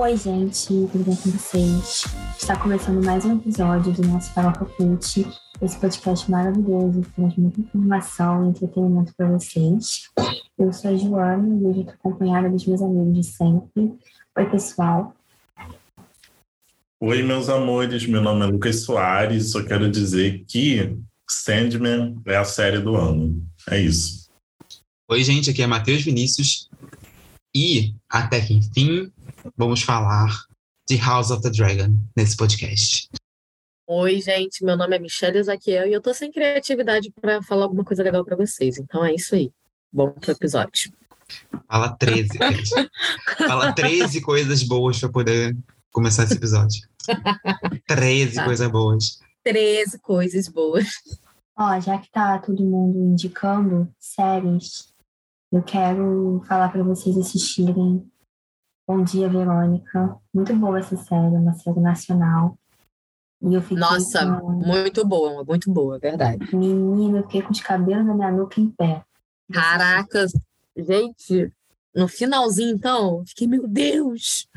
Oi, 0.00 0.16
gente, 0.16 0.64
tudo 0.68 1.04
bem 1.04 1.16
com 1.16 1.28
vocês? 1.32 2.04
Está 2.38 2.56
começando 2.56 3.04
mais 3.04 3.24
um 3.24 3.36
episódio 3.36 3.92
do 3.92 4.06
nosso 4.06 4.32
Farofa 4.32 4.64
Cult, 4.64 5.26
esse 5.60 5.80
podcast 5.80 6.30
maravilhoso 6.30 7.00
que 7.00 7.10
traz 7.10 7.34
muita 7.36 7.60
informação 7.60 8.46
e 8.46 8.50
entretenimento 8.50 9.12
para 9.16 9.26
vocês. 9.26 10.04
Eu 10.56 10.72
sou 10.72 10.92
a 10.92 10.96
Joana 10.96 11.48
e 11.48 11.66
hoje 11.66 11.80
estou 11.80 11.94
acompanhada 11.94 12.48
dos 12.48 12.64
meus 12.64 12.80
amigos 12.80 13.12
de 13.12 13.24
sempre. 13.24 13.98
Oi, 14.38 14.46
pessoal. 14.48 15.16
Oi, 17.00 17.24
meus 17.24 17.48
amores, 17.48 18.06
meu 18.06 18.22
nome 18.22 18.46
é 18.46 18.46
Lucas 18.46 18.84
Soares, 18.84 19.50
só 19.50 19.64
quero 19.64 19.90
dizer 19.90 20.44
que 20.46 20.96
Sandman 21.28 22.22
é 22.24 22.36
a 22.36 22.44
série 22.44 22.78
do 22.78 22.94
ano. 22.94 23.44
É 23.68 23.80
isso. 23.80 24.30
Oi, 25.10 25.24
gente, 25.24 25.50
aqui 25.50 25.60
é 25.60 25.66
Matheus 25.66 26.02
Vinícius 26.02 26.70
e, 27.52 27.96
até 28.08 28.40
que 28.40 28.54
enfim, 28.54 29.10
vamos 29.56 29.82
falar 29.82 30.28
de 30.88 30.96
House 30.96 31.30
of 31.30 31.42
the 31.42 31.50
Dragon 31.50 31.94
nesse 32.16 32.36
podcast. 32.36 33.08
Oi, 33.86 34.20
gente, 34.20 34.64
meu 34.64 34.76
nome 34.76 34.96
é 34.96 34.98
Michelle 34.98 35.38
Ezaquiel 35.38 35.86
e 35.86 35.92
eu 35.92 36.00
tô 36.00 36.12
sem 36.12 36.30
criatividade 36.30 37.10
para 37.20 37.42
falar 37.42 37.64
alguma 37.64 37.84
coisa 37.84 38.02
legal 38.02 38.24
para 38.24 38.36
vocês, 38.36 38.78
então 38.78 39.04
é 39.04 39.14
isso 39.14 39.34
aí. 39.34 39.50
Bom 39.92 40.10
pro 40.10 40.32
episódio. 40.32 40.92
Fala 41.66 41.96
13, 41.96 42.28
gente. 42.36 42.90
Fala 43.46 43.72
13 43.72 44.20
coisas 44.20 44.62
boas 44.62 44.98
para 44.98 45.08
poder 45.08 45.56
começar 45.90 46.24
esse 46.24 46.34
episódio. 46.34 46.86
13 47.86 48.34
tá. 48.34 48.44
coisas 48.44 48.68
boas. 48.70 49.18
13 49.44 49.98
coisas 50.00 50.48
boas. 50.48 50.88
Ó, 51.56 51.80
já 51.80 51.98
que 51.98 52.10
tá 52.10 52.38
todo 52.38 52.62
mundo 52.62 52.98
indicando 52.98 53.92
séries, 53.98 54.92
eu 55.50 55.62
quero 55.62 56.42
falar 56.46 56.68
para 56.68 56.82
vocês 56.82 57.16
assistirem 57.16 58.06
Bom 58.88 59.04
Dia, 59.04 59.28
Verônica. 59.28 60.16
Muito 60.32 60.56
boa 60.56 60.78
essa 60.78 60.96
série, 60.96 61.36
uma 61.36 61.52
série 61.52 61.78
nacional. 61.78 62.56
E 63.42 63.52
eu 63.52 63.60
fiquei 63.60 63.76
Nossa, 63.76 64.40
com... 64.40 64.50
muito 64.50 65.06
boa, 65.06 65.44
muito 65.44 65.70
boa, 65.70 65.98
verdade. 65.98 66.56
Menina, 66.56 67.18
eu 67.18 67.22
fiquei 67.24 67.42
com 67.42 67.52
os 67.52 67.60
cabelos 67.60 68.06
da 68.06 68.14
minha 68.14 68.32
nuca 68.32 68.58
em 68.58 68.70
pé. 68.70 69.04
Caracas, 69.52 70.32
gente, 70.74 71.52
no 71.94 72.08
finalzinho, 72.08 72.74
então, 72.74 73.22
fiquei, 73.26 73.46
meu 73.46 73.68
Deus! 73.68 74.48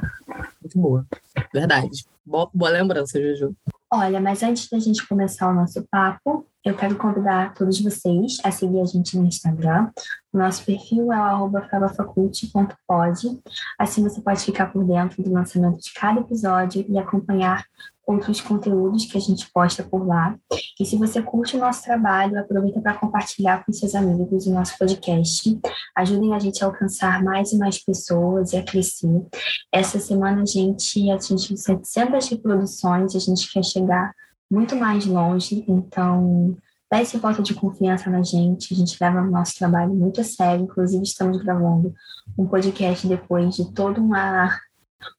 Muito 0.62 0.80
boa, 0.80 1.06
verdade. 1.54 2.06
Boa, 2.26 2.50
boa 2.54 2.72
lembrança, 2.72 3.22
Juju. 3.22 3.54
Olha, 3.92 4.22
mas 4.22 4.42
antes 4.44 4.70
da 4.70 4.80
gente 4.80 5.06
começar 5.06 5.50
o 5.50 5.54
nosso 5.54 5.86
papo, 5.92 6.48
eu 6.64 6.76
quero 6.76 6.96
convidar 6.96 7.54
todos 7.56 7.82
vocês 7.82 8.38
a 8.44 8.52
seguir 8.52 8.82
a 8.82 8.86
gente 8.86 9.18
no 9.18 9.26
Instagram. 9.26 9.90
Nosso 10.32 10.64
perfil 10.64 11.12
é 11.12 11.36
o 11.36 11.50
faculty.pod. 11.90 13.42
Assim 13.80 14.04
você 14.04 14.22
pode 14.22 14.42
ficar 14.42 14.68
por 14.68 14.86
dentro 14.86 15.24
do 15.24 15.34
lançamento 15.34 15.80
de 15.80 15.92
cada 15.94 16.22
episódio 16.22 16.86
e 16.88 17.00
acompanhar 17.00 17.66
outros 18.06 18.42
conteúdos 18.42 19.06
que 19.06 19.18
a 19.18 19.22
gente 19.22 19.50
posta 19.52 19.84
por 19.84 20.06
lá. 20.06 20.36
E 20.80 20.86
se 20.86 20.98
você 20.98 21.22
curte 21.22 21.56
o 21.56 21.60
nosso 21.60 21.84
trabalho, 21.84 22.40
aproveita 22.40 22.80
para 22.80 22.94
compartilhar 22.94 23.66
com 23.66 23.74
seus 23.74 23.96
amigos 23.96 24.46
o 24.46 24.54
nosso 24.54 24.78
podcast. 24.78 25.60
Ajudem 25.96 26.34
a 26.34 26.40
gente 26.40 26.64
a 26.64 26.68
alcançar 26.68 27.24
mais 27.24 27.52
e 27.52 27.58
mais 27.58 27.84
pessoas 27.84 28.54
e 28.54 28.58
a 28.58 28.64
crescer. 28.64 29.26
Essa 29.72 30.00
semana 30.00 30.44
a 30.44 30.46
gente 30.46 31.10
atingiu 31.10 31.58
700 31.58 32.30
reproduções, 32.30 33.16
a 33.16 33.20
gente 33.20 33.52
quer 33.52 33.64
chegar 33.64 34.14
muito 34.52 34.76
mais 34.76 35.06
longe, 35.06 35.64
então 35.66 36.58
dá 36.92 37.02
esse 37.02 37.18
voto 37.18 37.42
de 37.42 37.54
confiança 37.54 38.10
na 38.10 38.22
gente, 38.22 38.74
a 38.74 38.78
gente 38.78 38.98
leva 39.00 39.22
o 39.22 39.32
nosso 39.32 39.56
trabalho 39.58 39.94
muito 39.94 40.20
a 40.20 40.26
sério, 40.26 40.66
inclusive 40.66 41.04
estamos 41.04 41.42
gravando 41.42 41.94
um 42.38 42.46
podcast 42.46 43.08
depois 43.08 43.56
de 43.56 43.72
todo 43.72 44.02
uma, 44.02 44.60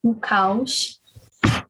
um 0.04 0.12
caos 0.12 1.00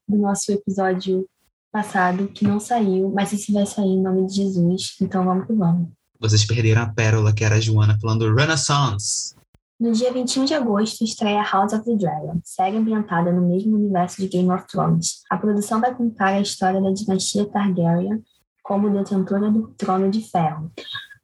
do 0.08 0.18
nosso 0.18 0.50
episódio 0.50 1.24
passado, 1.70 2.26
que 2.28 2.44
não 2.44 2.58
saiu, 2.58 3.12
mas 3.14 3.32
esse 3.32 3.52
vai 3.52 3.64
sair 3.64 3.86
em 3.86 4.02
nome 4.02 4.26
de 4.26 4.34
Jesus, 4.34 4.96
então 5.00 5.24
vamos 5.24 5.46
que 5.46 5.52
vamos. 5.52 5.88
Vocês 6.18 6.44
perderam 6.44 6.82
a 6.82 6.86
pérola 6.86 7.32
que 7.32 7.44
era 7.44 7.54
a 7.54 7.60
Joana 7.60 7.96
falando 8.00 8.34
Renaissance. 8.34 9.34
No 9.82 9.90
dia 9.90 10.12
21 10.12 10.44
de 10.44 10.54
agosto 10.54 11.02
estreia 11.02 11.42
House 11.42 11.72
of 11.72 11.84
the 11.84 11.96
Dragon, 11.96 12.40
série 12.44 12.76
ambientada 12.76 13.32
no 13.32 13.48
mesmo 13.48 13.74
universo 13.74 14.22
de 14.22 14.28
Game 14.28 14.48
of 14.48 14.64
Thrones. 14.68 15.22
A 15.28 15.36
produção 15.36 15.80
vai 15.80 15.92
contar 15.92 16.28
a 16.28 16.40
história 16.40 16.80
da 16.80 16.92
dinastia 16.92 17.44
Targaryen 17.46 18.22
como 18.62 18.88
detentora 18.88 19.50
do 19.50 19.74
Trono 19.76 20.08
de 20.08 20.20
Ferro. 20.20 20.70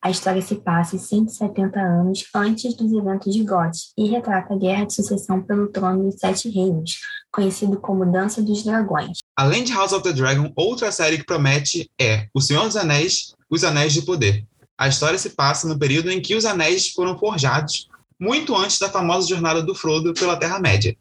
A 0.03 0.11
história 0.11 0.43
se 0.43 0.57
passa 0.57 0.99
170 0.99 1.79
anos 1.79 2.25
antes 2.35 2.75
dos 2.75 2.93
eventos 2.93 3.33
de 3.33 3.45
Goth 3.45 3.93
e 3.97 4.09
retrata 4.09 4.55
a 4.55 4.59
guerra 4.59 4.87
de 4.87 4.95
sucessão 4.95 5.41
pelo 5.41 5.69
trono 5.69 6.11
dos 6.11 6.17
Sete 6.19 6.51
Reinos, 6.51 6.99
conhecido 7.31 7.79
como 7.79 8.11
Dança 8.11 8.43
dos 8.43 8.65
Dragões. 8.65 9.19
Além 9.37 9.63
de 9.63 9.73
House 9.73 9.93
of 9.93 10.03
the 10.03 10.13
Dragon, 10.13 10.53
outra 10.57 10.91
série 10.91 11.19
que 11.19 11.25
promete 11.25 11.89
é 11.97 12.27
O 12.35 12.41
Senhor 12.41 12.65
dos 12.65 12.77
Anéis, 12.77 13.37
Os 13.49 13.63
Anéis 13.63 13.93
de 13.93 14.03
Poder. 14.03 14.45
A 14.77 14.89
história 14.89 15.17
se 15.17 15.31
passa 15.31 15.69
no 15.69 15.79
período 15.79 16.11
em 16.11 16.21
que 16.21 16.35
os 16.35 16.45
anéis 16.45 16.91
foram 16.91 17.17
forjados, 17.17 17.87
muito 18.19 18.55
antes 18.57 18.79
da 18.79 18.89
famosa 18.89 19.29
jornada 19.29 19.63
do 19.63 19.75
Frodo 19.75 20.13
pela 20.13 20.39
Terra-média. 20.39 20.97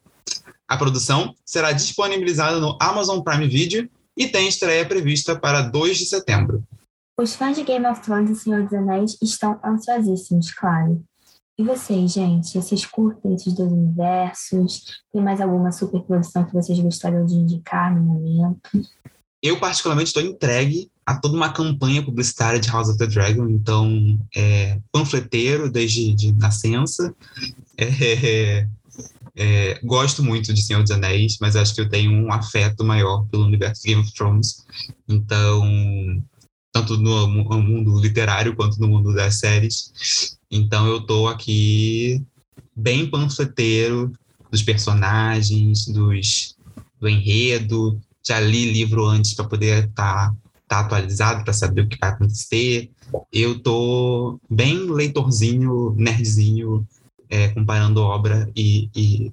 A 0.67 0.77
produção 0.77 1.33
será 1.45 1.71
disponibilizada 1.71 2.59
no 2.59 2.77
Amazon 2.79 3.21
Prime 3.21 3.47
Video 3.47 3.89
e 4.15 4.27
tem 4.27 4.47
estreia 4.47 4.85
prevista 4.85 5.39
para 5.39 5.61
2 5.61 5.97
de 5.97 6.05
setembro. 6.05 6.63
Os 7.19 7.35
fãs 7.35 7.55
de 7.55 7.63
Game 7.63 7.85
of 7.87 8.01
Thrones 8.01 8.29
e 8.29 8.35
Senhor 8.35 8.63
dos 8.63 8.73
Anéis 8.73 9.17
estão 9.21 9.59
ansiosíssimos, 9.63 10.53
claro. 10.53 11.03
E 11.57 11.63
vocês, 11.63 12.13
gente? 12.13 12.53
Vocês 12.53 12.85
curtem 12.85 13.33
esses 13.33 13.51
dois 13.53 13.71
universos? 13.71 15.01
Tem 15.11 15.23
mais 15.23 15.41
alguma 15.41 15.71
superprodução 15.71 16.45
que 16.45 16.53
vocês 16.53 16.79
gostariam 16.79 17.25
de 17.25 17.33
indicar 17.33 17.95
no 17.95 18.03
momento? 18.03 18.69
Eu, 19.41 19.59
particularmente, 19.59 20.09
estou 20.09 20.21
entregue 20.21 20.91
a 21.07 21.15
toda 21.15 21.37
uma 21.37 21.53
campanha 21.53 22.03
publicitária 22.03 22.59
de 22.59 22.69
House 22.69 22.89
of 22.89 22.97
the 22.97 23.07
Dragon, 23.07 23.47
então, 23.47 24.19
é, 24.35 24.77
panfleteiro 24.91 25.71
desde 25.71 26.13
de 26.13 26.33
nascença. 26.33 27.15
É, 27.77 28.67
é, 29.39 29.79
gosto 29.83 30.21
muito 30.23 30.53
de 30.53 30.61
Senhor 30.61 30.81
dos 30.81 30.91
Anéis, 30.91 31.37
mas 31.39 31.55
acho 31.55 31.73
que 31.73 31.79
eu 31.79 31.87
tenho 31.87 32.11
um 32.11 32.33
afeto 32.33 32.83
maior 32.83 33.23
pelo 33.27 33.45
universo 33.45 33.83
Game 33.83 34.01
of 34.01 34.11
Thrones. 34.13 34.65
Então, 35.07 35.63
tanto 36.73 36.97
no 36.97 37.27
mundo 37.61 37.99
literário 37.99 38.55
quanto 38.55 38.79
no 38.79 38.87
mundo 38.87 39.13
das 39.13 39.39
séries. 39.39 40.37
Então 40.51 40.87
eu 40.87 41.01
tô 41.01 41.27
aqui 41.27 42.21
bem 42.75 43.09
panfleteiro 43.09 44.11
dos 44.51 44.61
personagens, 44.61 45.85
dos, 45.85 46.55
do 46.99 47.07
enredo. 47.07 47.99
Já 48.25 48.39
li 48.39 48.71
livro 48.71 49.05
antes 49.05 49.33
para 49.33 49.47
poder 49.47 49.85
estar 49.85 50.29
tá, 50.29 50.35
tá 50.67 50.81
atualizado, 50.81 51.43
para 51.43 51.53
saber 51.53 51.81
o 51.81 51.87
que 51.87 51.97
vai 51.99 52.09
acontecer. 52.09 52.91
Eu 53.31 53.59
tô 53.59 54.39
bem 54.49 54.91
leitorzinho, 54.91 55.95
nerdzinho, 55.95 56.85
é, 57.29 57.49
comparando 57.49 58.01
obra 58.01 58.49
e, 58.55 58.89
e, 58.95 59.31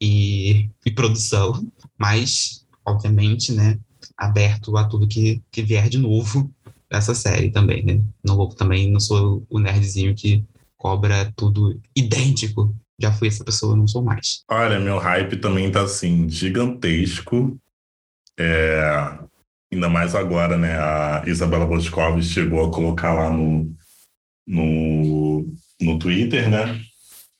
e, 0.00 0.70
e 0.84 0.90
produção. 0.90 1.66
Mas, 1.98 2.66
obviamente, 2.84 3.52
né, 3.52 3.78
aberto 4.16 4.76
a 4.76 4.84
tudo 4.84 5.08
que, 5.08 5.42
que 5.50 5.62
vier 5.62 5.88
de 5.88 5.98
novo 5.98 6.50
dessa 6.90 7.14
série 7.14 7.50
também, 7.50 7.84
né? 7.84 8.02
Não 8.22 8.36
vou 8.36 8.48
também, 8.50 8.90
não 8.90 9.00
sou 9.00 9.46
o 9.48 9.58
nerdzinho 9.58 10.14
que 10.14 10.44
cobra 10.76 11.32
tudo 11.34 11.80
idêntico. 11.96 12.74
Já 13.00 13.10
fui 13.10 13.28
essa 13.28 13.42
pessoa, 13.42 13.74
não 13.74 13.88
sou 13.88 14.02
mais. 14.02 14.44
Olha, 14.50 14.78
meu 14.78 14.98
hype 14.98 15.36
também 15.38 15.72
tá 15.72 15.82
assim, 15.82 16.28
gigantesco. 16.28 17.58
É... 18.38 19.18
Ainda 19.72 19.88
mais 19.88 20.14
agora, 20.14 20.58
né? 20.58 20.78
A 20.78 21.22
Isabela 21.26 21.64
Boscov 21.64 22.22
chegou 22.22 22.66
a 22.66 22.70
colocar 22.70 23.14
lá 23.14 23.30
no, 23.30 23.74
no, 24.46 25.46
no 25.80 25.98
Twitter, 25.98 26.50
né? 26.50 26.78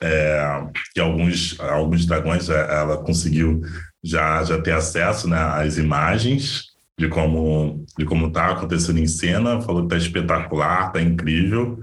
É, 0.00 0.66
que 0.94 1.00
alguns, 1.00 1.60
alguns 1.60 2.06
dragões 2.06 2.48
ela 2.48 2.96
conseguiu 3.04 3.60
já, 4.02 4.42
já 4.42 4.60
ter 4.60 4.72
acesso 4.72 5.28
né, 5.28 5.38
às 5.38 5.78
imagens 5.78 6.72
de 6.98 7.08
como 7.08 7.84
de 7.96 8.04
como 8.04 8.26
está 8.26 8.48
acontecendo 8.50 8.98
em 8.98 9.06
cena. 9.06 9.60
Falou 9.60 9.86
que 9.86 9.94
está 9.94 10.04
espetacular, 10.04 10.88
está 10.88 11.02
incrível. 11.02 11.78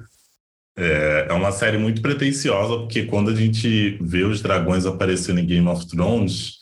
É, 0.76 1.28
é 1.30 1.34
uma 1.34 1.52
série 1.52 1.78
muito 1.78 2.02
pretensiosa, 2.02 2.80
porque 2.80 3.04
quando 3.04 3.30
a 3.30 3.36
gente 3.36 3.98
vê 4.02 4.24
os 4.24 4.42
dragões 4.42 4.86
aparecendo 4.86 5.40
em 5.40 5.46
Game 5.46 5.68
of 5.68 5.88
Thrones, 5.88 6.59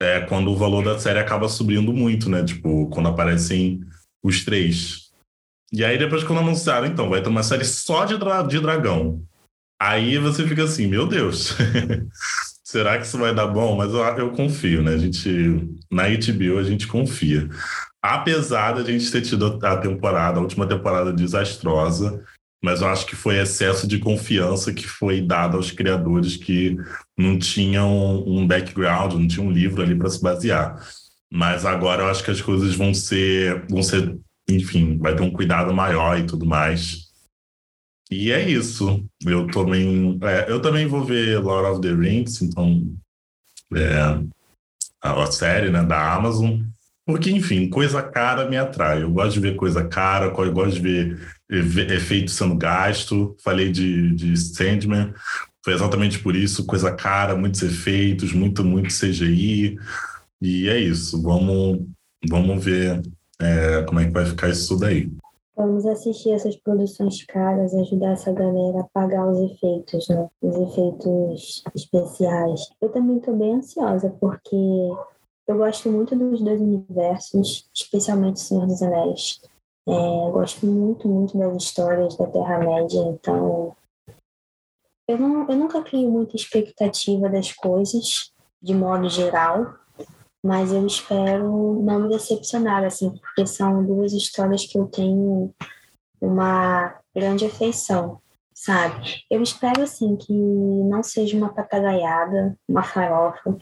é 0.00 0.20
quando 0.20 0.50
o 0.50 0.56
valor 0.56 0.84
da 0.84 0.98
série 0.98 1.18
acaba 1.18 1.48
subindo 1.48 1.92
muito, 1.92 2.30
né? 2.30 2.42
Tipo, 2.44 2.88
quando 2.88 3.08
aparecem 3.08 3.84
os 4.22 4.44
três. 4.44 5.10
E 5.72 5.84
aí, 5.84 5.98
depois, 5.98 6.24
quando 6.24 6.40
anunciaram, 6.40 6.86
então, 6.86 7.08
vai 7.08 7.22
ter 7.22 7.28
uma 7.28 7.42
série 7.42 7.64
só 7.64 8.04
de, 8.04 8.16
dra 8.16 8.42
de 8.42 8.58
dragão. 8.58 9.22
Aí 9.80 10.18
você 10.18 10.46
fica 10.46 10.64
assim, 10.64 10.86
meu 10.86 11.06
Deus. 11.06 11.54
Será 12.64 12.98
que 12.98 13.06
isso 13.06 13.18
vai 13.18 13.34
dar 13.34 13.46
bom? 13.46 13.76
Mas 13.76 13.92
eu, 13.92 14.00
eu 14.00 14.30
confio, 14.32 14.82
né? 14.82 14.94
A 14.94 14.98
gente, 14.98 15.28
na 15.90 16.04
HBO 16.04 16.58
a 16.58 16.62
gente 16.62 16.86
confia. 16.86 17.48
Apesar 18.02 18.72
da 18.72 18.84
gente 18.84 19.10
ter 19.10 19.22
tido 19.22 19.58
a 19.64 19.76
temporada, 19.76 20.38
a 20.38 20.42
última 20.42 20.66
temporada 20.66 21.12
desastrosa, 21.12 22.24
mas 22.62 22.82
eu 22.82 22.88
acho 22.88 23.06
que 23.06 23.16
foi 23.16 23.38
excesso 23.38 23.86
de 23.86 23.98
confiança 23.98 24.72
que 24.72 24.86
foi 24.86 25.22
dado 25.22 25.56
aos 25.56 25.70
criadores 25.70 26.36
que 26.36 26.76
não 27.16 27.38
tinham 27.38 28.22
um 28.26 28.46
background, 28.46 29.14
não 29.14 29.26
tinham 29.26 29.46
um 29.46 29.52
livro 29.52 29.82
ali 29.82 29.96
para 29.96 30.10
se 30.10 30.20
basear. 30.20 30.78
Mas 31.32 31.64
agora 31.64 32.02
eu 32.02 32.08
acho 32.08 32.22
que 32.22 32.30
as 32.30 32.42
coisas 32.42 32.74
vão 32.74 32.92
ser, 32.92 33.66
vão 33.68 33.82
ser, 33.82 34.18
enfim, 34.48 34.98
vai 34.98 35.14
ter 35.14 35.22
um 35.22 35.30
cuidado 35.30 35.72
maior 35.72 36.18
e 36.18 36.26
tudo 36.26 36.44
mais. 36.44 37.08
E 38.10 38.32
é 38.32 38.46
isso. 38.46 39.06
Eu 39.24 39.46
também, 39.46 40.18
é, 40.22 40.50
eu 40.50 40.60
também 40.60 40.86
vou 40.86 41.04
ver 41.04 41.38
Lord 41.38 41.70
of 41.70 41.80
the 41.80 41.94
Rings, 41.94 42.42
então 42.42 42.84
é, 43.72 44.20
a, 45.00 45.26
série 45.26 45.70
né, 45.70 45.82
da 45.82 46.12
Amazon. 46.12 46.60
Porque, 47.06 47.30
enfim, 47.30 47.70
coisa 47.70 48.02
cara 48.02 48.48
me 48.48 48.56
atrai. 48.56 49.02
Eu 49.02 49.10
gosto 49.10 49.34
de 49.34 49.40
ver 49.40 49.56
coisa 49.56 49.86
cara, 49.86 50.26
eu 50.26 50.52
gosto 50.52 50.74
de 50.74 50.80
ver 50.80 51.39
efeito 51.50 52.30
sendo 52.30 52.56
gasto. 52.56 53.36
Falei 53.42 53.70
de, 53.70 54.14
de 54.14 54.36
Sandman, 54.36 55.12
foi 55.64 55.74
exatamente 55.74 56.18
por 56.18 56.34
isso, 56.34 56.64
coisa 56.64 56.92
cara, 56.92 57.36
muitos 57.36 57.62
efeitos, 57.62 58.32
muito, 58.32 58.64
muito 58.64 58.88
CGI. 58.88 59.78
E 60.40 60.68
é 60.68 60.78
isso, 60.78 61.20
vamos, 61.20 61.86
vamos 62.28 62.64
ver 62.64 63.02
é, 63.40 63.82
como 63.82 64.00
é 64.00 64.06
que 64.06 64.10
vai 64.10 64.24
ficar 64.24 64.48
isso 64.48 64.68
tudo 64.68 64.86
aí. 64.86 65.10
Vamos 65.56 65.84
assistir 65.84 66.30
essas 66.30 66.56
produções 66.56 67.22
caras, 67.26 67.74
ajudar 67.74 68.12
essa 68.12 68.32
galera 68.32 68.80
a 68.80 68.84
pagar 68.84 69.26
os 69.26 69.38
efeitos, 69.52 70.08
né? 70.08 70.26
Os 70.40 70.56
efeitos 70.56 71.62
especiais. 71.74 72.70
Eu 72.80 72.88
também 72.88 73.18
estou 73.18 73.36
bem 73.36 73.56
ansiosa, 73.56 74.08
porque 74.18 74.56
eu 75.46 75.56
gosto 75.58 75.90
muito 75.90 76.16
dos 76.16 76.40
dois 76.40 76.60
universos, 76.60 77.68
especialmente 77.74 78.40
Senhor 78.40 78.66
dos 78.66 78.80
Anéis. 78.80 79.40
É, 79.88 79.92
gosto 80.30 80.66
muito, 80.66 81.08
muito 81.08 81.36
das 81.38 81.62
histórias 81.62 82.16
da 82.16 82.26
Terra-média, 82.26 83.00
então 83.00 83.74
eu, 85.08 85.18
não, 85.18 85.48
eu 85.48 85.56
nunca 85.56 85.82
crio 85.82 86.08
muita 86.08 86.36
expectativa 86.36 87.28
das 87.28 87.52
coisas, 87.52 88.32
de 88.62 88.74
modo 88.74 89.08
geral, 89.08 89.74
mas 90.42 90.72
eu 90.72 90.86
espero 90.86 91.82
não 91.82 92.00
me 92.00 92.08
decepcionar, 92.08 92.84
assim, 92.84 93.10
porque 93.10 93.46
são 93.46 93.84
duas 93.84 94.12
histórias 94.12 94.64
que 94.64 94.78
eu 94.78 94.86
tenho 94.86 95.52
uma 96.20 96.94
grande 97.14 97.46
afeição, 97.46 98.20
sabe? 98.54 99.24
Eu 99.30 99.42
espero, 99.42 99.82
assim, 99.82 100.16
que 100.16 100.32
não 100.32 101.02
seja 101.02 101.36
uma 101.36 101.52
papagaiada, 101.52 102.56
uma 102.68 102.82
farofa, 102.82 103.56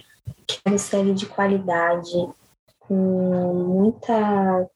que 0.47 0.59
é 0.65 0.69
uma 0.69 0.79
série 0.79 1.15
de 1.15 1.27
qualidade, 1.27 2.29
com 2.81 3.55
muita 3.55 4.69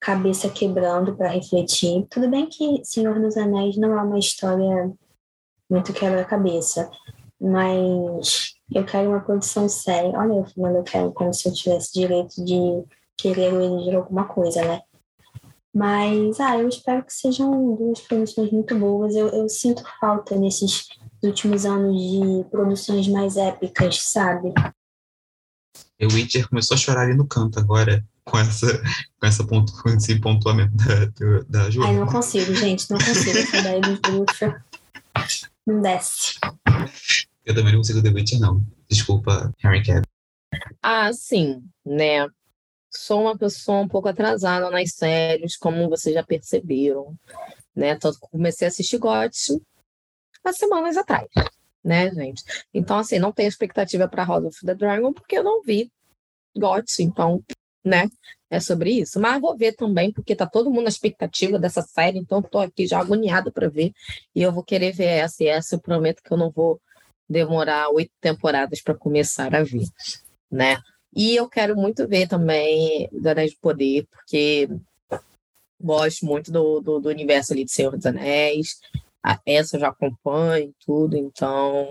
cabeça 0.00 0.48
quebrando 0.48 1.14
para 1.14 1.28
refletir. 1.28 2.06
Tudo 2.10 2.28
bem 2.28 2.46
que 2.46 2.82
Senhor 2.84 3.20
dos 3.20 3.36
Anéis 3.36 3.76
não 3.76 3.98
é 3.98 4.02
uma 4.02 4.18
história 4.18 4.92
muito 5.70 5.92
quebra-cabeça, 5.92 6.90
mas 7.40 8.54
eu 8.72 8.84
quero 8.84 9.10
uma 9.10 9.20
produção 9.20 9.68
séria. 9.68 10.18
Olha, 10.18 10.32
eu 10.32 10.46
falando, 10.46 10.76
eu 10.76 10.82
quero 10.82 11.12
como 11.12 11.32
se 11.32 11.48
eu 11.48 11.52
tivesse 11.52 11.92
direito 11.92 12.44
de 12.44 12.84
querer 13.16 13.52
ou 13.52 13.60
exigir 13.60 13.94
alguma 13.94 14.24
coisa, 14.24 14.62
né? 14.62 14.80
Mas, 15.72 16.40
ah, 16.40 16.58
eu 16.58 16.68
espero 16.68 17.04
que 17.04 17.12
sejam 17.12 17.76
duas 17.76 18.00
produções 18.00 18.50
muito 18.50 18.76
boas. 18.76 19.14
Eu, 19.14 19.28
eu 19.28 19.48
sinto 19.48 19.84
falta 20.00 20.34
nesses 20.34 20.88
últimos 21.22 21.64
anos 21.64 22.00
de 22.00 22.44
produções 22.50 23.06
mais 23.06 23.36
épicas, 23.36 24.00
sabe? 24.02 24.52
O 26.02 26.12
Witcher 26.12 26.48
começou 26.48 26.74
a 26.74 26.78
chorar 26.78 27.02
ali 27.02 27.14
no 27.14 27.28
canto 27.28 27.60
agora 27.60 28.04
com 28.24 28.38
essa, 28.38 28.82
com 29.18 29.26
essa 29.26 29.46
ponto, 29.46 29.72
com 29.82 29.90
esse 29.90 30.20
pontuamento 30.20 30.72
da, 30.76 31.60
da 31.62 31.70
Joana. 31.70 31.92
Ai, 31.92 31.98
não 31.98 32.06
consigo, 32.06 32.54
gente, 32.54 32.90
não 32.90 32.98
consigo. 32.98 33.38
Essa 33.38 33.62
daí 33.62 33.80
dos 33.80 33.98
bruxa 34.00 34.64
não 35.66 35.80
desce. 35.80 36.38
Eu 37.44 37.54
também 37.54 37.72
não 37.72 37.80
consigo 37.80 38.02
The 38.02 38.10
Witcher, 38.10 38.40
não. 38.40 38.64
Desculpa, 38.88 39.52
Harry 39.58 39.84
Cavill. 39.84 40.04
Ah, 40.82 41.12
sim, 41.12 41.62
né? 41.84 42.26
Sou 42.90 43.22
uma 43.22 43.38
pessoa 43.38 43.80
um 43.80 43.88
pouco 43.88 44.08
atrasada 44.08 44.68
nas 44.70 44.92
séries, 44.92 45.56
como 45.56 45.88
vocês 45.88 46.14
já 46.14 46.24
perceberam, 46.24 47.14
né? 47.74 47.96
Tanto 47.96 48.18
que 48.18 48.28
comecei 48.28 48.66
a 48.66 48.68
assistir 48.68 48.98
GOT 48.98 49.60
há 50.44 50.52
semanas 50.52 50.96
atrás, 50.96 51.28
né, 51.84 52.10
gente? 52.12 52.42
Então, 52.74 52.98
assim, 52.98 53.18
não 53.18 53.32
tenho 53.32 53.48
expectativa 53.48 54.08
para 54.08 54.24
House 54.24 54.44
of 54.44 54.66
the 54.66 54.74
Dragon 54.74 55.12
porque 55.12 55.38
eu 55.38 55.44
não 55.44 55.62
vi 55.62 55.90
GOT, 56.56 57.02
então 57.02 57.42
né? 57.84 58.08
É 58.50 58.60
sobre 58.60 58.90
isso. 58.92 59.20
Mas 59.20 59.40
vou 59.40 59.56
ver 59.56 59.72
também, 59.74 60.12
porque 60.12 60.34
tá 60.34 60.46
todo 60.46 60.70
mundo 60.70 60.84
na 60.84 60.88
expectativa 60.88 61.58
dessa 61.58 61.82
série, 61.82 62.18
então 62.18 62.42
tô 62.42 62.58
aqui 62.58 62.86
já 62.86 63.00
agoniada 63.00 63.50
para 63.50 63.68
ver. 63.68 63.92
E 64.34 64.42
eu 64.42 64.52
vou 64.52 64.62
querer 64.64 64.92
ver 64.92 65.04
essa 65.04 65.44
e 65.44 65.46
essa. 65.46 65.76
Eu 65.76 65.80
prometo 65.80 66.22
que 66.22 66.32
eu 66.32 66.36
não 66.36 66.50
vou 66.50 66.80
demorar 67.28 67.90
oito 67.90 68.10
temporadas 68.20 68.82
para 68.82 68.94
começar 68.94 69.54
a 69.54 69.62
ver, 69.62 69.86
né? 70.50 70.78
E 71.14 71.34
eu 71.36 71.48
quero 71.48 71.76
muito 71.76 72.06
ver 72.06 72.28
também 72.28 73.08
os 73.12 73.24
Anéis 73.24 73.52
do 73.52 73.60
Poder, 73.60 74.06
porque 74.10 74.68
gosto 75.80 76.26
muito 76.26 76.52
do, 76.52 76.80
do, 76.80 77.00
do 77.00 77.08
universo 77.08 77.52
ali 77.52 77.64
de 77.64 77.72
Senhor 77.72 77.96
dos 77.96 78.06
Anéis. 78.06 78.80
essa 79.46 79.76
eu 79.76 79.80
já 79.80 79.88
acompanho 79.88 80.74
tudo, 80.84 81.16
então 81.16 81.88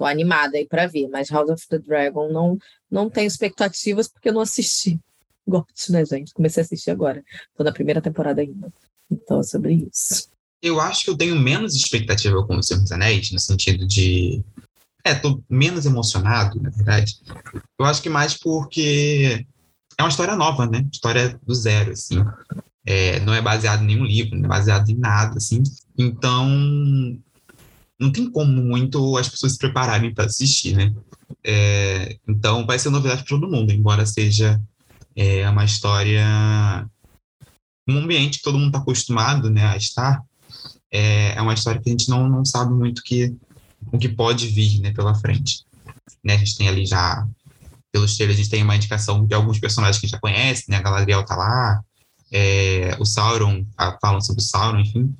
Tô 0.00 0.06
animada 0.06 0.56
aí 0.56 0.66
para 0.66 0.86
ver, 0.86 1.08
mas 1.08 1.28
House 1.28 1.50
of 1.50 1.68
the 1.68 1.78
Dragon 1.78 2.32
não, 2.32 2.56
não 2.90 3.10
tenho 3.10 3.26
expectativas 3.26 4.08
porque 4.08 4.30
eu 4.30 4.32
não 4.32 4.40
assisti. 4.40 4.98
Gosto, 5.46 5.92
né, 5.92 6.02
gente? 6.06 6.32
Comecei 6.32 6.62
a 6.62 6.64
assistir 6.64 6.90
agora. 6.90 7.22
Tô 7.54 7.62
na 7.62 7.70
primeira 7.70 8.00
temporada 8.00 8.40
ainda. 8.40 8.72
Então 9.10 9.40
é 9.40 9.42
sobre 9.42 9.74
isso. 9.74 10.30
Eu 10.62 10.80
acho 10.80 11.04
que 11.04 11.10
eu 11.10 11.18
tenho 11.18 11.38
menos 11.38 11.76
expectativa 11.76 12.42
com 12.46 12.56
o 12.56 12.62
Senhor 12.62 12.80
dos 12.80 12.90
Anéis, 12.90 13.30
no 13.30 13.38
sentido 13.38 13.86
de. 13.86 14.42
É, 15.04 15.14
tô 15.14 15.42
menos 15.50 15.84
emocionado, 15.84 16.58
na 16.62 16.70
verdade. 16.70 17.20
Eu 17.78 17.84
acho 17.84 18.00
que 18.00 18.08
mais 18.08 18.32
porque 18.32 19.44
é 19.98 20.02
uma 20.02 20.08
história 20.08 20.34
nova, 20.34 20.66
né? 20.66 20.82
História 20.90 21.38
do 21.46 21.54
zero, 21.54 21.90
assim. 21.90 22.24
É, 22.86 23.20
não 23.20 23.34
é 23.34 23.42
baseado 23.42 23.82
em 23.82 23.86
nenhum 23.88 24.06
livro, 24.06 24.34
não 24.34 24.46
é 24.46 24.48
baseado 24.48 24.88
em 24.88 24.96
nada, 24.96 25.36
assim. 25.36 25.62
Então, 25.98 26.48
não 28.00 28.10
tem 28.10 28.30
como 28.30 28.50
muito 28.62 29.16
as 29.18 29.28
pessoas 29.28 29.52
se 29.52 29.58
prepararem 29.58 30.14
para 30.14 30.24
assistir, 30.24 30.74
né? 30.74 30.94
É, 31.44 32.16
então 32.26 32.66
vai 32.66 32.78
ser 32.78 32.88
novidade 32.90 33.22
para 33.22 33.28
todo 33.28 33.50
mundo, 33.50 33.70
embora 33.72 34.06
seja 34.06 34.60
é, 35.14 35.48
uma 35.48 35.64
história, 35.64 36.26
um 37.86 37.98
ambiente 37.98 38.38
que 38.38 38.44
todo 38.44 38.58
mundo 38.58 38.68
está 38.68 38.78
acostumado 38.78 39.50
né, 39.50 39.66
a 39.66 39.76
estar, 39.76 40.22
é, 40.90 41.34
é, 41.34 41.42
uma 41.42 41.54
história 41.54 41.80
que 41.80 41.88
a 41.88 41.92
gente 41.92 42.08
não, 42.08 42.28
não 42.28 42.44
sabe 42.44 42.72
muito 42.72 43.02
que, 43.02 43.34
o 43.92 43.98
que 43.98 44.08
pode 44.08 44.48
vir 44.48 44.80
né, 44.80 44.92
pela 44.92 45.14
frente. 45.14 45.64
Né, 46.24 46.34
a 46.34 46.38
gente 46.38 46.56
tem 46.56 46.68
ali 46.68 46.86
já, 46.86 47.26
pelos 47.92 48.16
trailers, 48.16 48.38
a 48.38 48.42
gente 48.42 48.50
tem 48.50 48.62
uma 48.62 48.76
indicação 48.76 49.26
de 49.26 49.34
alguns 49.34 49.58
personagens 49.58 49.98
que 49.98 50.06
a 50.06 50.08
gente 50.08 50.16
já 50.16 50.20
conhece, 50.20 50.64
né, 50.68 50.76
a 50.76 50.82
Galadriel 50.82 51.24
tá 51.24 51.36
lá, 51.36 51.80
é, 52.32 52.96
o 52.98 53.04
Sauron, 53.04 53.64
falam 54.00 54.20
sobre 54.20 54.42
o 54.42 54.44
Sauron, 54.44 54.80
enfim, 54.80 55.14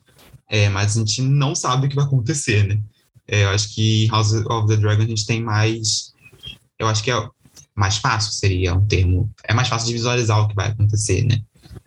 é, 0.51 0.69
mas 0.69 0.97
a 0.97 1.01
gente 1.01 1.23
não 1.23 1.55
sabe 1.55 1.87
o 1.87 1.89
que 1.89 1.95
vai 1.95 2.05
acontecer, 2.05 2.67
né? 2.67 2.83
É, 3.27 3.45
eu 3.45 3.51
acho 3.51 3.73
que 3.73 4.09
House 4.09 4.33
of 4.33 4.67
the 4.67 4.77
Dragon 4.77 5.05
a 5.05 5.07
gente 5.07 5.25
tem 5.25 5.41
mais. 5.41 6.13
Eu 6.77 6.89
acho 6.89 7.05
que 7.05 7.11
é 7.13 7.29
mais 7.77 7.99
fácil, 7.99 8.33
seria 8.33 8.75
um 8.75 8.85
termo. 8.85 9.31
É 9.45 9.55
mais 9.55 9.69
fácil 9.69 9.87
de 9.87 9.93
visualizar 9.93 10.41
o 10.41 10.49
que 10.49 10.57
vai 10.57 10.69
acontecer, 10.69 11.25
né? 11.25 11.41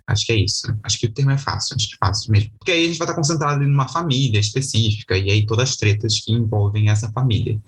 Acho 0.08 0.26
que 0.26 0.32
é 0.32 0.38
isso. 0.38 0.74
Acho 0.82 0.98
que 0.98 1.08
o 1.08 1.12
termo 1.12 1.32
é 1.32 1.38
fácil, 1.38 1.76
acho 1.76 1.90
que 1.90 1.96
é 1.96 2.08
fácil 2.08 2.32
mesmo. 2.32 2.52
Porque 2.58 2.72
aí 2.72 2.86
a 2.86 2.88
gente 2.88 2.98
vai 2.98 3.06
estar 3.06 3.16
concentrado 3.16 3.62
em 3.62 3.68
uma 3.68 3.90
família 3.90 4.40
específica, 4.40 5.18
e 5.18 5.30
aí 5.30 5.46
todas 5.46 5.72
as 5.72 5.76
tretas 5.76 6.22
que 6.22 6.32
envolvem 6.32 6.90
essa 6.90 7.12
família. 7.12 7.60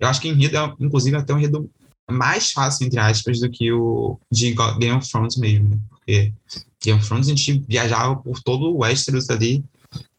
Eu 0.00 0.08
acho 0.08 0.20
que 0.22 0.28
enredo 0.28 0.56
é, 0.56 0.74
inclusive, 0.80 1.14
até 1.14 1.34
um 1.34 1.38
enredo 1.38 1.70
mais 2.10 2.52
fácil, 2.52 2.86
entre 2.86 2.98
aspas, 2.98 3.40
do 3.40 3.50
que 3.50 3.70
o 3.70 4.18
de 4.32 4.54
Game 4.78 4.92
of 4.92 5.10
Thrones 5.10 5.36
mesmo. 5.36 5.68
Né? 5.68 5.78
Porque 5.90 6.32
Game 6.82 6.98
of 6.98 7.06
Thrones 7.06 7.26
a 7.26 7.30
gente 7.30 7.62
viajava 7.68 8.16
por 8.16 8.40
todo 8.42 8.70
o 8.70 8.78
Westeros 8.78 9.28
ali, 9.28 9.62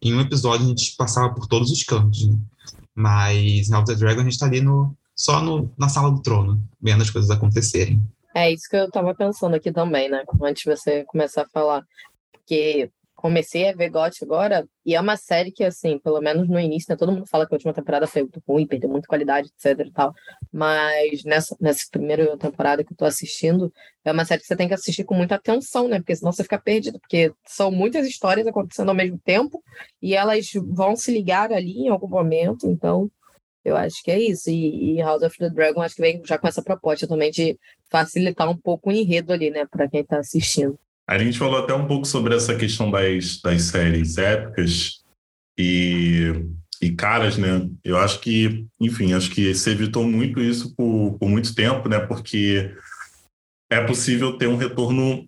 em 0.01 0.13
um 0.13 0.21
episódio 0.21 0.65
a 0.65 0.69
gente 0.69 0.95
passava 0.95 1.33
por 1.33 1.47
todos 1.47 1.71
os 1.71 1.83
cantos, 1.83 2.27
né? 2.27 2.37
Mas 2.95 3.69
em 3.69 3.85
the 3.85 3.95
Dragon 3.95 4.21
a 4.21 4.23
gente 4.23 4.37
tá 4.37 4.45
ali 4.45 4.61
no, 4.61 4.95
só 5.15 5.41
no, 5.41 5.71
na 5.77 5.89
sala 5.89 6.11
do 6.11 6.21
trono, 6.21 6.61
vendo 6.81 7.01
as 7.01 7.09
coisas 7.09 7.29
acontecerem. 7.29 8.01
É 8.35 8.51
isso 8.51 8.69
que 8.69 8.75
eu 8.75 8.89
tava 8.91 9.15
pensando 9.15 9.55
aqui 9.55 9.71
também, 9.71 10.09
né? 10.09 10.23
Antes 10.41 10.63
de 10.63 10.75
você 10.75 11.03
começar 11.05 11.43
a 11.43 11.49
falar. 11.49 11.83
Porque 12.31 12.89
comecei 13.19 13.67
a 13.67 13.73
ver 13.75 13.89
GOT 13.89 14.23
agora, 14.23 14.65
e 14.85 14.95
é 14.95 15.01
uma 15.01 15.17
série 15.17 15.51
que, 15.51 15.61
assim, 15.61 15.99
pelo 15.99 16.21
menos 16.21 16.47
no 16.47 16.57
início, 16.57 16.87
né, 16.89 16.95
todo 16.95 17.11
mundo 17.11 17.27
fala 17.27 17.45
que 17.45 17.53
a 17.53 17.57
última 17.57 17.73
temporada 17.73 18.07
foi 18.07 18.21
muito 18.21 18.41
ruim, 18.47 18.65
perdeu 18.65 18.89
muita 18.89 19.09
qualidade, 19.09 19.49
etc 19.49 19.85
e 19.85 19.91
tal, 19.91 20.13
mas 20.51 21.25
nessa, 21.25 21.53
nessa 21.59 21.83
primeira 21.91 22.37
temporada 22.37 22.81
que 22.81 22.93
eu 22.93 22.97
tô 22.97 23.03
assistindo, 23.03 23.73
é 24.05 24.11
uma 24.13 24.23
série 24.23 24.39
que 24.39 24.47
você 24.47 24.55
tem 24.55 24.69
que 24.69 24.73
assistir 24.73 25.03
com 25.03 25.15
muita 25.15 25.35
atenção, 25.35 25.89
né, 25.89 25.99
porque 25.99 26.15
senão 26.15 26.31
você 26.31 26.43
fica 26.43 26.57
perdido, 26.57 26.97
porque 26.97 27.33
são 27.45 27.69
muitas 27.69 28.07
histórias 28.07 28.47
acontecendo 28.47 28.87
ao 28.87 28.95
mesmo 28.95 29.19
tempo, 29.19 29.61
e 30.01 30.15
elas 30.15 30.49
vão 30.69 30.95
se 30.95 31.11
ligar 31.11 31.51
ali 31.51 31.73
em 31.73 31.89
algum 31.89 32.07
momento, 32.07 32.67
então 32.67 33.11
eu 33.65 33.75
acho 33.75 34.01
que 34.01 34.11
é 34.11 34.19
isso. 34.19 34.49
E, 34.49 34.97
e, 34.97 35.01
House 35.01 35.23
of 35.23 35.37
the 35.37 35.49
Dragon 35.49 35.81
acho 35.81 35.95
que 35.95 36.01
vem 36.01 36.21
já 36.25 36.37
com 36.37 36.47
essa 36.47 36.63
proposta 36.63 37.05
também 37.05 37.31
de 37.31 37.59
facilitar 37.91 38.49
um 38.49 38.57
pouco 38.57 38.89
o 38.89 38.93
enredo 38.93 39.33
ali, 39.33 39.49
né, 39.51 39.65
para 39.69 39.89
quem 39.89 40.01
está 40.01 40.19
assistindo. 40.19 40.79
A 41.09 41.17
gente 41.17 41.39
falou 41.39 41.57
até 41.57 41.73
um 41.73 41.87
pouco 41.87 42.05
sobre 42.05 42.35
essa 42.35 42.55
questão 42.55 42.91
das, 42.91 43.41
das 43.41 43.63
séries 43.63 44.19
épicas 44.19 45.01
e, 45.57 46.31
e 46.79 46.91
caras, 46.91 47.35
né? 47.35 47.67
Eu 47.83 47.97
acho 47.97 48.19
que, 48.19 48.67
enfim, 48.79 49.13
acho 49.13 49.31
que 49.31 49.55
se 49.55 49.71
evitou 49.71 50.03
muito 50.03 50.39
isso 50.39 50.75
por, 50.75 51.17
por 51.19 51.27
muito 51.27 51.55
tempo, 51.55 51.89
né? 51.89 51.97
Porque 51.97 52.71
é 53.71 53.83
possível 53.83 54.37
ter 54.37 54.45
um 54.45 54.55
retorno 54.55 55.27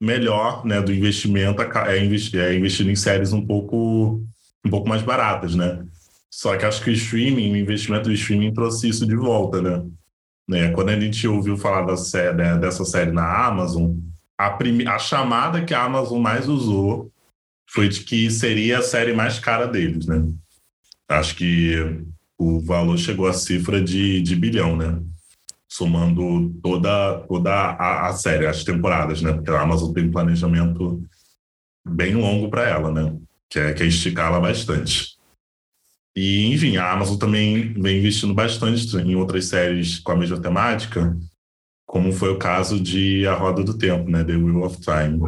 melhor 0.00 0.64
né, 0.66 0.82
do 0.82 0.92
investimento 0.92 1.62
é 1.62 2.04
investir, 2.04 2.40
é 2.40 2.56
em 2.56 2.96
séries 2.96 3.32
um 3.32 3.46
pouco, 3.46 4.20
um 4.66 4.70
pouco 4.70 4.88
mais 4.88 5.02
baratas, 5.02 5.54
né? 5.54 5.86
Só 6.28 6.56
que 6.56 6.64
acho 6.64 6.82
que 6.82 6.90
o 6.90 6.94
streaming, 6.94 7.52
o 7.52 7.56
investimento 7.56 8.08
do 8.08 8.12
streaming 8.12 8.52
trouxe 8.52 8.88
isso 8.88 9.06
de 9.06 9.14
volta, 9.14 9.62
né? 9.62 9.86
né? 10.48 10.70
Quando 10.72 10.88
a 10.88 10.98
gente 10.98 11.28
ouviu 11.28 11.56
falar 11.56 11.82
da 11.82 11.96
série, 11.96 12.36
né, 12.36 12.58
dessa 12.58 12.84
série 12.84 13.12
na 13.12 13.46
Amazon, 13.46 13.94
a, 14.46 14.94
a 14.94 14.98
chamada 14.98 15.64
que 15.64 15.74
a 15.74 15.84
Amazon 15.84 16.20
mais 16.20 16.48
usou 16.48 17.10
foi 17.68 17.88
de 17.88 18.00
que 18.00 18.30
seria 18.30 18.78
a 18.78 18.82
série 18.82 19.12
mais 19.12 19.38
cara 19.38 19.66
deles, 19.66 20.06
né? 20.06 20.22
Acho 21.08 21.34
que 21.36 22.04
o 22.38 22.60
valor 22.60 22.98
chegou 22.98 23.26
à 23.26 23.32
cifra 23.32 23.82
de, 23.82 24.20
de 24.22 24.36
bilhão, 24.36 24.76
né? 24.76 25.00
somando 25.72 26.50
toda, 26.62 27.20
toda 27.26 27.50
a, 27.50 28.08
a, 28.08 28.12
série, 28.12 28.46
as 28.46 28.62
temporadas, 28.62 29.22
né? 29.22 29.32
Porque 29.32 29.50
a 29.50 29.62
Amazon 29.62 29.92
tem 29.92 30.04
um 30.04 30.10
planejamento 30.10 31.02
bem 31.86 32.14
longo 32.14 32.50
para 32.50 32.68
ela, 32.68 32.92
né? 32.92 33.18
Que 33.48 33.58
é, 33.58 33.72
que 33.72 33.82
é 33.82 33.86
esticá-la 33.86 34.38
bastante. 34.38 35.16
E, 36.14 36.52
enfim, 36.52 36.76
a 36.76 36.92
Amazon 36.92 37.16
também 37.16 37.72
vem 37.72 37.98
investindo 37.98 38.34
bastante 38.34 38.94
em 38.98 39.14
outras 39.14 39.46
séries 39.46 39.98
com 39.98 40.12
a 40.12 40.16
mesma 40.16 40.38
temática, 40.38 41.16
como 41.92 42.10
foi 42.12 42.30
o 42.30 42.38
caso 42.38 42.80
de 42.80 43.26
A 43.26 43.34
Roda 43.34 43.62
do 43.62 43.76
Tempo, 43.76 44.10
né? 44.10 44.24
The 44.24 44.32
Wheel 44.32 44.62
of 44.62 44.78
Time. 44.80 45.20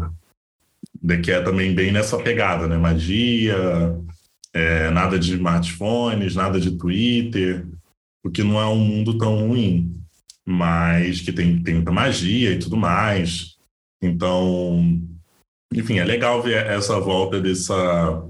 Que 1.23 1.33
é 1.33 1.43
também 1.43 1.75
bem 1.75 1.93
nessa 1.93 2.17
pegada, 2.17 2.67
né? 2.67 2.79
Magia, 2.79 3.55
é, 4.55 4.91
nada 4.91 5.19
de 5.19 5.35
smartphones, 5.35 6.35
nada 6.35 6.59
de 6.59 6.79
Twitter, 6.79 7.67
o 8.25 8.31
que 8.31 8.43
não 8.43 8.59
é 8.59 8.67
um 8.67 8.79
mundo 8.79 9.19
tão 9.19 9.47
ruim 9.47 9.95
mas 10.47 11.23
que 11.23 11.33
tem, 11.33 11.63
tem 11.63 11.75
muita 11.77 11.91
magia 11.91 12.53
e 12.53 12.59
tudo 12.59 12.77
mais. 12.77 13.57
Então, 14.03 15.01
enfim, 15.73 15.99
é 15.99 16.05
legal 16.05 16.43
ver 16.43 16.67
essa 16.67 17.01
volta 17.01 17.41
dessa, 17.41 18.23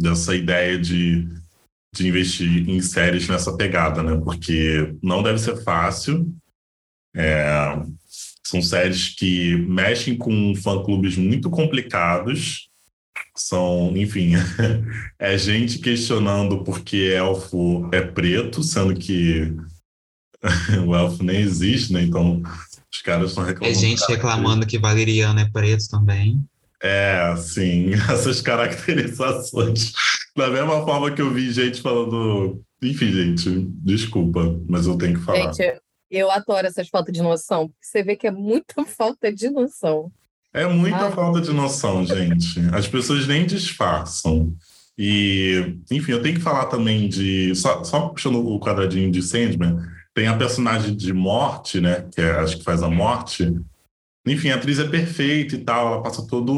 dessa 0.00 0.34
ideia 0.34 0.76
de, 0.76 1.28
de 1.94 2.08
investir 2.08 2.68
em 2.68 2.80
séries 2.80 3.28
nessa 3.28 3.56
pegada, 3.56 4.02
né? 4.02 4.20
Porque 4.22 4.96
não 5.02 5.22
deve 5.22 5.38
ser 5.38 5.62
fácil. 5.62 6.34
É, 7.14 7.82
são 8.42 8.60
séries 8.60 9.08
que 9.08 9.56
mexem 9.56 10.16
com 10.16 10.54
fã-clubes 10.54 11.16
muito 11.16 11.48
complicados. 11.48 12.68
São, 13.34 13.96
enfim, 13.96 14.32
é 15.18 15.38
gente 15.38 15.78
questionando 15.78 16.62
porque 16.64 17.12
elfo 17.14 17.88
é 17.92 18.02
preto, 18.02 18.62
sendo 18.62 18.94
que 18.94 19.54
o 20.86 20.94
elfo 20.94 21.22
nem 21.22 21.40
existe, 21.40 21.92
né? 21.92 22.02
Então 22.02 22.42
os 22.92 23.00
caras 23.00 23.30
estão 23.30 23.44
reclamando. 23.44 23.76
É 23.76 23.80
gente 23.80 24.04
reclamando 24.06 24.66
que 24.66 24.78
valeriano 24.78 25.40
é 25.40 25.48
preto 25.50 25.88
também. 25.88 26.38
É, 26.82 27.34
sim, 27.36 27.92
essas 28.10 28.40
caracterizações. 28.40 29.92
Da 30.36 30.50
mesma 30.50 30.84
forma 30.84 31.10
que 31.10 31.22
eu 31.22 31.32
vi 31.32 31.52
gente 31.52 31.80
falando. 31.80 32.60
Enfim, 32.82 33.12
gente, 33.12 33.66
desculpa, 33.82 34.60
mas 34.68 34.86
eu 34.86 34.98
tenho 34.98 35.18
que 35.18 35.24
falar. 35.24 35.52
Gente, 35.52 35.80
eu 36.18 36.30
adoro 36.30 36.66
essas 36.66 36.88
faltas 36.88 37.12
de 37.12 37.22
noção, 37.22 37.68
porque 37.68 37.86
você 37.86 38.02
vê 38.02 38.16
que 38.16 38.26
é 38.26 38.30
muita 38.30 38.84
falta 38.86 39.32
de 39.32 39.48
noção. 39.48 40.12
É 40.54 40.66
muita 40.66 41.10
falta 41.10 41.40
de 41.40 41.50
noção, 41.50 42.04
gente. 42.04 42.60
As 42.74 42.86
pessoas 42.86 43.26
nem 43.26 43.46
disfarçam. 43.46 44.54
E, 44.98 45.78
enfim, 45.90 46.12
eu 46.12 46.22
tenho 46.22 46.34
que 46.34 46.42
falar 46.42 46.66
também 46.66 47.08
de. 47.08 47.54
Só, 47.54 47.82
só 47.82 48.08
puxando 48.08 48.46
o 48.46 48.60
quadradinho 48.60 49.10
de 49.10 49.22
Sandman, 49.22 49.78
tem 50.14 50.26
a 50.26 50.36
personagem 50.36 50.94
de 50.94 51.12
Morte, 51.14 51.80
né? 51.80 52.06
Que 52.14 52.20
é, 52.20 52.32
acho 52.32 52.58
que 52.58 52.64
faz 52.64 52.82
a 52.82 52.90
Morte. 52.90 53.50
Enfim, 54.26 54.50
a 54.50 54.56
atriz 54.56 54.78
é 54.78 54.86
perfeita 54.86 55.54
e 55.54 55.58
tal. 55.64 55.94
Ela 55.94 56.02
passa 56.02 56.26
toda 56.26 56.52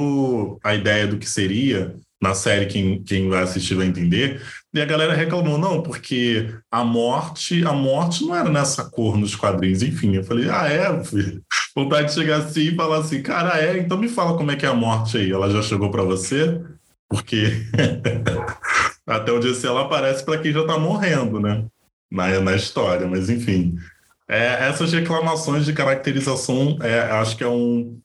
a 0.65 0.75
ideia 0.75 1.07
do 1.07 1.17
que 1.17 1.31
seria 1.31 1.95
na 2.25 2.35
série, 2.35 2.67
quem, 2.67 3.03
quem 3.03 3.29
vai 3.29 3.43
assistir 3.43 3.75
vai 3.75 3.87
entender. 3.87 4.43
E 4.73 4.81
a 4.81 4.85
galera 4.85 5.15
reclamou, 5.15 5.59
não, 5.59 5.83
porque 5.83 6.53
a 6.71 6.83
morte, 6.83 7.65
a 7.65 7.73
morte 7.73 8.25
não 8.25 8.35
era 8.35 8.51
nessa 8.51 8.85
cor 8.91 9.17
nos 9.17 9.37
quadrinhos. 9.37 9.83
Enfim, 9.83 10.17
eu 10.17 10.25
falei, 10.25 10.49
ah, 10.51 10.69
é? 10.69 11.03
Vontade 11.77 12.09
de 12.09 12.15
chegar 12.15 12.39
assim 12.39 12.73
e 12.73 12.75
falar 12.75 12.99
assim, 12.99 13.23
cara, 13.23 13.61
é, 13.61 13.79
então 13.79 13.99
me 13.99 14.09
fala 14.09 14.37
como 14.37 14.51
é 14.51 14.57
que 14.57 14.67
é 14.67 14.69
a 14.69 14.75
morte 14.75 15.19
aí. 15.19 15.31
Ela 15.31 15.51
já 15.51 15.63
chegou 15.63 15.91
para 15.91 16.03
você? 16.03 16.61
Porque 17.09 17.53
até 19.07 19.31
onde 19.33 19.49
esse 19.49 19.67
ela 19.67 19.83
aparece 19.83 20.25
para 20.25 20.39
quem 20.39 20.53
já 20.53 20.67
tá 20.67 20.79
morrendo, 20.79 21.39
né? 21.39 21.65
na, 22.15 22.41
na 22.41 22.55
história, 22.55 23.07
mas 23.07 23.29
enfim. 23.29 23.77
É, 24.29 24.69
essas 24.69 24.93
reclamações 24.93 25.67
de 25.67 25.73
caracterização, 25.73 26.79
é, 26.81 27.01
acho 27.01 27.37
que 27.37 27.45
é 27.45 27.49
um, 27.49 28.01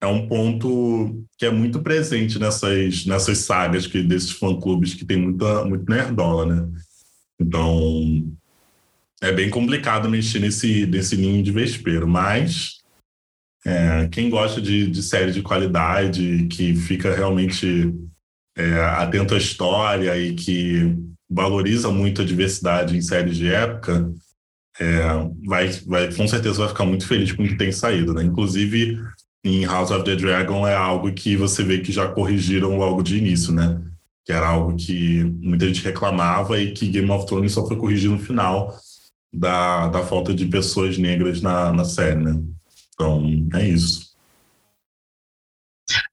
é 0.00 0.06
um 0.06 0.26
ponto 0.26 1.24
que 1.36 1.44
é 1.44 1.50
muito 1.50 1.82
presente 1.82 2.38
nessas, 2.38 3.04
nessas 3.04 3.38
sagas 3.38 3.86
que, 3.86 4.02
desses 4.02 4.30
fã-clubes 4.30 4.94
que 4.94 5.04
tem 5.04 5.18
muita, 5.18 5.64
muito 5.64 5.88
nerdola, 5.90 6.46
né? 6.46 6.68
Então, 7.38 8.32
é 9.20 9.30
bem 9.32 9.50
complicado 9.50 10.08
mexer 10.08 10.38
nesse, 10.38 10.86
nesse 10.86 11.16
ninho 11.16 11.42
de 11.42 11.52
vespeiro, 11.52 12.08
mas 12.08 12.80
é, 13.64 14.08
quem 14.08 14.30
gosta 14.30 14.60
de, 14.60 14.86
de 14.86 15.02
série 15.02 15.32
de 15.32 15.42
qualidade, 15.42 16.46
que 16.48 16.74
fica 16.74 17.14
realmente 17.14 17.94
é, 18.56 18.80
atento 18.82 19.34
à 19.34 19.38
história 19.38 20.16
e 20.18 20.34
que 20.34 20.96
valoriza 21.28 21.90
muito 21.90 22.22
a 22.22 22.24
diversidade 22.24 22.96
em 22.96 23.02
séries 23.02 23.36
de 23.36 23.48
época, 23.48 24.10
é, 24.80 25.02
vai, 25.46 25.68
vai, 25.86 26.12
com 26.14 26.26
certeza 26.26 26.58
vai 26.58 26.68
ficar 26.68 26.86
muito 26.86 27.06
feliz 27.06 27.32
com 27.32 27.42
o 27.42 27.48
que 27.48 27.56
tem 27.56 27.70
saído. 27.70 28.14
Né? 28.14 28.24
Inclusive, 28.24 28.98
em 29.44 29.64
House 29.64 29.90
of 29.90 30.04
the 30.04 30.16
Dragon 30.16 30.66
é 30.66 30.74
algo 30.74 31.12
que 31.12 31.36
você 31.36 31.64
vê 31.64 31.80
que 31.80 31.92
já 31.92 32.08
corrigiram 32.08 32.76
logo 32.76 33.02
de 33.02 33.18
início, 33.18 33.52
né? 33.52 33.82
Que 34.24 34.32
era 34.32 34.48
algo 34.48 34.76
que 34.76 35.24
muita 35.24 35.66
gente 35.66 35.82
reclamava 35.82 36.58
e 36.60 36.72
que 36.72 36.88
Game 36.88 37.10
of 37.10 37.26
Thrones 37.26 37.52
só 37.52 37.66
foi 37.66 37.76
corrigir 37.76 38.10
no 38.10 38.18
final 38.18 38.76
da, 39.32 39.88
da 39.88 40.04
falta 40.04 40.34
de 40.34 40.46
pessoas 40.46 40.98
negras 40.98 41.40
na, 41.40 41.72
na 41.72 41.84
série, 41.84 42.22
né? 42.22 42.40
Então, 42.94 43.48
é 43.54 43.68
isso. 43.68 44.10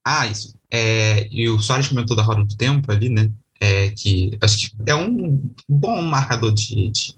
Ah, 0.05 0.25
isso. 0.25 0.55
É, 0.71 1.27
e 1.29 1.49
o 1.49 1.59
Soares 1.59 1.87
comentou 1.87 2.15
da 2.15 2.23
Roda 2.23 2.45
do 2.45 2.55
Tempo 2.55 2.91
ali, 2.91 3.09
né? 3.09 3.31
é, 3.59 3.89
que 3.91 4.37
acho 4.41 4.57
que 4.57 4.75
é 4.85 4.95
um 4.95 5.51
bom 5.67 6.01
marcador 6.01 6.53
de, 6.53 6.89
de, 6.91 7.15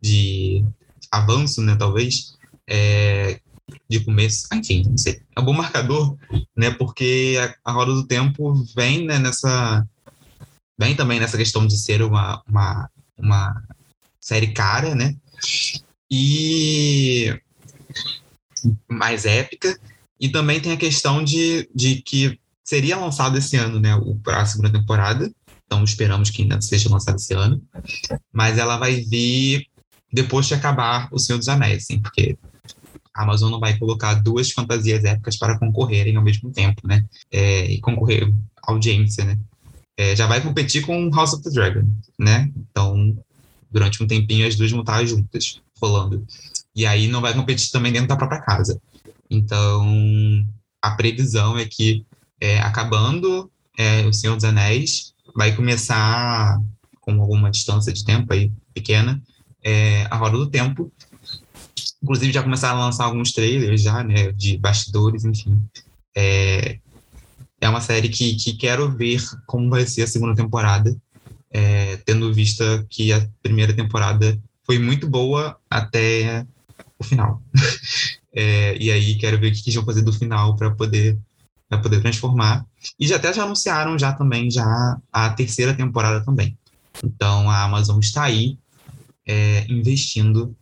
de 0.00 0.64
avanço, 1.10 1.62
né, 1.62 1.76
talvez, 1.76 2.36
é, 2.68 3.40
de 3.88 4.00
começo, 4.00 4.46
enfim, 4.52 4.82
não 4.86 4.98
sei, 4.98 5.22
é 5.34 5.40
um 5.40 5.44
bom 5.44 5.52
marcador, 5.52 6.16
né, 6.56 6.70
porque 6.72 7.36
a, 7.40 7.70
a 7.70 7.72
roda 7.72 7.92
do 7.92 8.06
tempo 8.06 8.54
vem 8.76 9.06
né, 9.06 9.18
nessa, 9.18 9.86
vem 10.78 10.94
também 10.94 11.18
nessa 11.18 11.36
questão 11.36 11.66
de 11.66 11.76
ser 11.76 12.02
uma, 12.02 12.42
uma, 12.48 12.90
uma 13.16 13.62
série 14.20 14.52
cara, 14.52 14.94
né, 14.94 15.16
e 16.10 17.38
mais 18.88 19.24
épica, 19.24 19.78
e 20.20 20.28
também 20.28 20.60
tem 20.60 20.72
a 20.72 20.76
questão 20.76 21.24
de, 21.24 21.68
de 21.74 22.02
que 22.02 22.38
seria 22.62 22.96
lançado 22.96 23.36
esse 23.36 23.56
ano, 23.56 23.80
né, 23.80 23.90
a 24.26 24.46
segunda 24.46 24.72
temporada, 24.72 25.30
então 25.66 25.82
esperamos 25.82 26.30
que 26.30 26.42
ainda 26.42 26.60
seja 26.60 26.88
lançada 26.88 27.16
esse 27.16 27.34
ano. 27.34 27.60
Mas 28.32 28.58
ela 28.58 28.76
vai 28.76 29.00
vir 29.00 29.66
depois 30.12 30.46
de 30.46 30.54
acabar 30.54 31.08
O 31.10 31.18
Senhor 31.18 31.38
dos 31.38 31.48
Anéis, 31.48 31.84
assim, 31.84 32.00
porque 32.00 32.38
a 33.14 33.22
Amazon 33.22 33.50
não 33.50 33.60
vai 33.60 33.78
colocar 33.78 34.14
duas 34.14 34.50
fantasias 34.50 35.04
épicas 35.04 35.36
para 35.36 35.58
concorrerem 35.58 36.16
ao 36.16 36.22
mesmo 36.22 36.50
tempo, 36.50 36.86
né? 36.86 37.04
É, 37.30 37.66
e 37.70 37.80
concorrer 37.80 38.32
audiência, 38.62 39.24
né? 39.24 39.38
É, 39.96 40.16
já 40.16 40.26
vai 40.26 40.40
competir 40.40 40.84
com 40.84 41.10
House 41.10 41.32
of 41.32 41.42
the 41.42 41.50
Dragon, 41.50 41.86
né? 42.18 42.50
Então, 42.56 43.16
durante 43.70 44.02
um 44.02 44.06
tempinho, 44.06 44.46
as 44.46 44.56
duas 44.56 44.70
vão 44.70 44.80
estar 44.80 45.04
juntas, 45.04 45.60
rolando. 45.80 46.26
E 46.74 46.84
aí 46.84 47.06
não 47.06 47.20
vai 47.20 47.32
competir 47.32 47.70
também 47.70 47.92
dentro 47.92 48.08
da 48.08 48.16
própria 48.16 48.40
casa. 48.40 48.80
Então, 49.30 50.44
a 50.82 50.90
previsão 50.92 51.56
é 51.56 51.64
que, 51.64 52.04
é, 52.40 52.58
acabando 52.60 53.50
é, 53.78 54.06
O 54.06 54.12
Senhor 54.12 54.34
dos 54.34 54.44
Anéis, 54.44 55.14
vai 55.34 55.54
começar 55.54 56.60
com 57.00 57.20
alguma 57.20 57.50
distância 57.50 57.92
de 57.92 58.04
tempo 58.04 58.32
aí 58.32 58.50
pequena 58.72 59.22
é, 59.64 60.06
a 60.10 60.16
roda 60.16 60.36
do 60.36 60.50
tempo. 60.50 60.92
Inclusive 62.04 62.34
já 62.34 62.42
começaram 62.42 62.82
a 62.82 62.84
lançar 62.84 63.06
alguns 63.06 63.32
trailers 63.32 63.80
já, 63.80 64.04
né, 64.04 64.30
de 64.32 64.58
bastidores, 64.58 65.24
enfim. 65.24 65.58
É, 66.14 66.78
é 67.58 67.66
uma 67.66 67.80
série 67.80 68.10
que, 68.10 68.34
que 68.34 68.52
quero 68.52 68.90
ver 68.90 69.22
como 69.46 69.70
vai 69.70 69.86
ser 69.86 70.02
a 70.02 70.06
segunda 70.06 70.34
temporada, 70.34 70.94
é, 71.50 71.96
tendo 72.04 72.30
vista 72.30 72.84
que 72.90 73.10
a 73.10 73.26
primeira 73.42 73.72
temporada 73.72 74.38
foi 74.64 74.78
muito 74.78 75.08
boa 75.08 75.56
até 75.70 76.44
o 76.98 77.04
final. 77.04 77.40
é, 78.36 78.76
e 78.78 78.90
aí 78.90 79.14
quero 79.14 79.40
ver 79.40 79.50
o 79.50 79.52
que 79.54 79.62
eles 79.62 79.74
vão 79.74 79.86
fazer 79.86 80.02
do 80.02 80.12
final 80.12 80.54
para 80.56 80.70
poder 80.72 81.18
para 81.70 81.78
poder 81.78 82.02
transformar. 82.02 82.66
E 83.00 83.08
já 83.08 83.16
até 83.16 83.32
já 83.32 83.44
anunciaram 83.44 83.98
já 83.98 84.12
também 84.12 84.50
já 84.50 84.98
a 85.10 85.30
terceira 85.30 85.72
temporada 85.72 86.22
também. 86.22 86.54
Então 87.02 87.48
a 87.48 87.62
Amazon 87.62 87.98
está 87.98 88.24
aí 88.24 88.58
é, 89.26 89.64
investindo 89.70 90.54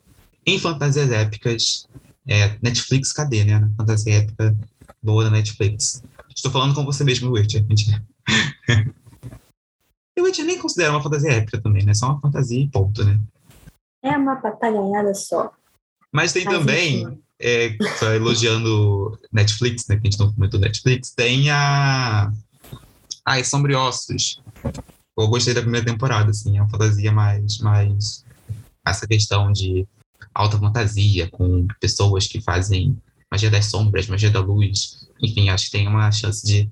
em 0.47 0.59
fantasias 0.59 1.11
épicas. 1.11 1.89
É, 2.27 2.57
Netflix, 2.63 3.13
cadê, 3.13 3.45
né? 3.45 3.69
Fantasia 3.77 4.15
épica 4.15 4.57
boa 5.03 5.25
da 5.25 5.31
Netflix. 5.31 6.03
Estou 6.35 6.53
falando 6.53 6.75
com 6.75 6.85
você 6.85 7.05
mesmo, 7.05 7.33
Witcher. 7.33 7.65
E 10.17 10.21
o 10.21 10.25
Witcher 10.25 10.45
nem 10.45 10.59
considera 10.59 10.93
uma 10.93 11.03
fantasia 11.03 11.33
épica 11.33 11.61
também, 11.61 11.85
né? 11.85 11.95
Só 11.95 12.07
uma 12.07 12.21
fantasia 12.21 12.61
e 12.61 12.69
ponto, 12.69 13.03
né? 13.05 13.19
É 14.03 14.17
uma 14.17 14.37
patalhada 14.37 15.15
só. 15.15 15.53
Mas 16.13 16.33
tem 16.33 16.45
também, 16.45 17.19
é, 17.41 17.77
só 17.99 18.13
elogiando 18.13 19.19
Netflix, 19.33 19.87
né? 19.89 19.97
Que 19.97 20.07
a 20.07 20.11
gente 20.11 20.21
não 20.21 20.33
comentou 20.33 20.61
Netflix, 20.61 21.11
tem 21.11 21.51
a. 21.51 22.31
Ai, 23.25 23.43
Sombriossos. 23.43 24.43
Eu 25.19 25.29
gostei 25.29 25.55
da 25.55 25.63
primeira 25.63 25.87
temporada, 25.87 26.31
assim, 26.31 26.59
é 26.59 26.61
uma 26.61 26.71
fantasia 26.71 27.13
mais, 27.13 27.59
mais 27.59 28.25
essa 28.85 29.07
questão 29.07 29.53
de 29.53 29.87
alta 30.35 30.59
fantasia, 30.59 31.29
com 31.31 31.67
pessoas 31.81 32.27
que 32.27 32.41
fazem 32.41 32.97
magia 33.31 33.51
das 33.51 33.67
sombras, 33.67 34.07
magia 34.07 34.31
da 34.31 34.41
luz. 34.41 35.09
Enfim, 35.23 35.49
acho 35.49 35.67
que 35.67 35.73
tem 35.73 35.89
uma 35.89 36.11
chance 36.11 36.45
de 36.45 36.71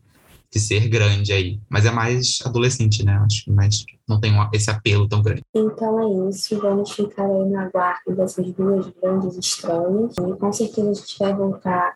de 0.53 0.59
ser 0.59 0.89
grande 0.89 1.33
aí. 1.33 1.61
Mas 1.69 1.87
é 1.87 1.91
mais 1.91 2.41
adolescente, 2.45 3.05
né? 3.05 3.15
Acho 3.25 3.45
que 3.45 3.53
mais 3.53 3.85
não 4.09 4.21
tem 4.21 4.33
esse 4.53 4.69
apelo 4.69 5.09
tão 5.09 5.23
grande. 5.23 5.43
Então 5.55 6.01
é 6.01 6.29
isso. 6.29 6.59
Vamos 6.59 6.91
ficar 6.91 7.25
aí 7.25 7.49
no 7.49 7.59
aguardo 7.59 8.15
dessas 8.17 8.51
duas 8.53 8.89
grandes 9.01 9.37
estrelas. 9.37 10.15
E 10.19 10.37
com 10.37 10.53
certeza 10.53 10.91
a 10.91 10.95
gente 10.95 11.19
vai 11.19 11.35
voltar 11.35 11.95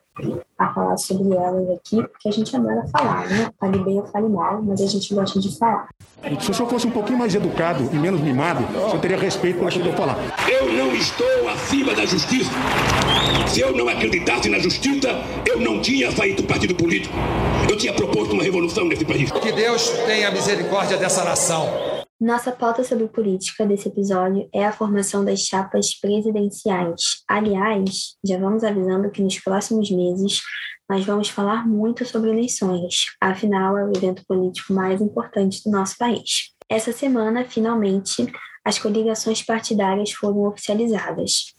a 0.59 0.73
falar 0.73 0.97
sobre 0.97 1.35
elas 1.35 1.69
aqui, 1.71 1.97
porque 2.03 2.29
a 2.29 2.31
gente 2.31 2.55
adora 2.55 2.87
falar, 2.87 3.27
né? 3.29 3.51
Fale 3.59 3.79
bem 3.79 3.99
ou 3.99 4.07
fale 4.07 4.29
mal, 4.29 4.63
mas 4.63 4.81
a 4.81 4.87
gente 4.87 5.13
gosta 5.13 5.41
de 5.41 5.59
falar. 5.59 5.89
Se 6.41 6.51
o 6.51 6.55
senhor 6.55 6.69
fosse 6.69 6.87
um 6.87 6.91
pouquinho 6.91 7.19
mais 7.19 7.35
educado 7.35 7.89
e 7.93 7.97
menos 7.97 8.21
mimado, 8.21 8.65
o 8.65 8.89
senhor 8.89 9.01
teria 9.01 9.19
respeito 9.19 9.59
pelo 9.59 9.71
que 9.71 9.79
eu 9.79 9.85
vou 9.85 9.93
falar. 9.95 10.17
Eu 10.49 10.73
não 10.73 10.95
estou 10.95 11.49
acima 11.49 11.95
da 11.95 12.07
justiça. 12.07 12.51
Se 13.49 13.61
eu 13.61 13.77
não 13.77 13.89
acreditasse 13.89 14.49
na 14.49 14.59
justiça, 14.59 15.09
eu 15.47 15.61
não 15.61 15.81
tinha 15.81 16.11
feito 16.13 16.45
partido 16.45 16.75
político. 16.75 17.15
Eu 17.69 17.77
tinha 17.77 17.93
proposto 17.93 18.33
uma 18.33 18.43
revolução 18.43 18.85
nesse 18.85 19.05
país. 19.05 19.31
Que 19.31 19.53
Deus 19.53 19.89
tenha 20.07 20.31
misericórdia 20.31 20.97
dessa 20.97 21.25
nação. 21.25 21.94
Nossa 22.25 22.51
pauta 22.51 22.83
sobre 22.83 23.07
política 23.07 23.67
desse 23.67 23.89
episódio 23.89 24.49
é 24.51 24.65
a 24.65 24.73
formação 24.73 25.23
das 25.23 25.41
chapas 25.41 25.95
presidenciais. 26.01 27.23
Aliás, 27.29 28.17
já 28.25 28.39
vamos 28.39 28.65
avisando 28.65 29.11
que 29.11 29.21
nos 29.21 29.39
próximos 29.41 29.91
meses 29.91 30.41
nós 30.89 31.05
vamos 31.05 31.29
falar 31.29 31.69
muito 31.69 32.03
sobre 32.07 32.31
eleições, 32.31 33.15
afinal 33.21 33.77
é 33.77 33.85
o 33.85 33.93
evento 33.95 34.25
político 34.27 34.73
mais 34.73 35.03
importante 35.03 35.63
do 35.63 35.71
nosso 35.71 35.99
país. 35.99 36.55
Essa 36.67 36.93
semana, 36.93 37.45
finalmente, 37.45 38.27
as 38.65 38.79
coligações 38.79 39.43
partidárias 39.43 40.11
foram 40.13 40.47
oficializadas. 40.47 41.55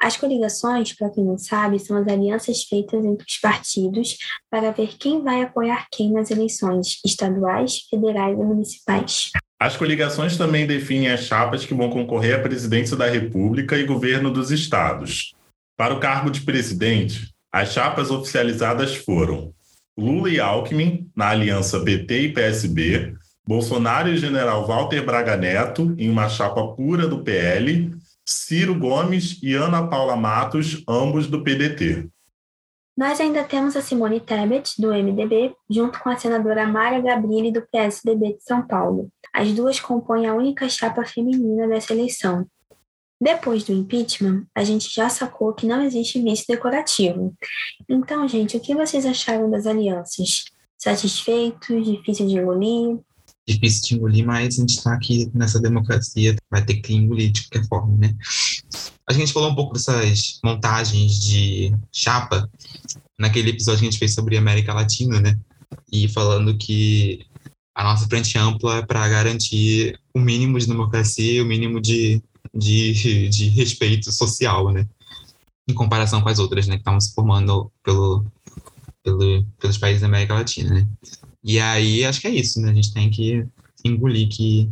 As 0.00 0.16
coligações, 0.16 0.94
para 0.94 1.10
quem 1.10 1.24
não 1.24 1.36
sabe, 1.36 1.78
são 1.78 1.94
as 1.94 2.08
alianças 2.08 2.62
feitas 2.62 3.04
entre 3.04 3.26
os 3.28 3.36
partidos 3.38 4.16
para 4.48 4.72
ver 4.72 4.96
quem 4.96 5.22
vai 5.22 5.42
apoiar 5.42 5.86
quem 5.92 6.10
nas 6.10 6.30
eleições 6.30 7.00
estaduais, 7.04 7.80
federais 7.90 8.32
e 8.32 8.42
municipais. 8.42 9.30
As 9.58 9.76
coligações 9.76 10.36
também 10.36 10.66
definem 10.66 11.10
as 11.10 11.20
chapas 11.20 11.64
que 11.64 11.72
vão 11.72 11.88
concorrer 11.88 12.36
à 12.36 12.42
presidência 12.42 12.96
da 12.96 13.06
República 13.06 13.76
e 13.78 13.86
governo 13.86 14.30
dos 14.30 14.50
estados. 14.50 15.34
Para 15.78 15.94
o 15.94 16.00
cargo 16.00 16.30
de 16.30 16.42
presidente, 16.42 17.30
as 17.50 17.72
chapas 17.72 18.10
oficializadas 18.10 18.94
foram 18.94 19.54
Lula 19.96 20.28
e 20.28 20.38
Alckmin, 20.38 21.10
na 21.16 21.28
aliança 21.28 21.80
PT 21.80 22.20
e 22.20 22.32
PSB, 22.32 23.14
Bolsonaro 23.46 24.10
e 24.10 24.18
general 24.18 24.66
Walter 24.66 25.02
Braga 25.02 25.36
Neto, 25.36 25.94
em 25.96 26.10
uma 26.10 26.28
chapa 26.28 26.74
pura 26.74 27.08
do 27.08 27.22
PL, 27.22 27.94
Ciro 28.26 28.74
Gomes 28.74 29.38
e 29.42 29.54
Ana 29.54 29.86
Paula 29.86 30.16
Matos, 30.16 30.82
ambos 30.86 31.28
do 31.28 31.42
PDT. 31.42 32.08
Nós 32.96 33.20
ainda 33.20 33.44
temos 33.44 33.76
a 33.76 33.82
Simone 33.82 34.20
Tebet, 34.20 34.80
do 34.80 34.88
MDB, 34.88 35.54
junto 35.68 36.00
com 36.00 36.08
a 36.08 36.16
senadora 36.16 36.66
Mara 36.66 36.98
Gabrilli, 36.98 37.52
do 37.52 37.60
PSDB 37.60 38.34
de 38.34 38.42
São 38.42 38.66
Paulo. 38.66 39.10
As 39.34 39.52
duas 39.52 39.78
compõem 39.78 40.26
a 40.26 40.34
única 40.34 40.66
chapa 40.68 41.04
feminina 41.04 41.68
dessa 41.68 41.92
eleição. 41.92 42.46
Depois 43.20 43.64
do 43.64 43.72
impeachment, 43.72 44.46
a 44.54 44.64
gente 44.64 44.88
já 44.94 45.10
sacou 45.10 45.52
que 45.52 45.66
não 45.66 45.82
existe 45.82 46.22
vice 46.22 46.46
decorativo. 46.48 47.34
Então, 47.86 48.26
gente, 48.26 48.56
o 48.56 48.60
que 48.60 48.74
vocês 48.74 49.04
acharam 49.04 49.50
das 49.50 49.66
alianças? 49.66 50.44
Satisfeitos? 50.78 51.84
Difícil 51.84 52.26
de 52.26 52.38
engolir? 52.38 52.98
difícil 53.46 53.82
de 53.82 53.94
engolir, 53.94 54.26
mas 54.26 54.58
a 54.58 54.60
gente 54.60 54.70
está 54.70 54.92
aqui 54.92 55.30
nessa 55.32 55.60
democracia, 55.60 56.34
vai 56.50 56.64
ter 56.64 56.76
que 56.76 56.92
engolir 56.94 57.30
de 57.30 57.48
qualquer 57.48 57.68
forma, 57.68 57.96
né? 57.96 58.14
A 59.08 59.12
gente 59.12 59.32
falou 59.32 59.50
um 59.50 59.54
pouco 59.54 59.74
dessas 59.74 60.40
montagens 60.44 61.20
de 61.20 61.72
chapa 61.92 62.50
naquele 63.18 63.50
episódio 63.50 63.80
que 63.80 63.86
a 63.86 63.90
gente 63.90 63.98
fez 63.98 64.14
sobre 64.14 64.36
América 64.36 64.74
Latina, 64.74 65.20
né? 65.20 65.38
E 65.90 66.08
falando 66.08 66.56
que 66.56 67.24
a 67.74 67.84
nossa 67.84 68.06
frente 68.08 68.36
ampla 68.36 68.78
é 68.78 68.86
para 68.86 69.08
garantir 69.08 69.98
o 70.14 70.18
mínimo 70.18 70.58
de 70.58 70.66
democracia, 70.66 71.42
o 71.42 71.46
mínimo 71.46 71.80
de, 71.80 72.22
de, 72.54 73.28
de 73.28 73.48
respeito 73.48 74.10
social, 74.10 74.72
né? 74.72 74.88
Em 75.68 75.74
comparação 75.74 76.20
com 76.20 76.28
as 76.28 76.38
outras, 76.38 76.66
né? 76.66 76.74
Que 76.74 76.80
estavam 76.80 77.00
se 77.00 77.14
formando 77.14 77.70
pelo, 77.84 78.24
pelo, 79.04 79.44
pelos 79.60 79.78
países 79.78 80.00
da 80.00 80.08
América 80.08 80.34
Latina, 80.34 80.74
né? 80.74 80.88
E 81.44 81.60
aí, 81.60 82.04
acho 82.04 82.20
que 82.20 82.26
é 82.26 82.30
isso, 82.30 82.60
né? 82.60 82.70
A 82.70 82.74
gente 82.74 82.92
tem 82.92 83.08
que 83.08 83.46
engolir 83.84 84.28
que, 84.28 84.68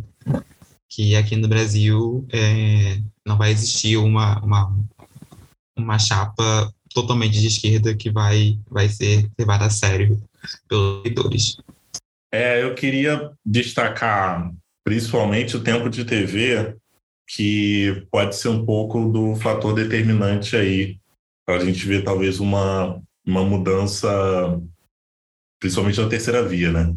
que 0.95 1.17
aqui 1.17 1.35
no 1.35 1.49
Brasil 1.49 2.25
é, 2.33 3.01
não 3.27 3.37
vai 3.37 3.51
existir 3.51 3.97
uma, 3.97 4.39
uma, 4.41 4.79
uma 5.77 5.99
chapa 5.99 6.73
totalmente 6.95 7.41
de 7.41 7.49
esquerda 7.49 7.97
que 7.97 8.11
vai, 8.11 8.59
vai 8.71 8.89
ser 8.89 9.29
levada 9.37 9.65
a 9.65 9.71
sério 9.71 10.23
pelos 10.69 11.03
leitores. 11.03 11.57
É, 12.33 12.63
eu 12.63 12.75
queria 12.77 13.33
destacar 13.45 14.53
principalmente 14.85 15.57
o 15.57 15.65
tempo 15.65 15.89
de 15.89 16.05
TV, 16.05 16.77
que 17.29 18.07
pode 18.11 18.37
ser 18.37 18.49
um 18.49 18.65
pouco 18.65 19.11
do 19.11 19.35
fator 19.35 19.75
determinante 19.75 20.55
aí, 20.55 20.99
para 21.45 21.57
a 21.57 21.65
gente 21.65 21.85
ver 21.87 22.05
talvez 22.05 22.39
uma, 22.39 23.03
uma 23.27 23.43
mudança 23.43 24.61
principalmente 25.59 26.01
na 26.01 26.09
terceira 26.09 26.47
via, 26.47 26.71
né? 26.71 26.95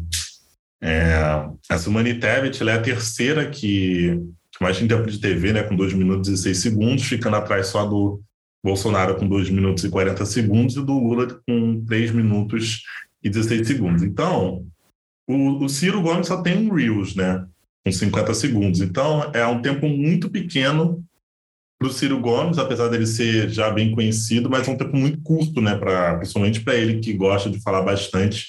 É, 0.80 1.48
a 1.68 1.78
Simone 1.78 2.18
Tebet 2.18 2.66
é 2.66 2.72
a 2.72 2.80
terceira 2.80 3.48
que, 3.48 4.18
que 4.50 4.62
mais 4.62 4.78
tem 4.78 4.88
tempo 4.88 5.10
de 5.10 5.20
TV, 5.20 5.52
né? 5.52 5.62
Com 5.62 5.76
2 5.76 5.92
minutos 5.92 6.28
e 6.28 6.36
6 6.36 6.58
segundos, 6.58 7.04
ficando 7.04 7.36
atrás 7.36 7.66
só 7.66 7.84
do 7.84 8.20
Bolsonaro 8.64 9.16
com 9.16 9.28
2 9.28 9.50
minutos 9.50 9.84
e 9.84 9.90
40 9.90 10.24
segundos 10.24 10.76
e 10.76 10.84
do 10.84 10.98
Lula 10.98 11.40
com 11.46 11.84
3 11.84 12.10
minutos 12.12 12.82
e 13.22 13.28
16 13.28 13.66
segundos. 13.66 14.02
Então, 14.02 14.66
o, 15.28 15.64
o 15.64 15.68
Ciro 15.68 16.00
Gomes 16.00 16.26
só 16.26 16.40
tem 16.40 16.56
um 16.56 16.74
Reels, 16.74 17.14
né? 17.14 17.46
Com 17.84 17.92
50 17.92 18.34
segundos. 18.34 18.80
Então, 18.80 19.30
é 19.34 19.46
um 19.46 19.60
tempo 19.60 19.86
muito 19.88 20.30
pequeno 20.30 21.04
para 21.78 21.88
o 21.88 21.92
Ciro 21.92 22.18
Gomes, 22.18 22.58
apesar 22.58 22.88
dele 22.88 23.06
ser 23.06 23.50
já 23.50 23.70
bem 23.70 23.92
conhecido, 23.92 24.50
mas 24.50 24.66
é 24.66 24.70
um 24.70 24.76
tempo 24.76 24.96
muito 24.96 25.20
curto, 25.22 25.60
né, 25.60 25.76
pra, 25.76 26.16
principalmente 26.16 26.60
para 26.60 26.74
ele 26.74 26.98
que 26.98 27.12
gosta 27.12 27.48
de 27.48 27.60
falar 27.60 27.82
bastante, 27.82 28.48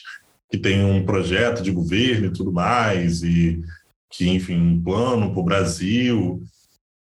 que 0.49 0.57
tem 0.57 0.83
um 0.83 1.05
projeto 1.05 1.61
de 1.61 1.71
governo 1.71 2.27
e 2.27 2.33
tudo 2.33 2.51
mais, 2.51 3.21
e 3.23 3.61
que, 4.09 4.27
enfim, 4.27 4.59
um 4.59 4.81
plano 4.81 5.31
para 5.31 5.39
o 5.39 5.43
Brasil. 5.43 6.41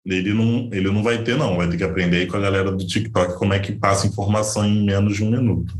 Ele 0.06 0.34
não, 0.34 0.70
ele 0.72 0.90
não 0.92 1.04
vai 1.04 1.24
ter, 1.24 1.38
não. 1.38 1.58
Vai 1.58 1.70
ter 1.70 1.78
que 1.78 1.84
aprender 1.84 2.18
aí 2.18 2.28
com 2.28 2.38
a 2.38 2.42
galera 2.42 2.72
do 2.72 2.86
TikTok 2.86 3.38
como 3.38 3.54
é 3.54 3.60
que 3.60 3.74
passa 3.74 4.08
informação 4.08 4.66
em 4.66 4.86
menos 4.86 5.16
de 5.16 5.24
um 5.24 5.32
minuto. 5.32 5.78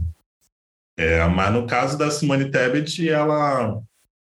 É, 0.98 1.26
mas 1.28 1.54
no 1.54 1.68
caso 1.68 1.98
da 1.98 2.10
Simone 2.10 2.50
Tebet, 2.50 3.08
ela, 3.08 3.80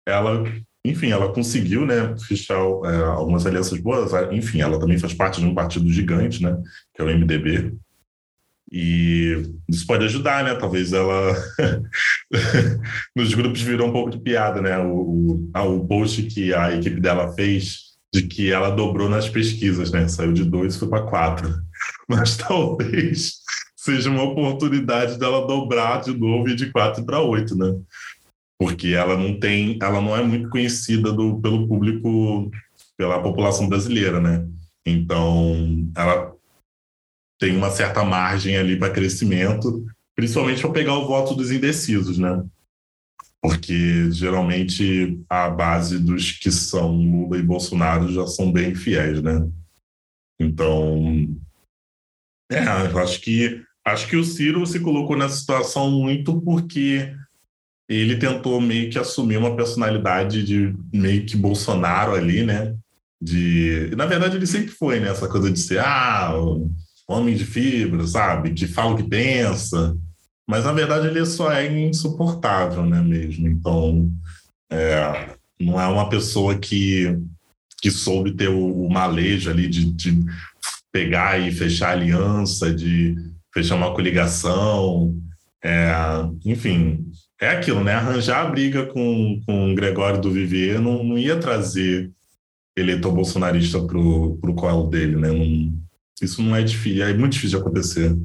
ela 0.06 0.44
enfim, 0.84 1.10
ela 1.10 1.32
conseguiu, 1.32 1.84
né, 1.84 2.16
fechar 2.26 2.58
é, 2.58 3.04
algumas 3.04 3.46
alianças 3.46 3.78
boas. 3.78 4.12
Enfim, 4.32 4.60
ela 4.60 4.78
também 4.78 4.98
faz 4.98 5.12
parte 5.12 5.40
de 5.40 5.46
um 5.46 5.54
partido 5.54 5.88
gigante, 5.90 6.42
né, 6.42 6.56
que 6.94 7.02
é 7.02 7.04
o 7.04 7.08
MDB. 7.08 7.74
E 8.70 9.50
isso 9.68 9.86
pode 9.86 10.04
ajudar, 10.04 10.44
né? 10.44 10.54
Talvez 10.54 10.92
ela. 10.92 11.34
Nos 13.16 13.34
grupos 13.34 13.60
virou 13.60 13.88
um 13.88 13.92
pouco 13.92 14.10
de 14.10 14.20
piada, 14.20 14.60
né? 14.60 14.78
O, 14.78 14.94
o, 14.94 15.50
ah, 15.52 15.64
o 15.64 15.86
post 15.86 16.22
que 16.24 16.54
a 16.54 16.72
equipe 16.74 17.00
dela 17.00 17.32
fez 17.32 17.90
de 18.12 18.22
que 18.22 18.50
ela 18.50 18.70
dobrou 18.70 19.08
nas 19.08 19.28
pesquisas, 19.28 19.90
né? 19.90 20.06
Saiu 20.08 20.32
de 20.32 20.44
dois 20.44 20.74
e 20.74 20.78
foi 20.78 20.88
para 20.88 21.06
quatro. 21.06 21.52
Mas 22.08 22.36
talvez 22.36 23.40
seja 23.76 24.10
uma 24.10 24.22
oportunidade 24.22 25.18
dela 25.18 25.46
dobrar 25.46 26.02
de 26.02 26.16
novo 26.16 26.48
e 26.48 26.54
de 26.54 26.70
quatro 26.70 27.04
para 27.04 27.20
oito, 27.20 27.56
né? 27.56 27.74
porque 28.60 28.88
ela 28.88 29.16
não 29.16 29.40
tem, 29.40 29.78
ela 29.80 30.02
não 30.02 30.14
é 30.14 30.22
muito 30.22 30.50
conhecida 30.50 31.10
do, 31.10 31.40
pelo 31.40 31.66
público, 31.66 32.50
pela 32.94 33.22
população 33.22 33.66
brasileira, 33.66 34.20
né? 34.20 34.46
Então, 34.84 35.88
ela 35.96 36.34
tem 37.40 37.56
uma 37.56 37.70
certa 37.70 38.04
margem 38.04 38.56
ali 38.56 38.78
para 38.78 38.92
crescimento, 38.92 39.84
principalmente 40.14 40.60
para 40.60 40.70
pegar 40.70 40.94
o 40.94 41.08
voto 41.08 41.34
dos 41.34 41.50
indecisos, 41.50 42.18
né? 42.18 42.44
porque 43.42 44.10
geralmente 44.12 45.18
a 45.28 45.48
base 45.48 45.98
dos 45.98 46.32
que 46.32 46.50
são 46.50 46.94
Lula 46.94 47.38
e 47.38 47.42
Bolsonaro 47.42 48.12
já 48.12 48.26
são 48.26 48.52
bem 48.52 48.74
fiéis, 48.74 49.22
né? 49.22 49.48
Então, 50.38 51.26
é, 52.50 52.58
acho 52.58 53.20
que 53.20 53.62
acho 53.84 54.08
que 54.08 54.16
o 54.16 54.24
Ciro 54.24 54.66
se 54.66 54.78
colocou 54.80 55.16
nessa 55.16 55.36
situação 55.36 55.90
muito 55.90 56.40
porque 56.42 57.14
ele 57.88 58.18
tentou 58.18 58.60
meio 58.60 58.90
que 58.90 58.98
assumir 58.98 59.38
uma 59.38 59.56
personalidade 59.56 60.44
de 60.44 60.74
meio 60.92 61.24
que 61.24 61.36
Bolsonaro 61.36 62.14
ali, 62.14 62.44
né? 62.44 62.76
De, 63.22 63.90
na 63.96 64.06
verdade 64.06 64.36
ele 64.36 64.46
sempre 64.46 64.70
foi 64.70 65.00
né? 65.00 65.14
coisa 65.14 65.50
de 65.50 65.58
ser 65.58 65.78
ah, 65.80 66.32
homem 67.10 67.34
de 67.34 67.44
fibra, 67.44 68.06
sabe? 68.06 68.52
Que 68.52 68.66
fala 68.66 68.92
o 68.92 68.96
que 68.96 69.02
pensa. 69.02 69.96
Mas 70.48 70.64
na 70.64 70.72
verdade 70.72 71.06
ele 71.06 71.24
só 71.26 71.52
é 71.52 71.66
insuportável, 71.66 72.84
né, 72.84 73.00
mesmo. 73.00 73.48
Então, 73.48 74.10
é, 74.70 75.36
não 75.60 75.80
é 75.80 75.86
uma 75.86 76.08
pessoa 76.08 76.56
que, 76.56 77.18
que 77.80 77.90
soube 77.90 78.32
ter 78.32 78.48
o, 78.48 78.86
o 78.86 78.90
malejo 78.90 79.50
ali 79.50 79.68
de, 79.68 79.92
de 79.92 80.24
pegar 80.92 81.38
e 81.38 81.52
fechar 81.52 81.90
aliança, 81.90 82.72
de 82.72 83.14
fechar 83.52 83.76
uma 83.76 83.94
coligação. 83.94 85.16
É, 85.62 85.92
enfim, 86.44 87.06
é 87.40 87.50
aquilo, 87.50 87.82
né? 87.84 87.94
Arranjar 87.94 88.46
a 88.46 88.50
briga 88.50 88.86
com, 88.86 89.40
com 89.46 89.72
o 89.72 89.74
Gregório 89.74 90.20
do 90.20 90.30
Viver 90.30 90.80
não, 90.80 91.04
não 91.04 91.18
ia 91.18 91.38
trazer 91.38 92.10
eleitor 92.76 93.12
bolsonarista 93.12 93.80
para 93.82 93.98
o 93.98 94.54
colo 94.54 94.88
dele, 94.88 95.16
né? 95.16 95.28
Não, 95.28 95.72
isso 96.24 96.42
não 96.42 96.54
é 96.54 96.62
difícil, 96.62 97.04
é 97.04 97.14
muito 97.14 97.32
difícil 97.32 97.58
de 97.58 97.64
acontecer. 97.64 98.16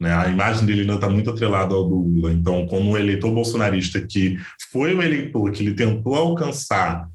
Né? 0.00 0.12
A 0.12 0.28
imagem 0.28 0.64
dele 0.64 0.82
ainda 0.82 0.94
está 0.94 1.08
muito 1.08 1.30
atrelada 1.30 1.74
ao 1.74 1.88
do 1.88 1.96
Lula. 1.96 2.32
Então, 2.32 2.66
como 2.66 2.92
o 2.92 2.98
eleitor 2.98 3.32
bolsonarista 3.32 4.00
que 4.00 4.38
foi 4.70 4.94
o 4.94 5.02
eleitor 5.02 5.50
que 5.50 5.62
ele 5.62 5.74
tentou 5.74 6.14
alcançar 6.14 7.08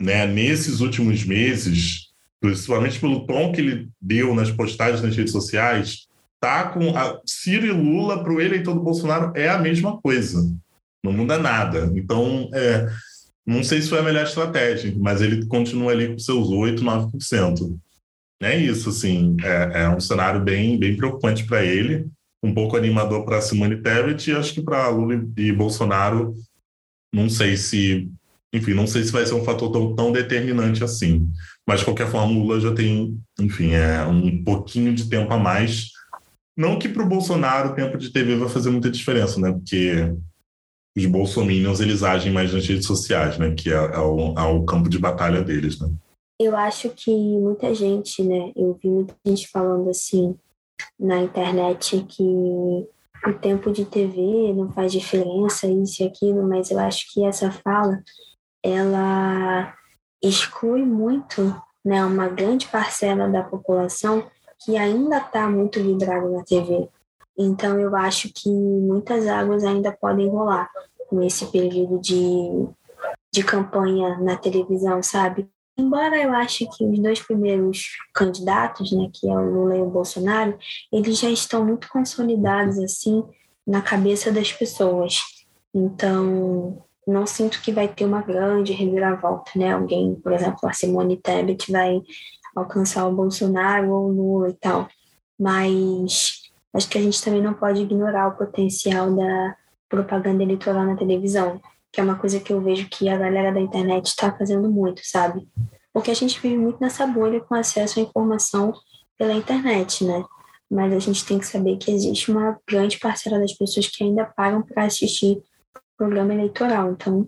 né, 0.00 0.26
nesses 0.26 0.80
últimos 0.80 1.24
meses, 1.24 2.08
principalmente 2.40 2.98
pelo 2.98 3.26
tom 3.26 3.52
que 3.52 3.60
ele 3.60 3.88
deu 4.00 4.34
nas 4.34 4.50
postagens 4.50 5.02
nas 5.02 5.16
redes 5.16 5.32
sociais, 5.32 6.06
tá 6.40 6.68
com 6.68 6.96
a 6.96 7.20
Ciro 7.26 7.66
e 7.66 7.72
Lula 7.72 8.22
para 8.22 8.32
o 8.32 8.40
eleitor 8.40 8.74
do 8.74 8.82
Bolsonaro 8.82 9.32
é 9.34 9.48
a 9.48 9.58
mesma 9.58 10.00
coisa. 10.00 10.40
Não 11.04 11.12
muda 11.12 11.36
nada. 11.38 11.90
Então, 11.94 12.48
é, 12.54 12.88
não 13.46 13.62
sei 13.62 13.82
se 13.82 13.88
foi 13.88 13.98
a 13.98 14.02
melhor 14.02 14.24
estratégia, 14.24 14.94
mas 14.96 15.20
ele 15.20 15.46
continua 15.46 15.92
ali 15.92 16.08
com 16.08 16.18
seus 16.18 16.48
8, 16.48 16.82
9% 16.82 17.78
é 18.40 18.56
isso, 18.56 18.90
assim, 18.90 19.36
é, 19.42 19.82
é 19.82 19.88
um 19.88 20.00
cenário 20.00 20.40
bem, 20.40 20.78
bem 20.78 20.96
preocupante 20.96 21.44
para 21.44 21.64
ele, 21.64 22.06
um 22.42 22.54
pouco 22.54 22.76
animador 22.76 23.24
para 23.24 23.40
Simone 23.40 23.82
Tebet 23.82 24.30
e 24.30 24.34
acho 24.34 24.54
que 24.54 24.62
para 24.62 24.88
Lula 24.88 25.26
e 25.36 25.52
Bolsonaro, 25.52 26.34
não 27.12 27.28
sei 27.28 27.56
se, 27.56 28.08
enfim, 28.52 28.74
não 28.74 28.86
sei 28.86 29.02
se 29.02 29.10
vai 29.10 29.26
ser 29.26 29.34
um 29.34 29.44
fator 29.44 29.72
tão, 29.72 29.94
tão 29.94 30.12
determinante 30.12 30.84
assim. 30.84 31.28
Mas 31.66 31.80
de 31.80 31.84
qualquer 31.84 32.08
forma, 32.08 32.32
Lula 32.32 32.60
já 32.60 32.72
tem, 32.72 33.18
enfim, 33.40 33.72
é 33.72 34.04
um 34.04 34.42
pouquinho 34.44 34.94
de 34.94 35.08
tempo 35.08 35.32
a 35.32 35.38
mais. 35.38 35.90
Não 36.56 36.78
que 36.78 36.88
para 36.88 37.02
o 37.02 37.08
Bolsonaro 37.08 37.70
o 37.70 37.74
tempo 37.74 37.98
de 37.98 38.10
TV 38.10 38.36
vai 38.36 38.48
fazer 38.48 38.70
muita 38.70 38.90
diferença, 38.90 39.40
né? 39.40 39.52
Porque 39.52 40.12
os 40.96 41.06
bolsominions 41.06 41.80
eles 41.80 42.02
agem 42.02 42.32
mais 42.32 42.52
nas 42.52 42.66
redes 42.66 42.86
sociais, 42.86 43.36
né? 43.36 43.52
Que 43.52 43.70
é, 43.70 43.74
é, 43.74 43.98
o, 43.98 44.34
é 44.36 44.42
o 44.42 44.64
campo 44.64 44.88
de 44.88 44.98
batalha 44.98 45.42
deles, 45.42 45.78
né? 45.80 45.88
Eu 46.38 46.56
acho 46.56 46.90
que 46.90 47.10
muita 47.10 47.74
gente, 47.74 48.22
né? 48.22 48.52
Eu 48.54 48.78
vi 48.80 48.88
muita 48.88 49.14
gente 49.26 49.48
falando 49.48 49.90
assim 49.90 50.38
na 50.98 51.18
internet 51.20 52.04
que 52.08 52.22
o 52.22 53.32
tempo 53.40 53.72
de 53.72 53.84
TV 53.84 54.52
não 54.54 54.70
faz 54.70 54.92
diferença, 54.92 55.66
isso 55.66 56.02
e 56.02 56.06
aquilo, 56.06 56.46
mas 56.46 56.70
eu 56.70 56.78
acho 56.78 57.12
que 57.12 57.24
essa 57.24 57.50
fala 57.50 58.02
ela 58.62 59.74
exclui 60.22 60.84
muito, 60.84 61.54
né, 61.84 62.04
uma 62.04 62.28
grande 62.28 62.66
parcela 62.66 63.28
da 63.28 63.42
população 63.42 64.28
que 64.60 64.76
ainda 64.76 65.18
está 65.18 65.48
muito 65.48 65.80
vidrada 65.80 66.28
na 66.28 66.44
TV. 66.44 66.88
Então 67.36 67.78
eu 67.78 67.94
acho 67.94 68.30
que 68.34 68.50
muitas 68.50 69.26
águas 69.26 69.62
ainda 69.62 69.92
podem 69.92 70.28
rolar 70.28 70.68
nesse 71.10 71.46
período 71.46 72.00
de, 72.00 72.68
de 73.32 73.44
campanha 73.44 74.18
na 74.18 74.36
televisão, 74.36 75.02
sabe? 75.02 75.48
Embora 75.78 76.20
eu 76.20 76.32
ache 76.32 76.68
que 76.76 76.84
os 76.84 76.98
dois 76.98 77.20
primeiros 77.22 77.96
candidatos, 78.12 78.90
né, 78.90 79.08
que 79.14 79.28
é 79.28 79.32
o 79.32 79.48
Lula 79.48 79.76
e 79.76 79.80
o 79.80 79.88
Bolsonaro, 79.88 80.58
eles 80.92 81.20
já 81.20 81.30
estão 81.30 81.64
muito 81.64 81.88
consolidados 81.88 82.78
assim 82.80 83.22
na 83.64 83.80
cabeça 83.80 84.32
das 84.32 84.52
pessoas. 84.52 85.20
Então, 85.72 86.82
não 87.06 87.26
sinto 87.26 87.62
que 87.62 87.70
vai 87.70 87.86
ter 87.86 88.04
uma 88.04 88.22
grande 88.22 88.72
reviravolta, 88.72 89.52
né? 89.54 89.72
Alguém, 89.72 90.16
por 90.16 90.32
exemplo, 90.32 90.68
a 90.68 90.72
Simone 90.72 91.16
Tebet 91.16 91.70
vai 91.70 92.02
alcançar 92.56 93.06
o 93.06 93.14
Bolsonaro 93.14 93.92
ou 93.92 94.08
o 94.08 94.12
Lula 94.12 94.50
e 94.50 94.54
tal. 94.54 94.88
Mas 95.38 96.42
acho 96.74 96.88
que 96.88 96.98
a 96.98 97.02
gente 97.02 97.22
também 97.22 97.40
não 97.40 97.54
pode 97.54 97.82
ignorar 97.82 98.28
o 98.28 98.36
potencial 98.36 99.14
da 99.14 99.56
propaganda 99.88 100.42
eleitoral 100.42 100.84
na 100.84 100.96
televisão 100.96 101.60
que 101.98 102.00
é 102.00 102.04
uma 102.04 102.14
coisa 102.14 102.38
que 102.38 102.52
eu 102.52 102.62
vejo 102.62 102.88
que 102.88 103.08
a 103.08 103.18
galera 103.18 103.52
da 103.52 103.60
internet 103.60 104.06
está 104.06 104.30
fazendo 104.30 104.70
muito, 104.70 105.00
sabe? 105.02 105.48
Porque 105.92 106.12
a 106.12 106.14
gente 106.14 106.40
vive 106.40 106.56
muito 106.56 106.78
nessa 106.80 107.04
bolha 107.04 107.40
com 107.40 107.56
acesso 107.56 107.98
à 107.98 108.02
informação 108.02 108.72
pela 109.18 109.32
internet, 109.32 110.04
né? 110.04 110.24
Mas 110.70 110.92
a 110.92 111.00
gente 111.00 111.24
tem 111.24 111.40
que 111.40 111.46
saber 111.46 111.76
que 111.76 111.90
existe 111.90 112.30
uma 112.30 112.56
grande 112.70 113.00
parcela 113.00 113.40
das 113.40 113.52
pessoas 113.52 113.88
que 113.88 114.04
ainda 114.04 114.24
pagam 114.24 114.62
para 114.62 114.84
assistir 114.84 115.42
programa 115.96 116.32
eleitoral. 116.32 116.92
Então, 116.92 117.26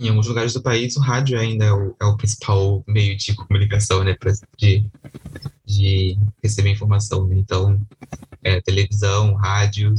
em 0.00 0.08
alguns 0.08 0.28
lugares 0.28 0.54
do 0.54 0.62
país, 0.62 0.96
o 0.96 1.00
rádio 1.00 1.36
ainda 1.36 1.64
é 1.64 1.72
o, 1.72 1.96
é 2.00 2.04
o 2.04 2.16
principal 2.16 2.84
meio 2.86 3.16
de 3.16 3.34
comunicação, 3.34 4.04
né, 4.04 4.14
pra, 4.14 4.30
de, 4.56 4.88
de 5.64 6.16
receber 6.40 6.70
informação. 6.70 7.26
Né? 7.26 7.38
Então, 7.38 7.76
é, 8.44 8.60
televisão, 8.60 9.34
rádio 9.34 9.92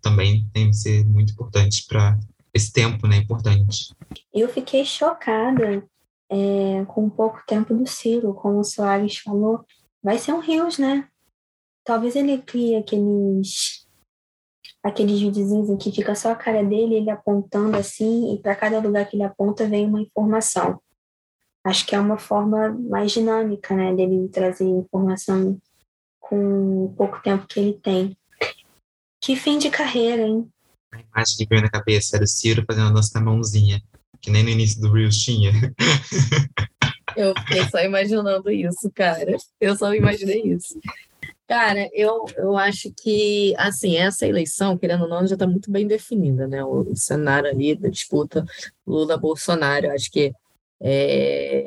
também 0.00 0.50
tem 0.52 0.70
que 0.70 0.76
ser 0.76 1.04
muito 1.06 1.32
importante 1.32 1.86
para 1.86 2.18
esse 2.54 2.72
tempo, 2.72 3.06
né, 3.06 3.16
importante. 3.16 3.94
Eu 4.32 4.48
fiquei 4.48 4.84
chocada 4.84 5.84
é, 6.30 6.84
com 6.86 7.08
pouco 7.08 7.42
tempo 7.46 7.74
do 7.74 7.86
Ciro, 7.86 8.34
como 8.34 8.60
o 8.60 8.64
Soares 8.64 9.18
falou, 9.18 9.64
vai 10.02 10.18
ser 10.18 10.32
um 10.32 10.40
Rios, 10.40 10.78
né? 10.78 11.08
Talvez 11.84 12.16
ele 12.16 12.40
crie 12.42 12.76
aqueles 12.76 13.82
aqueles 14.82 15.20
videozinhos 15.20 15.70
em 15.70 15.76
que 15.76 15.92
fica 15.92 16.14
só 16.14 16.32
a 16.32 16.36
cara 16.36 16.64
dele, 16.64 16.96
ele 16.96 17.10
apontando 17.10 17.76
assim, 17.76 18.34
e 18.34 18.38
para 18.40 18.56
cada 18.56 18.80
lugar 18.80 19.08
que 19.08 19.14
ele 19.14 19.22
aponta 19.22 19.68
vem 19.68 19.86
uma 19.86 20.00
informação. 20.00 20.80
Acho 21.64 21.86
que 21.86 21.94
é 21.94 22.00
uma 22.00 22.18
forma 22.18 22.70
mais 22.70 23.12
dinâmica, 23.12 23.76
né, 23.76 23.94
dele 23.94 24.28
trazer 24.28 24.64
informação 24.64 25.56
com 26.18 26.86
o 26.86 26.94
pouco 26.96 27.22
tempo 27.22 27.46
que 27.46 27.60
ele 27.60 27.74
tem. 27.74 28.16
Que 29.20 29.36
fim 29.36 29.58
de 29.58 29.70
carreira, 29.70 30.22
hein? 30.22 30.50
A 30.92 31.00
imagem 31.00 31.36
que 31.38 31.46
veio 31.46 31.62
na 31.62 31.70
cabeça 31.70 32.16
era 32.16 32.24
o 32.24 32.28
Ciro 32.28 32.64
fazendo 32.66 32.96
a 32.96 33.00
da 33.14 33.20
mãozinha, 33.20 33.82
que 34.20 34.30
nem 34.30 34.42
no 34.42 34.50
início 34.50 34.80
do 34.80 34.92
Reels 34.92 35.16
tinha. 35.16 35.50
Eu 37.16 37.34
fiquei 37.40 37.68
só 37.68 37.78
imaginando 37.80 38.50
isso, 38.50 38.90
cara. 38.94 39.36
Eu 39.60 39.76
só 39.76 39.94
imaginei 39.94 40.42
isso. 40.44 40.78
Cara, 41.46 41.90
eu, 41.92 42.24
eu 42.36 42.56
acho 42.56 42.90
que, 42.92 43.54
assim, 43.58 43.96
essa 43.96 44.26
eleição, 44.26 44.78
querendo 44.78 45.02
ou 45.02 45.08
não, 45.08 45.26
já 45.26 45.34
está 45.34 45.46
muito 45.46 45.70
bem 45.70 45.86
definida, 45.86 46.48
né? 46.48 46.64
O, 46.64 46.80
o 46.80 46.96
cenário 46.96 47.50
ali 47.50 47.74
da 47.74 47.90
disputa 47.90 48.44
Lula-Bolsonaro. 48.86 49.90
Acho 49.90 50.10
que 50.10 50.32
é, 50.80 51.64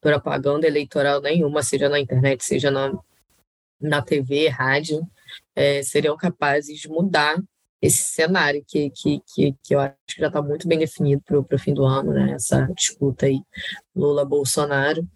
propaganda 0.00 0.66
eleitoral 0.66 1.20
nenhuma, 1.20 1.62
seja 1.62 1.88
na 1.88 2.00
internet, 2.00 2.44
seja 2.44 2.70
na, 2.70 2.92
na 3.80 4.02
TV, 4.02 4.48
rádio, 4.48 5.00
é, 5.54 5.82
seriam 5.82 6.16
capazes 6.16 6.78
de 6.80 6.88
mudar 6.88 7.36
esse 7.80 8.02
cenário 8.12 8.64
que, 8.66 8.90
que, 8.90 9.20
que, 9.26 9.54
que 9.62 9.74
eu 9.74 9.80
acho 9.80 9.94
que 10.06 10.20
já 10.20 10.26
está 10.28 10.42
muito 10.42 10.66
bem 10.66 10.78
definido 10.78 11.22
para 11.22 11.56
o 11.56 11.58
fim 11.58 11.72
do 11.74 11.84
ano, 11.84 12.12
né? 12.12 12.32
Essa 12.32 12.68
disputa 12.76 13.26
aí 13.26 13.40
Lula-Bolsonaro. 13.94 15.06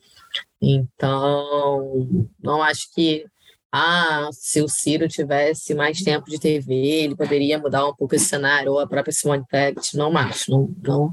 Então, 0.61 2.09
não 2.41 2.63
acho 2.63 2.93
que 2.95 3.27
ah, 3.75 4.29
se 4.33 4.61
o 4.61 4.69
Ciro 4.69 5.09
tivesse 5.09 5.75
mais 5.75 6.03
tempo 6.03 6.29
de 6.29 6.39
TV, 6.39 6.75
ele 6.75 7.17
poderia 7.17 7.59
mudar 7.59 7.89
um 7.89 7.95
pouco 7.95 8.15
esse 8.15 8.27
cenário, 8.27 8.73
ou 8.73 8.79
a 8.79 8.87
própria 8.87 9.13
Simone 9.15 9.47
Tebet, 9.49 9.97
não 9.97 10.15
acho, 10.15 10.51
não, 10.51 10.77
não, 10.83 11.13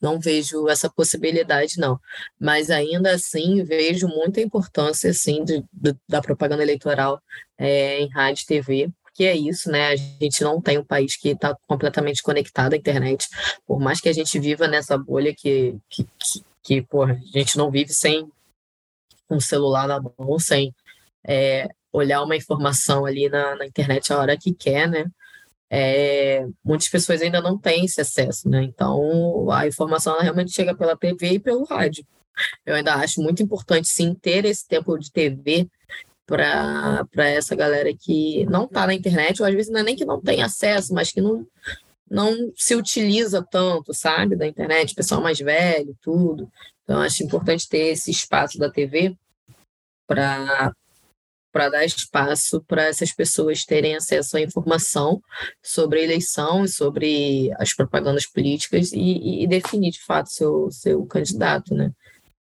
não 0.00 0.18
vejo 0.18 0.68
essa 0.70 0.88
possibilidade, 0.88 1.78
não. 1.78 2.00
Mas 2.40 2.70
ainda 2.70 3.12
assim, 3.12 3.62
vejo 3.62 4.08
muita 4.08 4.40
importância, 4.40 5.10
assim, 5.10 5.44
de, 5.44 5.62
de 5.70 5.94
da 6.08 6.22
propaganda 6.22 6.62
eleitoral 6.62 7.20
é, 7.58 8.00
em 8.00 8.08
rádio 8.08 8.44
e 8.44 8.46
TV, 8.46 8.90
que 9.18 9.24
é 9.24 9.34
isso, 9.36 9.68
né? 9.68 9.88
A 9.88 9.96
gente 9.96 10.44
não 10.44 10.60
tem 10.62 10.78
um 10.78 10.84
país 10.84 11.16
que 11.16 11.30
está 11.30 11.52
completamente 11.66 12.22
conectado 12.22 12.74
à 12.74 12.76
internet, 12.76 13.26
por 13.66 13.80
mais 13.80 14.00
que 14.00 14.08
a 14.08 14.12
gente 14.12 14.38
viva 14.38 14.68
nessa 14.68 14.96
bolha 14.96 15.34
que, 15.34 15.76
que, 15.90 16.04
que, 16.04 16.44
que 16.62 16.82
porra, 16.82 17.14
a 17.14 17.38
gente 17.38 17.58
não 17.58 17.68
vive 17.68 17.92
sem 17.92 18.30
um 19.28 19.40
celular 19.40 19.88
na 19.88 20.00
mão, 20.00 20.38
sem 20.38 20.72
é, 21.26 21.66
olhar 21.92 22.22
uma 22.22 22.36
informação 22.36 23.04
ali 23.04 23.28
na, 23.28 23.56
na 23.56 23.66
internet 23.66 24.12
a 24.12 24.18
hora 24.18 24.38
que 24.38 24.54
quer, 24.54 24.88
né? 24.88 25.04
é, 25.68 26.46
muitas 26.64 26.88
pessoas 26.88 27.20
ainda 27.20 27.40
não 27.40 27.58
têm 27.58 27.86
esse 27.86 28.00
acesso, 28.00 28.48
né? 28.48 28.62
Então, 28.62 29.50
a 29.50 29.66
informação 29.66 30.16
realmente 30.20 30.52
chega 30.52 30.76
pela 30.76 30.96
TV 30.96 31.32
e 31.32 31.40
pelo 31.40 31.64
rádio. 31.64 32.06
Eu 32.64 32.76
ainda 32.76 32.94
acho 32.94 33.20
muito 33.20 33.42
importante, 33.42 33.88
sim, 33.88 34.14
ter 34.14 34.44
esse 34.44 34.64
tempo 34.64 34.96
de 34.96 35.10
TV 35.10 35.68
para 36.28 37.28
essa 37.30 37.56
galera 37.56 37.90
que 37.98 38.44
não 38.46 38.64
está 38.64 38.86
na 38.86 38.92
internet, 38.92 39.40
ou 39.40 39.48
às 39.48 39.54
vezes 39.54 39.72
não 39.72 39.80
é 39.80 39.82
nem 39.82 39.96
que 39.96 40.04
não 40.04 40.20
tem 40.20 40.42
acesso, 40.42 40.92
mas 40.92 41.10
que 41.10 41.22
não, 41.22 41.46
não 42.08 42.52
se 42.54 42.74
utiliza 42.76 43.42
tanto, 43.50 43.94
sabe, 43.94 44.36
da 44.36 44.46
internet, 44.46 44.94
pessoal 44.94 45.22
mais 45.22 45.38
velho, 45.38 45.96
tudo. 46.02 46.46
Então, 46.84 47.00
acho 47.00 47.24
importante 47.24 47.66
ter 47.66 47.88
esse 47.88 48.10
espaço 48.10 48.58
da 48.58 48.70
TV 48.70 49.16
para 50.06 50.72
para 51.50 51.70
dar 51.70 51.84
espaço 51.84 52.62
para 52.68 52.84
essas 52.84 53.10
pessoas 53.10 53.64
terem 53.64 53.96
acesso 53.96 54.36
à 54.36 54.40
informação 54.40 55.20
sobre 55.62 55.98
a 55.98 56.02
eleição 56.04 56.62
e 56.62 56.68
sobre 56.68 57.50
as 57.58 57.74
propagandas 57.74 58.26
políticas 58.26 58.92
e, 58.92 59.42
e 59.42 59.46
definir 59.46 59.92
de 59.92 60.04
fato 60.04 60.28
seu, 60.28 60.70
seu 60.70 61.04
candidato, 61.06 61.74
né? 61.74 61.90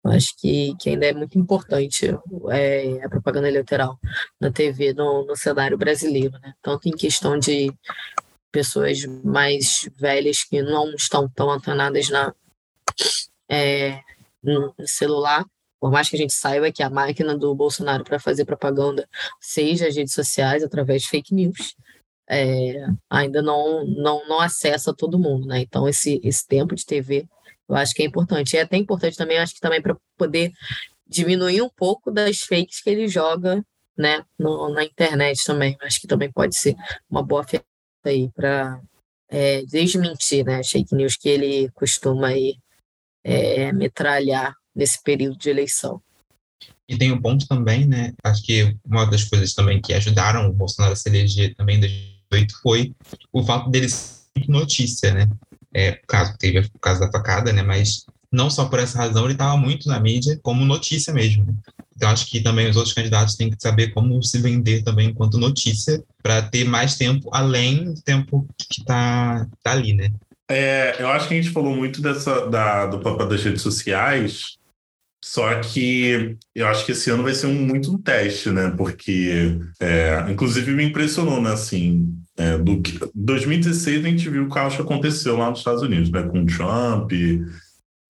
Acho 0.04 0.34
que, 0.38 0.76
que 0.80 0.90
ainda 0.90 1.08
é 1.08 1.14
muito 1.14 1.38
importante 1.38 2.08
é, 2.52 3.04
a 3.04 3.10
propaganda 3.10 3.50
eleitoral 3.50 4.00
na 4.40 4.50
TV 4.50 4.94
no, 4.94 5.26
no 5.26 5.36
cenário 5.36 5.78
brasileiro, 5.78 6.40
né? 6.40 6.54
Tanto 6.62 6.88
em 6.88 6.92
questão 6.92 7.38
de 7.38 7.72
pessoas 8.52 9.04
mais 9.24 9.90
velhas 9.98 10.44
que 10.44 10.62
não 10.62 10.94
estão 10.96 11.28
tão 11.30 11.52
antenadas 11.52 12.10
na, 12.10 12.34
é, 13.50 14.02
no 14.42 14.74
celular, 14.86 15.46
por 15.80 15.92
mais 15.92 16.10
que 16.10 16.16
a 16.16 16.20
gente 16.20 16.34
saiba 16.34 16.72
que 16.72 16.84
a 16.84 16.90
máquina 16.90 17.38
do 17.38 17.54
Bolsonaro 17.54 18.04
para 18.04 18.20
fazer 18.20 18.46
propaganda 18.46 19.08
seja 19.40 19.88
as 19.88 19.96
redes 19.96 20.14
sociais 20.14 20.64
através 20.64 21.04
de 21.04 21.10
fake 21.10 21.34
news, 21.34 21.76
é, 22.30 22.86
ainda 23.10 23.42
não, 23.42 23.86
não, 23.86 24.28
não 24.28 24.40
acessa 24.40 24.94
todo 24.94 25.20
mundo, 25.20 25.48
né? 25.48 25.62
Então, 25.62 25.88
esse, 25.88 26.22
esse 26.24 26.48
tempo 26.48 26.76
de 26.76 26.86
TV 26.86 27.28
eu 27.70 27.76
acho 27.76 27.94
que 27.94 28.02
é 28.02 28.06
importante. 28.06 28.58
É 28.58 28.62
até 28.62 28.76
importante 28.78 29.16
também, 29.16 29.38
acho 29.38 29.54
que 29.54 29.62
também 29.62 29.82
para 29.82 29.96
poder 30.18 30.52
diminuir 31.08 31.62
um 31.62 31.70
pouco 31.70 32.12
das 32.12 32.42
fakes 32.42 32.82
que 32.82 32.90
ele 32.90 33.08
joga 33.08 33.64
né, 33.98 34.24
no, 34.38 34.70
na 34.74 34.84
internet 34.84 35.44
também. 35.46 35.78
Acho 35.82 36.02
que 36.02 36.08
também 36.08 36.32
pode 36.32 36.56
ser 36.56 36.76
uma 37.10 37.22
boa 37.22 37.44
ferramenta 37.44 37.68
aí 38.06 38.30
para 38.34 38.82
é, 39.30 39.64
desmentir 39.64 40.44
né, 40.46 40.60
as 40.60 40.70
fake 40.70 40.96
news 40.96 41.16
que 41.16 41.30
ele 41.30 41.70
costuma 41.72 42.28
aí, 42.28 42.58
é, 43.24 43.72
metralhar 43.72 44.56
nesse 44.76 45.02
período 45.04 45.38
de 45.38 45.50
eleição. 45.50 46.02
E 46.88 46.98
tem 46.98 47.12
um 47.12 47.22
ponto 47.22 47.48
também, 47.48 47.86
né? 47.86 48.14
Acho 48.24 48.42
que 48.44 48.76
uma 48.84 49.06
das 49.06 49.24
coisas 49.24 49.54
também 49.54 49.80
que 49.80 49.94
ajudaram 49.94 50.50
o 50.50 50.54
Bolsonaro 50.54 50.94
a 50.94 50.96
se 50.96 51.08
eleger 51.08 51.54
também 51.54 51.78
em 51.78 51.82
2018 51.82 52.62
foi 52.64 52.96
o 53.32 53.44
fato 53.44 53.70
dele 53.70 53.88
ser 53.90 54.24
notícia, 54.48 55.14
né? 55.14 55.28
É, 55.74 56.00
caso 56.08 56.36
teve 56.38 56.60
o 56.60 56.80
caso 56.80 57.00
da 57.00 57.12
facada, 57.12 57.54
né? 57.54 57.62
Mas 57.62 58.06
não 58.32 58.50
só 58.50 58.66
por 58.66 58.80
essa 58.80 58.98
razão 58.98 59.26
ele 59.26 59.34
estava 59.34 59.58
muito 59.58 59.88
na 59.88 60.00
mídia 60.00 60.40
como 60.42 60.66
notícia 60.66 61.14
mesmo. 61.14 61.46
Né? 61.46 61.54
Então 61.96 62.10
acho 62.10 62.28
que 62.28 62.42
também 62.42 62.70
os 62.70 62.76
outros 62.76 62.94
candidatos 62.94 63.36
têm 63.36 63.50
que 63.50 63.62
saber 63.62 63.90
como 63.94 64.22
se 64.24 64.40
vender 64.40 64.84
também 64.84 65.10
enquanto 65.10 65.38
notícia 65.38 66.02
para 66.24 66.42
ter 66.42 66.64
mais 66.64 66.96
tempo 66.96 67.30
além 67.34 67.86
do 67.86 68.02
tempo 68.02 68.48
que 68.58 68.82
está 68.82 69.48
tá 69.64 69.72
ali, 69.72 69.94
né? 69.94 70.10
É, 70.50 70.96
eu 71.00 71.08
acho 71.10 71.28
que 71.28 71.36
a 71.36 71.42
gente 71.42 71.54
falou 71.54 71.76
muito 71.76 72.02
dessa 72.02 72.48
da, 72.48 72.88
do 72.88 73.00
papel 73.00 73.28
das 73.28 73.44
redes 73.44 73.62
sociais, 73.62 74.58
só 75.24 75.60
que 75.60 76.38
eu 76.56 76.68
acho 76.68 76.86
que 76.86 76.94
esse 76.94 77.10
ano 77.12 77.24
vai 77.24 77.34
ser 77.34 77.48
um, 77.48 77.54
muito 77.54 77.94
um 77.94 78.02
teste, 78.02 78.50
né? 78.50 78.74
Porque, 78.76 79.60
é, 79.80 80.26
inclusive, 80.30 80.72
me 80.72 80.86
impressionou, 80.86 81.42
né? 81.42 81.52
Assim, 81.52 82.18
é, 82.40 82.58
do 82.58 82.82
que 82.82 82.98
2016 83.14 84.06
a 84.06 84.10
gente 84.10 84.30
viu 84.30 84.46
o 84.46 84.50
caos 84.50 84.74
que 84.74 84.82
aconteceu 84.82 85.38
lá 85.38 85.50
nos 85.50 85.60
Estados 85.60 85.84
Unidos, 85.84 86.10
né? 86.10 86.24
Com 86.24 86.46
Trump. 86.46 87.12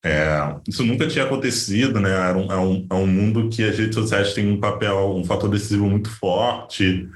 É, 0.05 0.55
isso 0.67 0.85
nunca 0.85 1.07
tinha 1.07 1.25
acontecido, 1.25 1.99
né? 1.99 2.11
É 2.11 2.33
um, 2.33 2.51
é, 2.51 2.57
um, 2.57 2.87
é 2.91 2.93
um 2.93 3.07
mundo 3.07 3.49
que 3.49 3.63
as 3.63 3.75
redes 3.75 3.95
sociais 3.95 4.33
têm 4.35 4.51
um 4.51 4.59
papel, 4.59 5.15
um 5.15 5.23
fator 5.23 5.49
decisivo 5.49 5.89
muito 5.89 6.11
forte. 6.11 7.09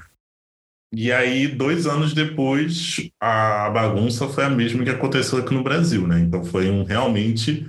E 0.92 1.12
aí, 1.12 1.46
dois 1.46 1.86
anos 1.86 2.12
depois, 2.12 3.08
a 3.20 3.70
bagunça 3.70 4.28
foi 4.28 4.44
a 4.44 4.50
mesma 4.50 4.82
que 4.82 4.90
aconteceu 4.90 5.38
aqui 5.38 5.54
no 5.54 5.62
Brasil, 5.62 6.08
né? 6.08 6.18
Então 6.18 6.44
foi 6.44 6.68
um, 6.68 6.82
realmente 6.82 7.64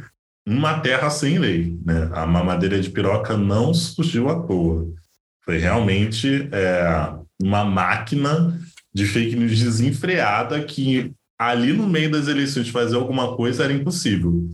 uma 0.48 0.80
terra 0.80 1.12
sem 1.12 1.38
lei. 1.38 1.78
Né? 1.86 2.10
A 2.14 2.26
mamadeira 2.26 2.80
de 2.80 2.90
piroca 2.90 3.38
não 3.38 3.76
surgiu 3.76 4.28
à 4.28 4.42
toa. 4.42 4.88
Foi 5.44 5.60
realmente 5.60 6.50
é, 6.52 7.14
uma 7.40 7.64
máquina 7.64 8.60
de 8.96 9.06
fake 9.06 9.36
news 9.36 9.60
desenfreada 9.60 10.64
que 10.64 11.12
ali 11.38 11.74
no 11.74 11.86
meio 11.86 12.10
das 12.10 12.30
eleições 12.30 12.70
fazer 12.70 12.96
alguma 12.96 13.36
coisa 13.36 13.66
era 13.66 13.74
impossível. 13.74 14.48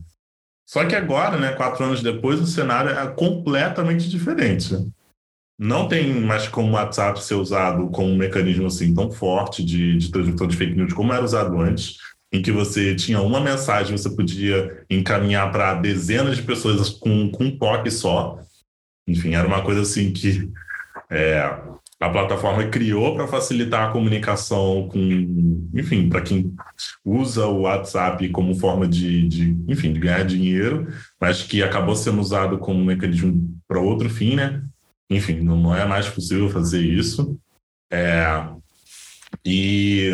Só 0.67 0.83
que 0.85 0.95
agora, 0.95 1.37
né, 1.37 1.51
quatro 1.51 1.83
anos 1.83 2.01
depois, 2.01 2.39
o 2.39 2.47
cenário 2.47 2.89
é 2.89 3.07
completamente 3.07 4.09
diferente. 4.09 4.73
Não 5.59 5.87
tem 5.87 6.19
mais 6.21 6.47
como 6.47 6.71
o 6.71 6.73
WhatsApp 6.73 7.23
ser 7.23 7.35
usado 7.35 7.87
como 7.89 8.09
um 8.09 8.17
mecanismo 8.17 8.65
assim 8.65 8.95
tão 8.95 9.11
forte 9.11 9.63
de, 9.63 9.97
de 9.97 10.09
transmissão 10.09 10.47
de 10.47 10.57
fake 10.57 10.73
news 10.73 10.93
como 10.93 11.13
era 11.13 11.23
usado 11.23 11.59
antes 11.59 11.97
em 12.33 12.41
que 12.41 12.51
você 12.51 12.95
tinha 12.95 13.21
uma 13.21 13.41
mensagem, 13.41 13.95
você 13.95 14.09
podia 14.09 14.85
encaminhar 14.89 15.51
para 15.51 15.75
dezenas 15.75 16.37
de 16.37 16.43
pessoas 16.43 16.89
com, 16.89 17.29
com 17.29 17.43
um 17.43 17.57
toque 17.57 17.91
só. 17.91 18.39
Enfim, 19.05 19.35
era 19.35 19.45
uma 19.45 19.61
coisa 19.61 19.81
assim 19.81 20.13
que 20.13 20.49
é, 21.09 21.61
a 22.01 22.09
plataforma 22.09 22.67
criou 22.67 23.13
para 23.13 23.27
facilitar 23.27 23.87
a 23.87 23.91
comunicação 23.91 24.89
com, 24.91 25.69
enfim, 25.71 26.09
para 26.09 26.21
quem 26.21 26.51
usa 27.05 27.45
o 27.45 27.61
WhatsApp 27.61 28.27
como 28.29 28.55
forma 28.55 28.87
de, 28.87 29.27
de, 29.27 29.55
enfim, 29.67 29.93
de 29.93 29.99
ganhar 29.99 30.25
dinheiro, 30.25 30.87
mas 31.19 31.43
que 31.43 31.61
acabou 31.61 31.95
sendo 31.95 32.19
usado 32.19 32.57
como 32.57 32.83
mecanismo 32.83 33.55
para 33.67 33.79
outro 33.79 34.09
fim, 34.09 34.35
né? 34.35 34.63
Enfim, 35.11 35.41
não, 35.41 35.75
é 35.75 35.85
mais 35.85 36.09
possível 36.09 36.49
fazer 36.49 36.81
isso. 36.81 37.37
É, 37.91 38.47
e 39.45 40.09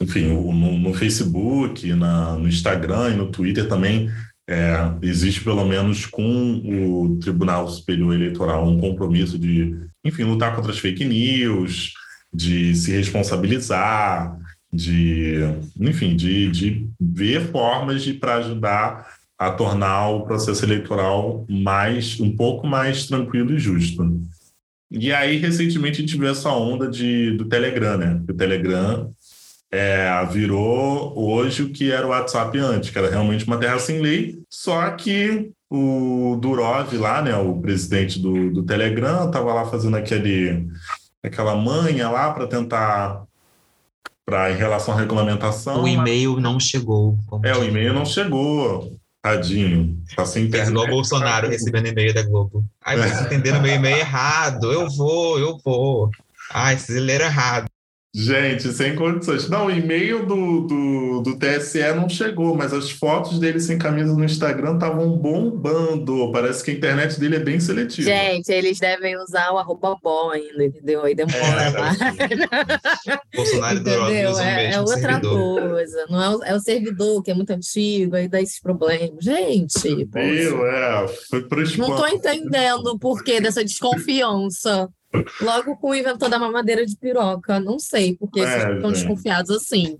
enfim, 0.00 0.26
no, 0.26 0.52
no 0.52 0.94
Facebook, 0.94 1.92
na, 1.92 2.34
no 2.34 2.48
Instagram 2.48 3.10
e 3.10 3.16
no 3.16 3.30
Twitter 3.30 3.68
também 3.68 4.10
é, 4.48 4.76
existe 5.02 5.42
pelo 5.42 5.64
menos 5.64 6.04
com 6.06 6.60
o 6.64 7.18
Tribunal 7.18 7.68
Superior 7.68 8.14
Eleitoral 8.14 8.68
um 8.68 8.78
compromisso 8.78 9.38
de, 9.38 9.74
enfim, 10.04 10.24
lutar 10.24 10.54
contra 10.54 10.70
as 10.70 10.78
fake 10.78 11.04
news, 11.04 11.94
de 12.32 12.74
se 12.74 12.90
responsabilizar, 12.90 14.36
de, 14.72 15.36
enfim, 15.80 16.14
de, 16.16 16.50
de 16.50 16.88
ver 17.00 17.50
formas 17.50 18.02
de 18.02 18.12
para 18.12 18.36
ajudar 18.36 19.14
a 19.38 19.50
tornar 19.50 20.08
o 20.08 20.26
processo 20.26 20.64
eleitoral 20.64 21.46
mais 21.48 22.20
um 22.20 22.34
pouco 22.36 22.66
mais 22.66 23.06
tranquilo 23.06 23.54
e 23.54 23.58
justo. 23.58 24.20
E 24.90 25.12
aí, 25.12 25.38
recentemente, 25.38 25.98
a 25.98 26.00
gente 26.00 26.16
viu 26.16 26.28
essa 26.28 26.50
onda 26.50 26.88
de, 26.88 27.32
do 27.36 27.46
Telegram, 27.46 27.98
né? 27.98 28.22
O 28.28 28.34
Telegram 28.34 29.12
é, 29.74 30.24
virou 30.30 31.12
hoje 31.16 31.64
o 31.64 31.70
que 31.70 31.90
era 31.90 32.06
o 32.06 32.10
WhatsApp 32.10 32.56
antes, 32.58 32.90
que 32.90 32.98
era 32.98 33.10
realmente 33.10 33.44
uma 33.44 33.58
terra 33.58 33.78
sem 33.78 34.00
lei, 34.00 34.38
só 34.48 34.88
que 34.92 35.50
o 35.68 36.38
Durov 36.40 36.92
lá, 36.96 37.20
né, 37.20 37.36
o 37.36 37.60
presidente 37.60 38.20
do, 38.20 38.52
do 38.52 38.62
Telegram, 38.62 39.26
estava 39.26 39.52
lá 39.52 39.64
fazendo 39.66 39.96
aquele, 39.96 40.68
aquela 41.22 41.56
manha 41.56 42.08
lá 42.08 42.32
para 42.32 42.46
tentar 42.46 43.24
para 44.24 44.52
em 44.52 44.56
relação 44.56 44.94
à 44.94 44.96
regulamentação. 44.96 45.82
O 45.82 45.88
e-mail 45.88 46.40
não 46.40 46.58
chegou. 46.58 47.18
É, 47.42 47.54
o 47.54 47.64
e-mail 47.64 47.92
não 47.92 48.06
chegou. 48.06 48.96
Tadinho. 49.20 49.98
Tá 50.14 50.24
sem 50.24 50.44
internet. 50.44 50.70
igual 50.70 50.86
o 50.86 50.90
Bolsonaro 50.96 51.48
recebendo 51.48 51.88
e-mail 51.88 52.14
da 52.14 52.22
Globo. 52.22 52.64
Ai, 52.82 52.96
vocês 52.96 53.22
entenderam 53.22 53.60
meu 53.60 53.74
e-mail 53.74 53.96
errado. 53.96 54.70
Eu 54.70 54.88
vou, 54.90 55.38
eu 55.38 55.58
vou. 55.64 56.10
Ai, 56.52 56.76
vocês 56.78 57.02
leram 57.02 57.26
errado. 57.26 57.66
Gente, 58.16 58.72
sem 58.72 58.94
condições. 58.94 59.48
Não, 59.48 59.66
o 59.66 59.70
e-mail 59.72 60.24
do, 60.24 60.60
do, 60.60 61.20
do, 61.22 61.36
TSE 61.36 61.82
não 61.96 62.08
chegou, 62.08 62.54
mas 62.54 62.72
as 62.72 62.88
fotos 62.88 63.40
dele 63.40 63.58
sem 63.58 63.76
camisa 63.76 64.14
no 64.14 64.24
Instagram 64.24 64.74
estavam 64.74 65.16
bombando. 65.16 66.30
Parece 66.30 66.62
que 66.62 66.70
a 66.70 66.74
internet 66.74 67.18
dele 67.18 67.34
é 67.34 67.40
bem 67.40 67.58
seletiva. 67.58 68.08
Gente, 68.08 68.52
eles 68.52 68.78
devem 68.78 69.16
usar 69.16 69.50
o 69.50 69.58
arroba 69.58 69.96
bom 70.00 70.30
ainda, 70.30 70.64
entendeu? 70.64 71.02
Aí 71.02 71.12
demora 71.12 71.62
é, 71.62 71.70
mais. 71.72 71.98
Bolsonaro 73.34 73.78
entendeu? 73.80 74.38
É, 74.38 74.74
é 74.74 74.80
outra 74.80 74.96
servidor. 74.96 75.70
coisa. 75.70 76.06
Não 76.08 76.22
é 76.22 76.36
o, 76.36 76.44
é 76.44 76.54
o 76.54 76.60
servidor 76.60 77.20
que 77.20 77.32
é 77.32 77.34
muito 77.34 77.50
antigo, 77.50 78.14
aí 78.14 78.28
dá 78.28 78.40
esses 78.40 78.60
problemas. 78.60 79.24
Gente, 79.24 80.08
Meu, 80.14 80.66
é, 80.68 81.08
foi 81.28 81.42
pro 81.48 81.58
Não 81.78 81.90
estou 81.90 82.06
entendendo 82.06 82.86
o 82.86 82.98
porquê 82.98 83.40
dessa 83.40 83.64
desconfiança. 83.64 84.88
Logo 85.40 85.76
com 85.76 85.90
o 85.90 85.94
inventor 85.94 86.28
da 86.28 86.38
mamadeira 86.38 86.84
de 86.84 86.96
piroca. 86.96 87.60
Não 87.60 87.78
sei 87.78 88.16
porque 88.16 88.40
é, 88.40 88.46
vocês 88.46 88.76
estão 88.76 88.92
desconfiados 88.92 89.50
assim. 89.50 89.96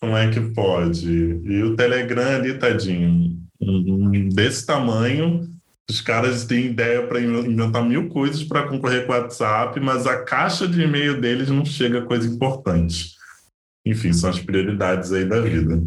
Como 0.00 0.16
é 0.16 0.28
que 0.30 0.40
pode? 0.40 1.08
E 1.08 1.62
o 1.62 1.76
Telegram 1.76 2.36
ali, 2.36 2.58
tadinho, 2.58 3.38
desse 4.34 4.66
tamanho, 4.66 5.48
os 5.88 6.00
caras 6.00 6.44
têm 6.44 6.66
ideia 6.66 7.06
para 7.06 7.20
inventar 7.20 7.84
mil 7.84 8.08
coisas 8.08 8.42
para 8.42 8.66
concorrer 8.66 9.06
com 9.06 9.12
o 9.12 9.16
WhatsApp, 9.16 9.78
mas 9.78 10.06
a 10.06 10.24
caixa 10.24 10.66
de 10.66 10.82
e-mail 10.82 11.20
deles 11.20 11.48
não 11.48 11.64
chega 11.64 12.00
a 12.00 12.06
coisa 12.06 12.26
importante. 12.26 13.12
enfim, 13.84 14.12
são 14.12 14.30
as 14.30 14.38
prioridades 14.38 15.12
aí 15.12 15.24
da 15.24 15.40
vida. 15.40 15.82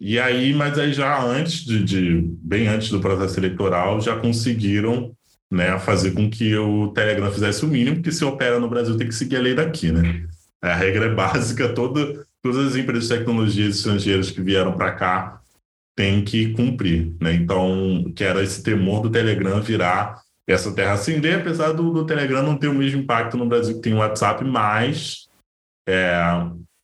E 0.00 0.18
aí, 0.18 0.54
mas 0.54 0.78
aí 0.78 0.92
já 0.92 1.22
antes 1.22 1.64
de, 1.64 1.84
de 1.84 2.20
bem 2.42 2.66
antes 2.68 2.88
do 2.88 3.00
processo 3.00 3.38
eleitoral, 3.38 4.00
já 4.00 4.18
conseguiram 4.18 5.14
né, 5.50 5.78
fazer 5.78 6.12
com 6.12 6.30
que 6.30 6.54
o 6.56 6.88
Telegram 6.88 7.30
fizesse 7.32 7.64
o 7.64 7.68
mínimo, 7.68 7.96
porque 7.96 8.12
se 8.12 8.24
opera 8.24 8.60
no 8.60 8.68
Brasil 8.68 8.96
tem 8.96 9.08
que 9.08 9.14
seguir 9.14 9.36
a 9.36 9.40
lei 9.40 9.54
daqui, 9.54 9.90
né? 9.90 10.26
A 10.62 10.74
regra 10.74 11.06
é 11.06 11.14
básica, 11.14 11.68
toda, 11.74 12.24
todas 12.42 12.68
as 12.68 12.76
empresas 12.76 13.08
de 13.08 13.18
tecnologia 13.18 13.68
estrangeiras 13.68 14.30
que 14.30 14.40
vieram 14.40 14.72
para 14.72 14.92
cá 14.92 15.40
têm 15.96 16.24
que 16.24 16.52
cumprir, 16.52 17.14
né? 17.20 17.34
Então, 17.34 18.12
que 18.14 18.22
era 18.22 18.42
esse 18.42 18.62
temor 18.62 19.02
do 19.02 19.10
Telegram 19.10 19.60
virar 19.60 20.20
essa 20.48 20.72
terra 20.72 20.94
acender, 20.94 21.40
apesar 21.40 21.72
do, 21.72 21.92
do 21.92 22.06
Telegram 22.06 22.42
não 22.42 22.56
ter 22.56 22.68
o 22.68 22.74
mesmo 22.74 23.02
impacto 23.02 23.36
no 23.36 23.46
Brasil 23.46 23.76
que 23.76 23.82
tem 23.82 23.94
o 23.94 23.98
WhatsApp, 23.98 24.44
mas 24.44 25.28
é, 25.88 26.16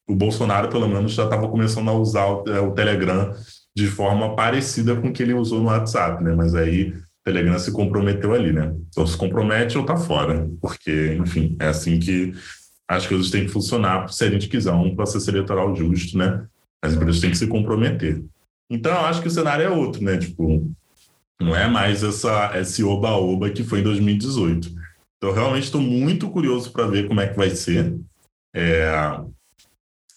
o 0.09 0.14
Bolsonaro, 0.14 0.68
pelo 0.68 0.88
menos, 0.88 1.12
já 1.12 1.24
estava 1.24 1.48
começando 1.48 1.88
a 1.88 1.92
usar 1.92 2.26
o, 2.26 2.44
é, 2.48 2.61
o, 2.61 2.72
Telegram 2.72 3.35
de 3.76 3.87
forma 3.87 4.35
parecida 4.37 4.94
com 4.96 5.09
o 5.09 5.12
que 5.12 5.22
ele 5.22 5.35
usou 5.35 5.61
no 5.61 5.66
WhatsApp, 5.66 6.22
né? 6.22 6.35
Mas 6.35 6.55
aí 6.55 6.94
Telegram 7.27 7.59
se 7.59 7.73
comprometeu 7.73 8.33
ali, 8.33 8.53
né? 8.53 8.73
Então 8.89 9.05
se 9.05 9.17
compromete 9.17 9.77
ou 9.77 9.85
tá 9.85 9.97
fora, 9.97 10.49
porque, 10.61 11.19
enfim, 11.21 11.57
é 11.59 11.67
assim 11.67 11.99
que 11.99 12.33
as 12.87 13.05
coisas 13.05 13.33
têm 13.33 13.47
que 13.47 13.51
funcionar 13.51 14.09
se 14.12 14.23
a 14.23 14.31
gente 14.31 14.49
quiser 14.49 14.71
um 14.71 14.95
processo 14.95 15.29
eleitoral 15.29 15.75
justo, 15.75 16.17
né? 16.17 16.47
As 16.81 16.95
empresas 16.95 17.21
têm 17.21 17.31
que 17.31 17.37
se 17.37 17.49
comprometer. 17.49 18.23
Então, 18.71 18.93
eu 18.93 19.07
acho 19.07 19.21
que 19.21 19.27
o 19.27 19.31
cenário 19.31 19.65
é 19.65 19.69
outro, 19.69 20.05
né? 20.05 20.17
Tipo, 20.17 20.71
não 21.41 21.55
é 21.55 21.69
mais 21.69 22.05
essa, 22.05 22.53
esse 22.61 22.85
oba-oba 22.85 23.51
que 23.51 23.65
foi 23.65 23.81
em 23.81 23.83
2018. 23.83 24.73
Então, 25.17 25.33
realmente 25.33 25.65
estou 25.65 25.81
muito 25.81 26.31
curioso 26.31 26.71
para 26.71 26.87
ver 26.87 27.09
como 27.09 27.21
é 27.21 27.27
que 27.27 27.37
vai 27.37 27.51
ser. 27.51 27.93
É, 28.55 28.89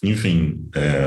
enfim, 0.01 0.69
é, 0.73 1.03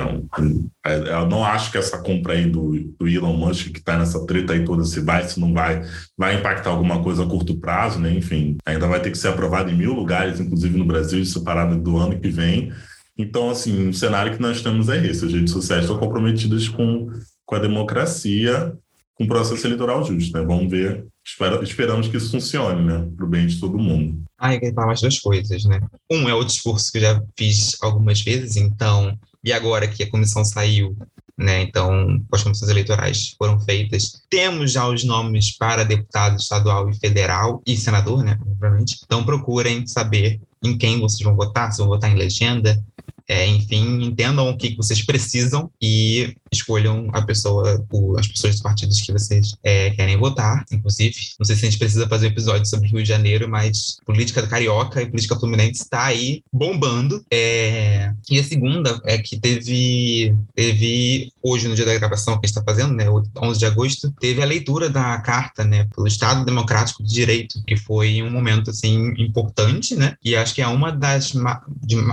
é, 0.85 1.15
eu 1.15 1.27
não 1.27 1.43
acho 1.43 1.73
que 1.73 1.79
essa 1.79 1.99
compra 2.03 2.35
aí 2.35 2.45
do, 2.45 2.73
do 2.99 3.09
Elon 3.09 3.37
Musk, 3.37 3.73
que 3.73 3.79
está 3.79 3.97
nessa 3.97 4.27
treta 4.27 4.53
aí 4.53 4.65
toda, 4.65 4.85
se 4.85 5.01
vai, 5.01 5.27
se 5.27 5.41
não 5.41 5.55
vai, 5.55 5.83
vai 6.17 6.35
impactar 6.39 6.71
alguma 6.71 7.03
coisa 7.03 7.25
a 7.25 7.27
curto 7.27 7.59
prazo, 7.59 7.99
né? 7.99 8.13
Enfim, 8.13 8.59
ainda 8.67 8.87
vai 8.87 9.01
ter 9.01 9.11
que 9.11 9.17
ser 9.17 9.29
aprovado 9.29 9.71
em 9.71 9.77
mil 9.77 9.95
lugares, 9.95 10.41
inclusive 10.41 10.77
no 10.77 10.85
Brasil, 10.85 11.25
separado 11.25 11.79
do 11.79 11.97
ano 11.97 12.21
que 12.21 12.29
vem. 12.29 12.71
Então, 13.17 13.49
assim, 13.49 13.89
o 13.89 13.95
cenário 13.95 14.35
que 14.35 14.43
nós 14.43 14.61
temos 14.61 14.91
é 14.91 15.07
esse: 15.07 15.25
as 15.25 15.33
redes 15.33 15.53
sociais 15.53 15.85
estão 15.85 15.99
comprometidas 15.99 16.69
com, 16.69 17.11
com 17.47 17.55
a 17.55 17.59
democracia 17.61 18.77
um 19.21 19.27
processo 19.27 19.67
eleitoral 19.67 20.05
justo, 20.05 20.37
né? 20.37 20.45
Vamos 20.45 20.71
ver, 20.71 21.07
espera, 21.25 21.63
esperamos 21.63 22.09
que 22.09 22.17
isso 22.17 22.31
funcione, 22.31 22.85
né? 22.85 23.09
Para 23.17 23.27
o 23.27 23.29
bem 23.29 23.47
de 23.47 23.61
todo 23.61 23.79
mundo. 23.79 24.23
Ah, 24.39 24.53
queria 24.53 24.75
falar 24.75 24.89
mais 24.89 25.01
duas 25.01 25.19
coisas, 25.19 25.65
né? 25.65 25.81
Um 26.11 26.29
é 26.29 26.35
o 26.35 26.45
discurso 26.45 26.91
que 26.91 26.99
eu 26.99 27.03
já 27.03 27.23
fiz 27.39 27.77
algumas 27.81 28.21
vezes, 28.21 28.57
então, 28.57 29.17
e 29.45 29.53
agora 29.53 29.87
que 29.87 30.03
a 30.03 30.11
comissão 30.11 30.45
saiu, 30.45 30.97
né? 31.39 31.63
Então, 31.63 32.21
as 32.33 32.43
comissões 32.43 32.71
eleitorais 32.71 33.35
foram 33.39 33.61
feitas. 33.61 34.23
Temos 34.29 34.73
já 34.73 34.89
os 34.89 35.05
nomes 35.05 35.57
para 35.57 35.85
deputado 35.85 36.39
estadual 36.39 36.91
e 36.91 36.99
federal 36.99 37.63
e 37.67 37.77
senador, 37.77 38.25
né? 38.25 38.39
Obviamente. 38.47 38.99
Então, 39.05 39.25
procurem 39.25 39.87
saber 39.87 40.41
em 40.63 40.77
quem 40.77 41.01
vocês 41.01 41.23
vão 41.23 41.37
votar, 41.37 41.73
se 41.73 41.79
vão 41.79 41.89
votar 41.89 42.11
em 42.11 42.17
legenda, 42.17 42.83
é, 43.29 43.47
enfim, 43.47 44.03
entendam 44.03 44.49
o 44.49 44.57
que 44.57 44.77
vocês 44.77 45.05
precisam 45.05 45.71
e 45.81 46.37
escolham 46.53 47.09
a 47.13 47.23
pessoa, 47.23 47.85
as 48.19 48.29
pessoas 48.29 48.55
dos 48.55 48.63
partidos 48.63 49.01
que 49.01 49.13
vocês 49.13 49.55
é, 49.63 49.91
querem 49.91 50.17
votar, 50.17 50.65
inclusive. 50.71 51.17
Não 51.39 51.47
sei 51.47 51.57
se 51.57 51.67
a 51.67 51.71
gente 51.71 51.79
precisa 51.79 52.09
fazer 52.09 52.27
um 52.27 52.31
episódio 52.31 52.67
sobre 52.67 52.89
Rio 52.89 53.03
de 53.03 53.09
Janeiro, 53.09 53.49
mas 53.49 53.97
política 54.05 54.47
carioca 54.47 55.01
e 55.01 55.07
política 55.07 55.39
fluminense 55.39 55.83
está 55.83 56.05
aí 56.05 56.43
bombando. 56.53 57.25
É... 57.33 58.13
E 58.31 58.39
a 58.39 58.45
segunda 58.45 59.01
é 59.05 59.19
que 59.19 59.39
teve, 59.39 60.35
teve 60.55 61.33
hoje, 61.43 61.69
no 61.69 61.75
dia 61.75 61.87
da 61.87 61.99
gravação 61.99 62.35
que 62.35 62.47
a 62.47 62.47
gente 62.47 62.59
está 62.59 62.63
fazendo, 62.63 62.95
né, 62.95 63.07
11 63.11 63.59
de 63.59 63.67
agosto, 63.67 64.13
teve 64.21 64.43
a 64.43 64.47
leitura 64.47 64.91
da 64.91 65.19
carta, 65.21 65.65
né, 65.65 65.89
pelo 65.95 66.07
Estado 66.07 66.45
Democrático 66.45 67.03
de 67.03 67.13
Direito, 67.13 67.63
que 67.67 67.77
foi 67.77 68.23
um 68.23 68.31
momento, 68.31 68.71
assim, 68.71 69.15
importante, 69.19 69.95
né, 69.95 70.15
e 70.25 70.37
acho 70.37 70.55
que 70.55 70.63
é 70.63 70.69
uma 70.69 70.93
das, 70.93 71.33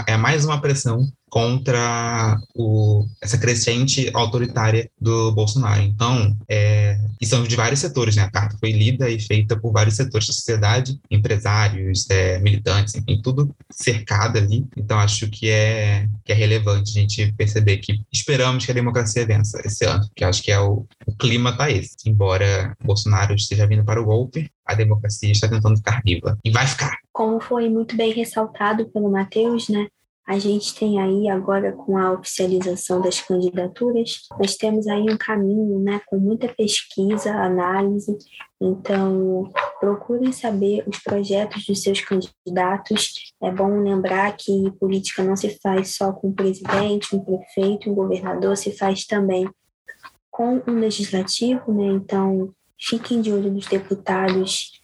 é 0.07 0.17
mais 0.17 0.45
uma 0.45 0.61
pressão 0.61 1.07
contra 1.29 2.37
o, 2.55 3.05
essa 3.21 3.37
crescente 3.37 4.09
autoritária 4.13 4.89
do 4.99 5.31
Bolsonaro. 5.31 5.81
Então, 5.81 6.35
é, 6.49 6.99
e 7.21 7.25
são 7.25 7.43
de 7.43 7.55
vários 7.55 7.79
setores, 7.79 8.15
né? 8.15 8.23
A 8.23 8.31
carta 8.31 8.57
foi 8.59 8.71
lida 8.71 9.09
e 9.09 9.19
feita 9.19 9.59
por 9.59 9.71
vários 9.71 9.95
setores 9.95 10.27
da 10.27 10.33
sociedade, 10.33 10.99
empresários, 11.09 12.09
é, 12.09 12.39
militantes, 12.39 12.95
enfim, 12.95 13.21
tudo 13.21 13.55
cercado 13.71 14.37
ali. 14.37 14.65
Então, 14.75 14.99
acho 14.99 15.29
que 15.29 15.49
é, 15.49 16.07
que 16.25 16.31
é 16.31 16.35
relevante 16.35 16.91
a 16.91 17.01
gente 17.01 17.31
perceber 17.33 17.77
que 17.77 17.99
esperamos 18.11 18.65
que 18.65 18.71
a 18.71 18.75
democracia 18.75 19.25
vença 19.25 19.61
esse 19.63 19.85
ano, 19.85 20.07
que 20.15 20.23
acho 20.23 20.41
que 20.41 20.51
é 20.51 20.59
o, 20.59 20.85
o 21.05 21.15
clima 21.17 21.55
tá 21.55 21.69
esse. 21.69 21.95
Embora 22.05 22.75
Bolsonaro 22.83 23.35
esteja 23.35 23.67
vindo 23.67 23.83
para 23.83 24.01
o 24.01 24.05
golpe, 24.05 24.49
a 24.65 24.75
democracia 24.75 25.31
está 25.31 25.47
tentando 25.47 25.77
ficar 25.77 26.01
viva 26.03 26.37
e 26.43 26.51
vai 26.51 26.67
ficar. 26.67 26.97
Como 27.11 27.39
foi 27.39 27.69
muito 27.69 27.95
bem 27.95 28.13
ressaltado 28.13 28.85
pelo 28.89 29.11
Matheus, 29.11 29.67
né? 29.67 29.87
A 30.29 30.37
gente 30.37 30.75
tem 30.75 31.01
aí 31.01 31.27
agora 31.27 31.71
com 31.71 31.97
a 31.97 32.11
oficialização 32.11 33.01
das 33.01 33.19
candidaturas, 33.19 34.27
nós 34.39 34.55
temos 34.55 34.85
aí 34.85 35.01
um 35.01 35.17
caminho, 35.17 35.79
né, 35.79 35.99
com 36.05 36.19
muita 36.19 36.47
pesquisa, 36.47 37.31
análise. 37.31 38.15
Então, 38.61 39.51
procurem 39.79 40.31
saber 40.31 40.83
os 40.87 40.99
projetos 40.99 41.65
dos 41.65 41.81
seus 41.81 42.01
candidatos. 42.01 43.33
É 43.41 43.51
bom 43.51 43.81
lembrar 43.81 44.37
que 44.37 44.69
política 44.79 45.23
não 45.23 45.35
se 45.35 45.57
faz 45.63 45.95
só 45.95 46.11
com 46.11 46.27
o 46.27 46.35
presidente, 46.35 47.15
um 47.15 47.25
prefeito, 47.25 47.89
um 47.89 47.95
governador, 47.95 48.55
se 48.55 48.71
faz 48.77 49.07
também 49.07 49.49
com 50.29 50.61
o 50.67 50.71
legislativo, 50.71 51.73
né? 51.73 51.87
Então, 51.87 52.53
fiquem 52.79 53.19
de 53.19 53.33
olho 53.33 53.51
nos 53.51 53.65
deputados 53.65 54.79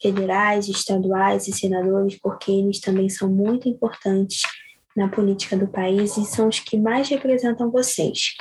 federais, 0.00 0.66
estaduais 0.66 1.46
e 1.46 1.52
senadores, 1.52 2.18
porque 2.18 2.50
eles 2.50 2.80
também 2.80 3.10
são 3.10 3.28
muito 3.28 3.68
importantes 3.68 4.40
na 4.98 5.08
política 5.08 5.56
do 5.56 5.68
país 5.68 6.16
e 6.16 6.24
são 6.24 6.48
os 6.48 6.58
que 6.58 6.76
mais 6.76 7.08
representam 7.08 7.70
vocês. 7.70 8.34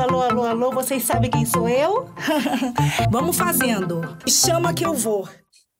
Alô, 0.00 0.22
alô, 0.22 0.42
alô, 0.44 0.70
vocês 0.70 1.02
sabem 1.02 1.30
quem 1.30 1.44
sou 1.44 1.68
eu? 1.68 2.08
Vamos 3.12 3.36
fazendo. 3.36 4.00
Chama 4.26 4.72
que 4.72 4.84
eu 4.84 4.94
vou. 4.94 5.28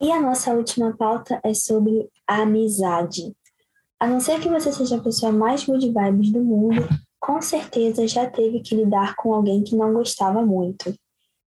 E 0.01 0.13
a 0.13 0.21
nossa 0.21 0.53
última 0.53 0.95
pauta 0.95 1.41
é 1.43 1.55
sobre 1.55 2.09
a 2.27 2.43
amizade. 2.43 3.35
A 3.99 4.07
não 4.07 4.21
ser 4.21 4.39
que 4.39 4.49
você 4.49 4.71
seja 4.71 4.97
a 4.97 5.01
pessoa 5.03 5.33
mais 5.33 5.65
good 5.65 5.87
vibes 5.87 6.31
do 6.31 6.41
mundo, 6.41 6.87
com 7.19 7.41
certeza 7.41 8.07
já 8.07 8.29
teve 8.29 8.61
que 8.61 8.77
lidar 8.77 9.17
com 9.17 9.33
alguém 9.33 9.65
que 9.65 9.75
não 9.75 9.93
gostava 9.93 10.45
muito. 10.45 10.95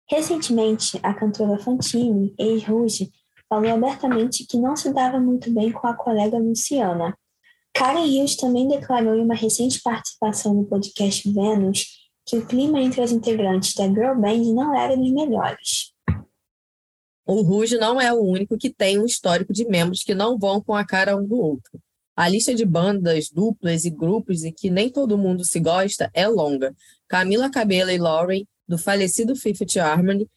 Recentemente, 0.09 0.99
a 1.03 1.15
cantora 1.15 1.59
Fantine, 1.59 2.35
ex-Ruge, 2.37 3.13
falou 3.51 3.69
abertamente 3.69 4.47
que 4.47 4.57
não 4.57 4.77
se 4.77 4.95
dava 4.95 5.19
muito 5.19 5.51
bem 5.51 5.73
com 5.73 5.89
a 5.89 5.95
colega 5.95 6.39
Luciana. 6.39 7.19
Karen 7.75 8.07
Hills 8.07 8.37
também 8.37 8.69
declarou 8.69 9.17
em 9.17 9.23
uma 9.23 9.35
recente 9.35 9.83
participação 9.83 10.55
no 10.55 10.65
podcast 10.65 11.29
Vênus 11.31 11.85
que 12.25 12.37
o 12.37 12.47
clima 12.47 12.81
entre 12.81 13.01
as 13.01 13.11
integrantes 13.11 13.75
da 13.75 13.89
girl 13.89 14.15
band 14.15 14.55
não 14.55 14.73
era 14.73 14.97
dos 14.97 15.11
melhores. 15.11 15.93
O 17.27 17.43
Ruge 17.43 17.77
não 17.77 18.01
é 18.01 18.13
o 18.13 18.21
único 18.21 18.57
que 18.57 18.71
tem 18.71 19.01
um 19.01 19.05
histórico 19.05 19.53
de 19.53 19.65
membros 19.65 20.05
que 20.05 20.15
não 20.15 20.39
vão 20.39 20.61
com 20.61 20.75
a 20.75 20.85
cara 20.85 21.17
um 21.17 21.27
do 21.27 21.37
outro. 21.37 21.81
A 22.17 22.29
lista 22.29 22.55
de 22.55 22.65
bandas, 22.65 23.31
duplas 23.31 23.85
e 23.85 23.91
grupos 23.91 24.45
em 24.45 24.53
que 24.53 24.71
nem 24.71 24.91
todo 24.91 25.19
mundo 25.19 25.45
se 25.45 25.59
gosta 25.59 26.11
é 26.15 26.29
longa. 26.29 26.75
Camila 27.09 27.51
Cabello 27.51 27.91
e 27.91 27.99
Lauren, 27.99 28.47
do 28.69 28.79
falecido 28.79 29.35
Fifth 29.35 29.77
Harmony, 29.77 30.29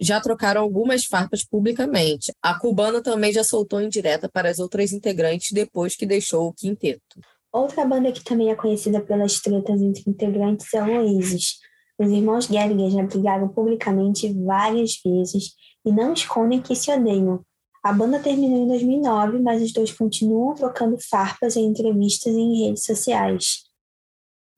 já 0.00 0.20
trocaram 0.20 0.62
algumas 0.62 1.04
farpas 1.04 1.44
publicamente. 1.44 2.32
A 2.42 2.58
cubana 2.58 3.02
também 3.02 3.32
já 3.32 3.44
soltou 3.44 3.80
indireta 3.80 4.28
para 4.28 4.48
as 4.48 4.58
outras 4.58 4.92
integrantes 4.92 5.52
depois 5.52 5.94
que 5.94 6.06
deixou 6.06 6.48
o 6.48 6.52
quinteto. 6.52 7.20
Outra 7.52 7.84
banda 7.84 8.12
que 8.12 8.24
também 8.24 8.50
é 8.50 8.54
conhecida 8.54 9.00
pelas 9.00 9.40
tretas 9.40 9.82
entre 9.82 10.04
integrantes 10.06 10.72
é 10.72 10.82
Oasis. 10.82 11.58
Os 11.98 12.08
irmãos 12.10 12.46
Gallagher 12.46 12.90
já 12.90 13.02
brigaram 13.02 13.48
publicamente 13.48 14.32
várias 14.32 14.98
vezes 15.04 15.50
e 15.84 15.92
não 15.92 16.12
escondem 16.14 16.62
que 16.62 16.74
se 16.74 16.90
odeiam. 16.90 17.44
A 17.82 17.92
banda 17.92 18.18
terminou 18.20 18.64
em 18.64 18.68
2009, 18.68 19.38
mas 19.40 19.62
os 19.62 19.72
dois 19.72 19.92
continuam 19.92 20.54
trocando 20.54 20.96
farpas 21.10 21.56
em 21.56 21.64
entrevistas 21.64 22.34
e 22.34 22.38
em 22.38 22.66
redes 22.66 22.84
sociais. 22.84 23.64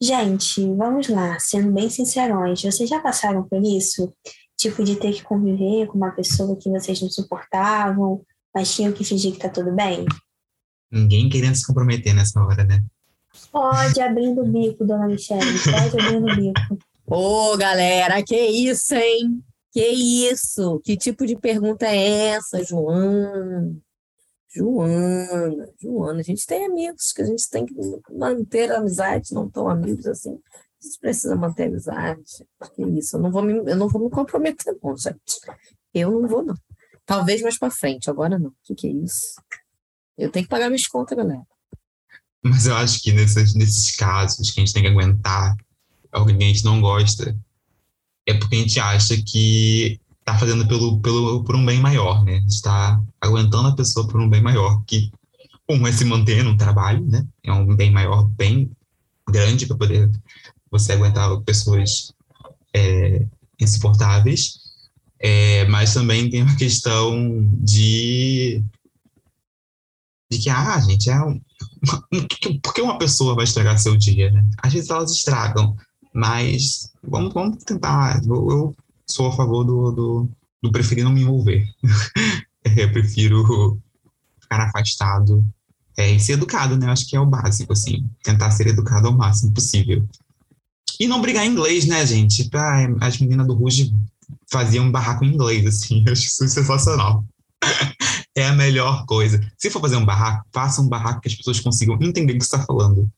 Gente, 0.02 0.66
vamos 0.74 1.08
lá, 1.08 1.38
sendo 1.38 1.70
bem 1.72 1.88
sincerões, 1.88 2.60
vocês 2.60 2.90
já 2.90 3.00
passaram 3.00 3.48
por 3.48 3.62
isso? 3.62 4.12
Tipo 4.62 4.84
de 4.84 4.96
ter 4.96 5.12
que 5.12 5.22
conviver 5.22 5.86
com 5.88 5.96
uma 5.96 6.12
pessoa 6.12 6.56
que 6.56 6.70
vocês 6.70 7.00
não 7.00 7.10
suportavam, 7.10 8.24
mas 8.54 8.74
tinham 8.74 8.92
que 8.92 9.04
fingir 9.04 9.32
que 9.32 9.38
tá 9.38 9.48
tudo 9.48 9.72
bem? 9.72 10.06
Ninguém 10.90 11.28
querendo 11.28 11.54
se 11.54 11.66
comprometer 11.66 12.14
nessa 12.14 12.40
hora, 12.40 12.64
né? 12.64 12.82
Pode 13.50 14.00
abrindo 14.00 14.42
o 14.42 14.46
bico, 14.46 14.84
dona 14.84 15.06
Michelle, 15.06 15.40
pode 15.64 16.00
abrindo 16.00 16.30
o 16.30 16.36
bico. 16.36 16.78
Ô, 17.06 17.56
galera, 17.56 18.22
que 18.22 18.36
isso, 18.36 18.94
hein? 18.94 19.42
Que 19.72 19.86
isso? 19.86 20.80
Que 20.84 20.96
tipo 20.96 21.26
de 21.26 21.34
pergunta 21.36 21.86
é 21.86 22.28
essa, 22.28 22.62
João? 22.62 23.74
Joana, 24.54 25.70
Joana, 25.80 26.20
a 26.20 26.22
gente 26.22 26.46
tem 26.46 26.66
amigos 26.66 27.10
que 27.12 27.22
a 27.22 27.24
gente 27.24 27.48
tem 27.48 27.64
que 27.64 27.74
manter 28.10 28.70
a 28.70 28.78
amizade, 28.78 29.32
não 29.32 29.48
tão 29.48 29.66
amigos 29.66 30.06
assim. 30.06 30.38
Gente 30.82 30.98
precisa 31.00 31.36
manter 31.36 31.64
a 31.64 31.66
amizade. 31.66 32.22
Que 32.74 32.82
isso, 32.98 33.16
eu 33.16 33.20
não 33.20 33.30
vou 33.30 33.42
me, 33.42 33.52
eu 33.52 33.76
não 33.76 33.88
vou 33.88 34.02
me 34.02 34.10
comprometer, 34.10 34.76
não, 34.82 34.96
gente. 34.96 35.40
Eu 35.94 36.10
não 36.10 36.28
vou, 36.28 36.44
não. 36.44 36.54
Talvez 37.06 37.42
mais 37.42 37.58
para 37.58 37.70
frente, 37.70 38.10
agora 38.10 38.38
não. 38.38 38.48
O 38.48 38.54
que, 38.64 38.74
que 38.74 38.86
é 38.88 38.90
isso? 38.90 39.40
Eu 40.18 40.30
tenho 40.30 40.44
que 40.44 40.50
pagar 40.50 40.68
minhas 40.68 40.86
contas, 40.86 41.16
galera. 41.16 41.42
Mas 42.42 42.66
eu 42.66 42.74
acho 42.74 43.00
que 43.00 43.12
nesses, 43.12 43.54
nesses 43.54 43.94
casos 43.94 44.50
que 44.50 44.60
a 44.60 44.64
gente 44.64 44.74
tem 44.74 44.82
que 44.82 44.88
aguentar 44.88 45.56
alguém 46.10 46.38
que 46.38 46.44
a 46.44 46.46
gente 46.48 46.64
não 46.64 46.80
gosta, 46.80 47.36
é 48.26 48.34
porque 48.34 48.56
a 48.56 48.58
gente 48.58 48.80
acha 48.80 49.16
que 49.22 50.00
tá 50.24 50.38
fazendo 50.38 50.66
pelo, 50.66 51.00
pelo, 51.00 51.44
por 51.44 51.54
um 51.56 51.64
bem 51.64 51.80
maior, 51.80 52.24
né? 52.24 52.36
A 52.36 52.40
gente 52.40 52.62
tá 52.62 53.00
aguentando 53.20 53.68
a 53.68 53.76
pessoa 53.76 54.06
por 54.06 54.20
um 54.20 54.28
bem 54.28 54.42
maior, 54.42 54.82
que 54.84 55.10
um 55.68 55.86
é 55.86 55.92
se 55.92 56.04
manter 56.04 56.42
no 56.44 56.56
trabalho, 56.56 57.04
né? 57.06 57.26
É 57.42 57.52
um 57.52 57.74
bem 57.74 57.90
maior, 57.90 58.24
bem 58.24 58.70
grande 59.28 59.66
para 59.66 59.76
poder 59.76 60.10
você 60.72 60.92
aguentar 60.92 61.40
pessoas 61.42 62.12
é, 62.74 63.24
insuportáveis. 63.60 64.60
É, 65.20 65.64
mas 65.66 65.94
também 65.94 66.28
tem 66.28 66.42
uma 66.42 66.56
questão 66.56 67.48
de 67.60 68.64
de 70.32 70.38
que, 70.38 70.48
ah, 70.48 70.80
gente, 70.80 71.10
é 71.10 71.22
um, 71.22 71.38
por 72.62 72.72
que 72.72 72.80
uma 72.80 72.98
pessoa 72.98 73.34
vai 73.34 73.44
estragar 73.44 73.78
seu 73.78 73.94
dia, 73.96 74.30
né? 74.30 74.48
Às 74.62 74.72
vezes 74.72 74.88
elas 74.88 75.10
estragam, 75.12 75.76
mas 76.14 76.90
vamos, 77.02 77.34
vamos 77.34 77.62
tentar. 77.64 78.22
Eu, 78.24 78.50
eu 78.50 78.76
sou 79.06 79.28
a 79.28 79.36
favor 79.36 79.62
do, 79.62 79.92
do, 79.92 80.28
do 80.62 80.72
preferir 80.72 81.04
não 81.04 81.12
me 81.12 81.20
envolver. 81.20 81.66
eu 82.64 82.92
prefiro 82.92 83.78
ficar 84.40 84.60
afastado 84.60 85.44
é, 85.96 86.12
e 86.12 86.20
ser 86.20 86.32
educado, 86.32 86.76
né? 86.78 86.86
Acho 86.86 87.06
que 87.06 87.16
é 87.16 87.20
o 87.20 87.26
básico, 87.26 87.72
assim. 87.72 88.08
Tentar 88.22 88.50
ser 88.52 88.68
educado 88.68 89.08
ao 89.08 89.16
máximo 89.16 89.52
possível. 89.52 90.06
E 91.00 91.06
não 91.06 91.20
brigar 91.20 91.44
em 91.44 91.50
inglês, 91.50 91.86
né, 91.86 92.04
gente? 92.06 92.48
As 93.00 93.18
meninas 93.18 93.46
do 93.46 93.54
Ruge 93.54 93.92
faziam 94.50 94.86
um 94.86 94.90
barraco 94.90 95.24
em 95.24 95.32
inglês, 95.34 95.66
assim. 95.66 96.02
Eu 96.06 96.12
acho 96.12 96.24
isso 96.24 96.48
sensacional. 96.48 97.24
é 98.36 98.46
a 98.46 98.52
melhor 98.52 99.04
coisa. 99.06 99.40
Se 99.56 99.70
for 99.70 99.80
fazer 99.80 99.96
um 99.96 100.04
barraco, 100.04 100.46
faça 100.52 100.80
um 100.80 100.88
barraco 100.88 101.20
que 101.20 101.28
as 101.28 101.34
pessoas 101.34 101.60
consigam 101.60 101.98
entender 102.00 102.32
o 102.32 102.38
que 102.38 102.44
você 102.44 102.56
está 102.56 102.66
falando. 102.66 103.08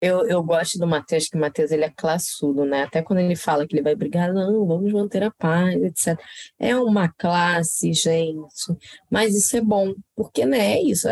Eu, 0.00 0.28
eu 0.28 0.42
gosto 0.44 0.78
do 0.78 0.86
Matheus, 0.86 1.26
que 1.28 1.36
o 1.36 1.40
Matheus 1.40 1.72
ele 1.72 1.84
é 1.84 1.90
classudo, 1.90 2.64
né? 2.64 2.84
Até 2.84 3.02
quando 3.02 3.18
ele 3.18 3.34
fala 3.34 3.66
que 3.66 3.74
ele 3.74 3.82
vai 3.82 3.96
brigar, 3.96 4.32
não, 4.32 4.64
vamos 4.64 4.92
manter 4.92 5.24
a 5.24 5.30
paz, 5.30 5.74
etc. 5.82 6.18
É 6.58 6.76
uma 6.76 7.08
classe, 7.08 7.92
gente. 7.92 8.76
Mas 9.10 9.34
isso 9.34 9.56
é 9.56 9.60
bom, 9.60 9.92
porque, 10.14 10.46
né, 10.46 10.74
é 10.74 10.82
isso. 10.82 11.08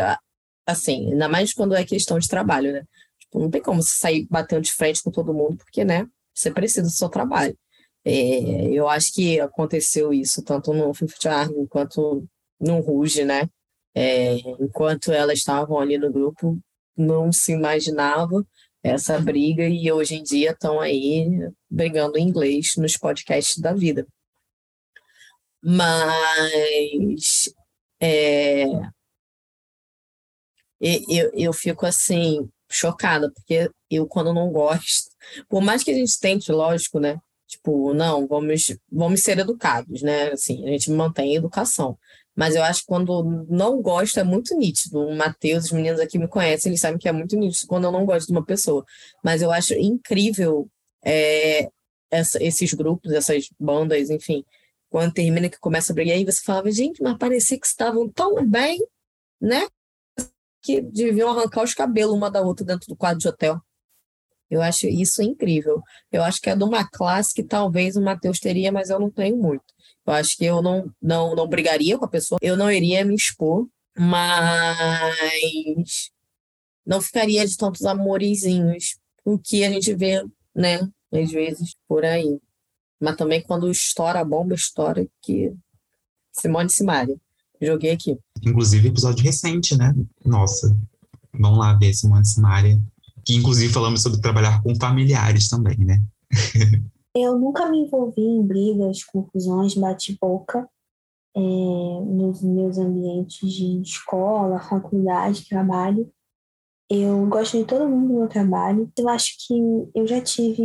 Assim, 0.65 1.11
ainda 1.11 1.27
mais 1.27 1.53
quando 1.53 1.75
é 1.75 1.83
questão 1.83 2.17
de 2.17 2.29
trabalho, 2.29 2.71
né? 2.71 2.83
Tipo, 3.27 3.39
não 3.39 3.49
tem 3.51 3.61
como 3.61 3.81
você 3.81 3.95
sair 3.99 4.27
batendo 4.29 4.61
de 4.63 4.71
frente 4.71 5.03
com 5.03 5.11
todo 5.11 5.33
mundo, 5.33 5.57
porque, 5.57 5.83
né, 5.83 6.07
você 6.33 6.51
precisa 6.51 6.83
do 6.83 6.89
seu 6.89 7.09
trabalho. 7.09 7.57
É, 8.05 8.69
eu 8.71 8.87
acho 8.87 9.13
que 9.13 9.39
aconteceu 9.39 10.13
isso 10.13 10.41
tanto 10.43 10.73
no 10.73 10.93
Fifth 10.93 11.25
Army 11.25 11.67
quanto 11.67 12.25
no 12.59 12.79
Ruge, 12.79 13.25
né? 13.25 13.49
É, 13.93 14.35
enquanto 14.59 15.11
elas 15.11 15.39
estavam 15.39 15.79
ali 15.79 15.97
no 15.97 16.11
grupo, 16.11 16.57
não 16.95 17.31
se 17.31 17.51
imaginava 17.51 18.45
essa 18.83 19.19
briga 19.19 19.67
e 19.67 19.91
hoje 19.91 20.15
em 20.15 20.23
dia 20.23 20.51
estão 20.51 20.79
aí 20.79 21.27
brigando 21.69 22.17
em 22.17 22.27
inglês 22.27 22.75
nos 22.77 22.95
podcasts 22.97 23.57
da 23.57 23.73
vida. 23.73 24.07
Mas 25.61 27.51
é, 27.99 28.65
eu, 30.79 31.31
eu 31.33 31.53
fico 31.53 31.85
assim, 31.85 32.49
chocada, 32.69 33.31
porque 33.31 33.69
eu, 33.89 34.07
quando 34.07 34.33
não 34.33 34.51
gosto, 34.51 35.09
por 35.49 35.61
mais 35.61 35.83
que 35.83 35.91
a 35.91 35.93
gente 35.93 36.19
tente, 36.19 36.51
lógico, 36.51 36.99
né? 36.99 37.19
Tipo, 37.47 37.93
não, 37.93 38.27
vamos, 38.27 38.75
vamos 38.91 39.21
ser 39.21 39.39
educados, 39.39 40.01
né? 40.01 40.31
Assim, 40.31 40.67
a 40.67 40.71
gente 40.71 40.91
mantém 40.91 41.31
a 41.33 41.37
educação. 41.37 41.97
Mas 42.35 42.55
eu 42.55 42.63
acho 42.63 42.81
que 42.81 42.87
quando 42.87 43.23
não 43.49 43.81
gosto 43.81 44.19
é 44.19 44.23
muito 44.23 44.55
nítido. 44.55 44.99
O 44.99 45.15
Matheus, 45.15 45.65
os 45.65 45.71
meninos 45.71 45.99
aqui 45.99 46.19
me 46.19 46.27
conhecem, 46.27 46.69
eles 46.69 46.81
sabem 46.81 46.99
que 46.99 47.09
é 47.09 47.11
muito 47.11 47.35
nítido 47.35 47.67
quando 47.67 47.85
eu 47.85 47.91
não 47.91 48.05
gosto 48.05 48.27
de 48.27 48.33
uma 48.33 48.45
pessoa. 48.45 48.85
Mas 49.23 49.41
eu 49.41 49.51
acho 49.51 49.73
incrível 49.73 50.69
é, 51.03 51.69
essa, 52.11 52.41
esses 52.43 52.73
grupos, 52.73 53.11
essas 53.11 53.49
bandas, 53.59 54.09
enfim. 54.09 54.45
Quando 54.89 55.13
termina 55.13 55.49
que 55.49 55.59
começa 55.59 55.91
a 55.91 55.95
brigar, 55.95 56.15
aí 56.15 56.25
você 56.25 56.41
falava, 56.43 56.69
gente, 56.71 57.01
mas 57.01 57.17
parecia 57.17 57.59
que 57.59 57.65
estavam 57.65 58.07
tão 58.09 58.45
bem, 58.45 58.79
né? 59.41 59.67
Que 60.67 60.81
deviam 60.81 61.29
arrancar 61.29 61.63
os 61.63 61.73
cabelos 61.73 62.13
uma 62.13 62.29
da 62.29 62.41
outra 62.41 62.65
dentro 62.65 62.89
do 62.89 62.95
quadro 62.97 63.19
de 63.19 63.27
hotel. 63.29 63.57
Eu 64.49 64.61
acho 64.61 64.85
isso 64.85 65.23
incrível. 65.23 65.81
Eu 66.11 66.21
acho 66.21 66.41
que 66.41 66.49
é 66.49 66.55
de 66.57 66.63
uma 66.63 66.85
classe 66.85 67.33
que 67.33 67.41
talvez 67.41 67.95
o 67.95 68.01
Matheus 68.01 68.37
teria, 68.37 68.69
mas 68.69 68.89
eu 68.89 68.99
não 68.99 69.09
tenho 69.09 69.37
muito. 69.37 69.63
Eu 70.05 70.11
acho 70.11 70.35
que 70.35 70.43
eu 70.43 70.61
não, 70.61 70.91
não, 71.01 71.33
não 71.35 71.47
brigaria 71.47 71.97
com 71.97 72.03
a 72.03 72.09
pessoa, 72.09 72.37
eu 72.41 72.57
não 72.57 72.69
iria 72.69 73.05
me 73.05 73.15
expor, 73.15 73.65
mas 73.97 76.11
não 76.85 76.99
ficaria 76.99 77.47
de 77.47 77.55
tantos 77.55 77.85
amorizinhos, 77.85 78.97
o 79.23 79.39
que 79.39 79.63
a 79.63 79.69
gente 79.69 79.95
vê, 79.95 80.21
né, 80.53 80.79
às 81.13 81.31
vezes 81.31 81.77
por 81.87 82.03
aí. 82.03 82.41
Mas 82.99 83.15
também 83.15 83.41
quando 83.41 83.71
estoura 83.71 84.19
a 84.19 84.25
bomba, 84.25 84.53
estoura 84.53 85.07
que 85.21 85.53
Simone 86.33 86.69
Simaria. 86.69 87.15
Joguei 87.61 87.91
aqui. 87.91 88.17
Inclusive, 88.43 88.87
episódio 88.87 89.23
recente, 89.23 89.77
né? 89.77 89.93
Nossa, 90.25 90.75
vamos 91.33 91.59
lá 91.59 91.73
ver 91.73 91.93
Simone 91.93 92.25
Simaria. 92.25 92.79
Que 93.25 93.35
inclusive 93.35 93.73
falamos 93.73 94.01
sobre 94.01 94.21
trabalhar 94.21 94.61
com 94.63 94.75
familiares 94.75 95.49
também, 95.49 95.77
né? 95.77 96.01
Eu 97.15 97.37
nunca 97.37 97.67
me 97.69 97.79
envolvi 97.79 98.21
em 98.21 98.45
brigas, 98.45 99.03
confusões, 99.03 99.73
bate-boca 99.73 100.69
é, 101.35 101.39
nos 101.39 102.43
meus 102.43 102.77
ambientes 102.77 103.51
de 103.51 103.81
escola, 103.81 104.59
faculdade, 104.59 105.47
trabalho. 105.49 106.11
Eu 106.89 107.25
gosto 107.25 107.57
de 107.57 107.65
todo 107.65 107.89
mundo 107.89 108.07
do 108.07 108.19
meu 108.19 108.27
trabalho. 108.27 108.91
Eu 108.95 109.09
acho 109.09 109.35
que 109.45 109.53
eu 109.95 110.05
já 110.07 110.21
tive 110.21 110.61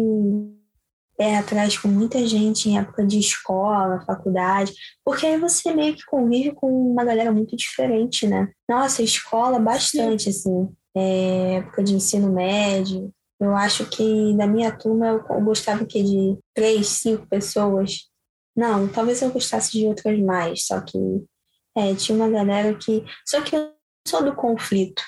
pé 1.22 1.36
atrás 1.36 1.78
com 1.78 1.86
muita 1.86 2.26
gente 2.26 2.68
em 2.68 2.78
época 2.78 3.06
de 3.06 3.20
escola, 3.20 4.04
faculdade, 4.04 4.72
porque 5.04 5.24
aí 5.24 5.38
você 5.38 5.72
meio 5.72 5.94
que 5.94 6.04
convive 6.04 6.52
com 6.52 6.66
uma 6.68 7.04
galera 7.04 7.30
muito 7.30 7.56
diferente, 7.56 8.26
né? 8.26 8.50
Nossa, 8.68 9.04
escola 9.04 9.60
bastante, 9.60 10.30
assim. 10.30 10.68
É, 10.96 11.54
época 11.58 11.84
de 11.84 11.94
ensino 11.94 12.32
médio, 12.32 13.14
eu 13.40 13.54
acho 13.54 13.88
que 13.88 14.36
da 14.36 14.48
minha 14.48 14.76
turma 14.76 15.06
eu 15.06 15.40
gostava 15.42 15.86
que 15.86 16.02
de 16.02 16.38
três, 16.52 16.88
cinco 16.88 17.24
pessoas. 17.28 18.08
Não, 18.56 18.88
talvez 18.88 19.22
eu 19.22 19.30
gostasse 19.30 19.70
de 19.72 19.86
outras 19.86 20.18
mais, 20.18 20.66
só 20.66 20.80
que 20.80 20.98
é, 21.76 21.94
tinha 21.94 22.16
uma 22.16 22.28
galera 22.28 22.74
que. 22.74 23.04
Só 23.24 23.40
que 23.42 23.54
eu 23.54 23.72
sou 24.06 24.24
do 24.24 24.34
conflito, 24.34 25.04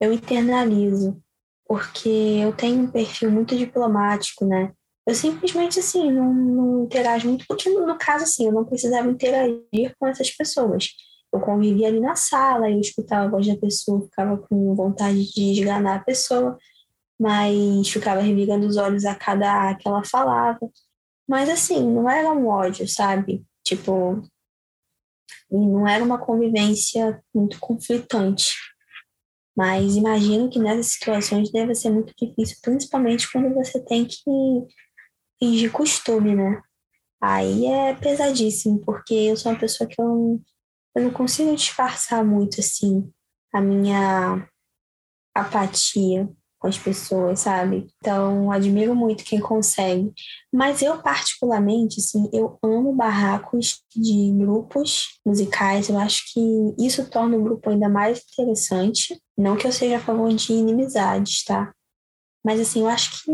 eu 0.00 0.12
internalizo, 0.12 1.22
porque 1.66 2.08
eu 2.08 2.52
tenho 2.52 2.82
um 2.82 2.90
perfil 2.90 3.30
muito 3.30 3.56
diplomático, 3.56 4.44
né? 4.44 4.72
Eu 5.06 5.14
simplesmente, 5.14 5.80
assim, 5.80 6.12
não, 6.12 6.32
não 6.32 6.84
interajo 6.84 7.28
muito, 7.28 7.44
porque 7.46 7.68
no 7.68 7.98
caso, 7.98 8.24
assim, 8.24 8.46
eu 8.46 8.52
não 8.52 8.64
precisava 8.64 9.10
interagir 9.10 9.94
com 9.98 10.06
essas 10.06 10.30
pessoas. 10.30 10.88
Eu 11.32 11.40
convivia 11.40 11.88
ali 11.88 11.98
na 11.98 12.14
sala, 12.14 12.70
eu 12.70 12.78
escutava 12.78 13.24
a 13.24 13.30
voz 13.30 13.46
da 13.46 13.56
pessoa, 13.56 14.04
ficava 14.04 14.36
com 14.36 14.74
vontade 14.74 15.32
de 15.32 15.52
esganar 15.52 15.98
a 15.98 16.04
pessoa 16.04 16.58
mas 17.22 17.88
ficava 17.88 18.20
revirando 18.20 18.66
os 18.66 18.76
olhos 18.76 19.04
a 19.04 19.14
cada 19.14 19.70
A 19.70 19.76
que 19.76 19.86
ela 19.86 20.02
falava. 20.04 20.58
Mas 21.28 21.48
assim, 21.48 21.80
não 21.80 22.10
era 22.10 22.32
um 22.32 22.48
ódio, 22.48 22.88
sabe? 22.88 23.44
Tipo, 23.64 24.20
não 25.48 25.86
era 25.86 26.02
uma 26.02 26.18
convivência 26.18 27.22
muito 27.32 27.60
conflitante. 27.60 28.52
Mas 29.56 29.94
imagino 29.94 30.50
que 30.50 30.58
nessas 30.58 30.86
situações 30.86 31.52
deve 31.52 31.76
ser 31.76 31.90
muito 31.90 32.12
difícil, 32.18 32.56
principalmente 32.60 33.30
quando 33.30 33.54
você 33.54 33.78
tem 33.84 34.04
que 34.04 34.20
fingir 35.42 35.72
costume, 35.72 36.36
né? 36.36 36.62
Aí 37.20 37.66
é 37.66 37.94
pesadíssimo, 37.94 38.80
porque 38.84 39.12
eu 39.14 39.36
sou 39.36 39.50
uma 39.50 39.58
pessoa 39.58 39.88
que 39.88 40.00
eu 40.00 40.40
eu 40.94 41.04
não 41.04 41.10
consigo 41.10 41.54
disfarçar 41.56 42.22
muito, 42.22 42.60
assim, 42.60 43.10
a 43.52 43.62
minha 43.62 44.46
apatia 45.34 46.28
com 46.58 46.68
as 46.68 46.78
pessoas, 46.78 47.40
sabe? 47.40 47.88
Então, 47.96 48.52
admiro 48.52 48.94
muito 48.94 49.24
quem 49.24 49.40
consegue. 49.40 50.12
Mas 50.52 50.82
eu, 50.82 51.02
particularmente, 51.02 51.98
assim, 51.98 52.28
eu 52.32 52.58
amo 52.62 52.94
barracos 52.94 53.82
de 53.96 54.32
grupos 54.38 55.18
musicais. 55.24 55.88
Eu 55.88 55.98
acho 55.98 56.32
que 56.32 56.40
isso 56.78 57.08
torna 57.10 57.36
o 57.36 57.42
grupo 57.42 57.70
ainda 57.70 57.88
mais 57.88 58.22
interessante. 58.30 59.18
Não 59.36 59.56
que 59.56 59.66
eu 59.66 59.72
seja 59.72 59.96
a 59.96 60.00
favor 60.00 60.32
de 60.32 60.52
inimizades, 60.52 61.42
tá? 61.42 61.74
Mas, 62.44 62.60
assim, 62.60 62.80
eu 62.80 62.88
acho 62.88 63.24
que 63.24 63.32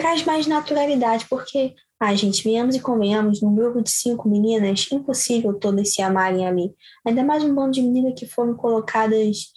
traz 0.00 0.24
mais 0.24 0.46
naturalidade, 0.46 1.26
porque 1.28 1.74
Ah, 2.02 2.14
gente, 2.14 2.42
viemos 2.42 2.74
e 2.74 2.80
convenhamos, 2.80 3.42
num 3.42 3.54
grupo 3.54 3.82
de 3.82 3.90
cinco 3.90 4.26
meninas, 4.26 4.88
impossível 4.90 5.52
todas 5.52 5.92
se 5.92 6.00
amarem 6.00 6.46
ali. 6.46 6.74
Ainda 7.06 7.22
mais 7.22 7.44
um 7.44 7.54
bando 7.54 7.72
de 7.72 7.82
meninas 7.82 8.18
que 8.18 8.26
foram 8.26 8.54
colocadas 8.54 9.52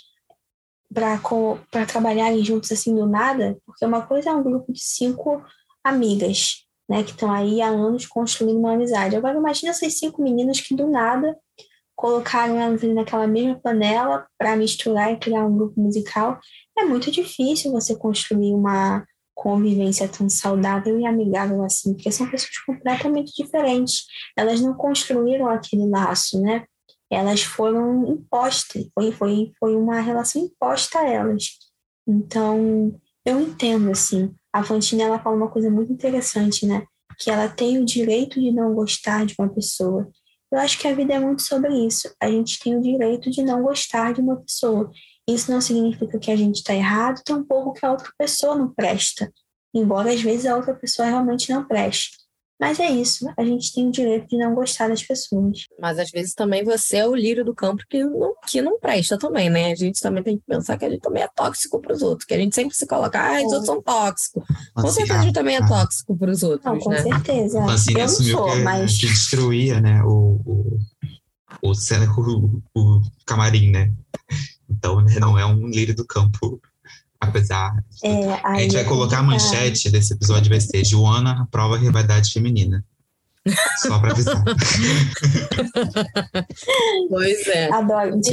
para 0.94 1.86
trabalharem 1.86 2.44
juntos 2.44 2.70
assim 2.74 2.94
do 2.94 3.06
nada, 3.08 3.58
porque 3.66 3.86
uma 3.86 4.06
coisa 4.06 4.32
é 4.32 4.34
um 4.34 4.44
grupo 4.44 4.74
de 4.74 4.84
cinco 4.84 5.42
amigas, 5.82 6.66
né, 6.90 7.02
que 7.02 7.12
estão 7.12 7.32
aí 7.32 7.62
há 7.62 7.70
anos 7.70 8.06
construindo 8.06 8.60
uma 8.60 8.74
amizade. 8.74 9.16
Agora 9.16 9.38
imagina 9.38 9.72
essas 9.72 9.98
cinco 9.98 10.22
meninas 10.22 10.60
que 10.60 10.76
do 10.76 10.90
nada 10.90 11.38
colocaram 11.96 12.60
elas 12.60 12.84
ali 12.84 12.94
naquela 12.94 13.26
mesma 13.26 13.56
panela 13.56 14.28
para 14.38 14.58
misturar 14.58 15.14
e 15.14 15.18
criar 15.18 15.46
um 15.46 15.56
grupo 15.56 15.80
musical. 15.80 16.38
É 16.78 16.84
muito 16.84 17.10
difícil 17.10 17.72
você 17.72 17.96
construir 17.96 18.54
uma 18.54 19.06
convivência 19.34 20.08
tão 20.08 20.30
saudável 20.30 21.00
e 21.00 21.06
amigável 21.06 21.64
assim, 21.64 21.94
porque 21.94 22.12
são 22.12 22.30
pessoas 22.30 22.58
completamente 22.66 23.34
diferentes. 23.36 24.06
Elas 24.38 24.62
não 24.62 24.74
construíram 24.74 25.48
aquele 25.48 25.88
laço, 25.90 26.42
né? 26.42 26.66
elas 27.14 27.44
foram 27.44 28.06
impostas, 28.08 28.88
foi, 28.94 29.12
foi, 29.12 29.52
foi 29.60 29.76
uma 29.76 30.00
relação 30.00 30.44
imposta 30.44 31.00
a 31.00 31.08
elas. 31.08 31.50
Então, 32.08 33.00
eu 33.26 33.40
entendo, 33.40 33.92
assim, 33.92 34.34
a 34.52 34.64
Fantine, 34.64 35.04
ela 35.04 35.20
fala 35.20 35.36
uma 35.36 35.50
coisa 35.50 35.70
muito 35.70 35.94
interessante, 35.94 36.66
né? 36.66 36.86
Que 37.20 37.30
ela 37.30 37.48
tem 37.48 37.80
o 37.80 37.86
direito 37.86 38.40
de 38.40 38.52
não 38.52 38.74
gostar 38.74 39.26
de 39.26 39.36
uma 39.38 39.48
pessoa. 39.48 40.10
Eu 40.52 40.60
acho 40.60 40.78
que 40.80 40.88
a 40.88 40.94
vida 40.94 41.14
é 41.14 41.20
muito 41.20 41.42
sobre 41.42 41.74
isso. 41.86 42.14
A 42.20 42.30
gente 42.30 42.60
tem 42.60 42.76
o 42.76 42.82
direito 42.82 43.30
de 43.30 43.42
não 43.44 43.62
gostar 43.64 44.14
de 44.14 44.22
uma 44.22 44.38
pessoa. 44.38 44.92
Isso 45.28 45.52
não 45.52 45.62
significa 45.62 46.20
que 46.20 46.32
a 46.32 46.36
gente 46.36 46.58
está 46.58 46.74
errado, 46.74 47.22
tampouco 47.24 47.74
que 47.74 47.86
a 47.86 47.92
outra 47.92 48.12
pessoa 48.18 48.56
não 48.56 48.74
presta. 48.74 49.32
Embora 49.74 50.12
às 50.12 50.22
vezes 50.22 50.46
a 50.46 50.56
outra 50.56 50.74
pessoa 50.74 51.08
realmente 51.08 51.52
não 51.52 51.66
preste. 51.66 52.12
Mas 52.60 52.80
é 52.80 52.90
isso, 52.90 53.28
a 53.38 53.44
gente 53.44 53.74
tem 53.74 53.90
o 53.90 53.92
direito 53.92 54.28
de 54.28 54.38
não 54.38 54.54
gostar 54.54 54.88
das 54.88 55.04
pessoas. 55.04 55.66
Mas 55.82 56.00
às 56.00 56.10
vezes 56.12 56.34
também 56.34 56.64
você 56.64 56.98
é 56.98 57.08
o 57.08 57.16
lírio 57.16 57.44
do 57.44 57.54
campo 57.54 57.84
que 57.90 58.04
não, 58.06 58.34
que 58.48 58.62
não 58.62 58.80
presta 58.80 59.18
também, 59.18 59.50
né? 59.50 59.72
A 59.72 59.76
gente 59.76 60.00
também 60.00 60.24
tem 60.24 60.38
que 60.38 60.44
pensar 60.48 60.78
que 60.78 60.86
a 60.86 60.90
gente 60.90 61.02
também 61.02 61.24
é 61.24 61.28
tóxico 61.28 61.82
para 61.82 61.94
os 61.94 62.02
outros, 62.02 62.26
que 62.26 62.34
a 62.34 62.38
gente 62.38 62.56
sempre 62.56 62.74
se 62.74 62.86
coloca, 62.86 63.20
ah, 63.20 63.38
os 63.46 63.52
outros 63.52 63.66
são 63.66 63.82
tóxicos. 63.82 64.46
Com 64.74 64.88
certeza 64.88 65.20
a 65.20 65.24
gente 65.24 65.34
também 65.34 65.58
é 65.58 65.68
tóxico 65.68 66.16
para 66.16 66.32
os 66.32 66.44
outros, 66.44 66.64
não, 66.64 66.80
com 66.80 66.90
né? 66.92 67.02
certeza. 67.02 67.66
Assim, 67.66 67.94
eu 67.94 68.00
não 68.00 68.08
sou, 68.08 68.52
que, 68.52 68.60
mas... 68.60 68.98
que 68.98 69.08
destruía, 69.08 69.82
né, 69.82 70.02
o, 70.04 70.40
o, 70.46 70.80
o, 71.64 71.72
o, 71.72 72.52
o 72.76 73.02
camarim, 73.26 73.72
né? 73.72 73.92
Então, 74.70 75.02
né, 75.02 75.20
não 75.20 75.38
é 75.38 75.46
um 75.46 75.68
lírio 75.68 75.96
do 75.96 76.06
campo 76.06 76.62
apesar. 77.20 77.74
É, 78.04 78.34
a 78.44 78.60
gente 78.60 78.76
vai 78.76 78.84
colocar 78.84 79.20
a 79.20 79.24
manchete 79.24 79.90
desse 79.90 80.14
episódio, 80.14 80.50
vai 80.50 80.60
ser 80.60 80.84
Joana 80.84 81.44
aprova 81.44 81.76
a 81.76 81.80
rivalidade 81.80 82.32
feminina. 82.32 82.84
Só 83.82 84.00
para 84.00 84.12
avisar. 84.12 84.42
pois 87.10 87.48
é. 87.48 87.70
Adoro. 87.74 88.20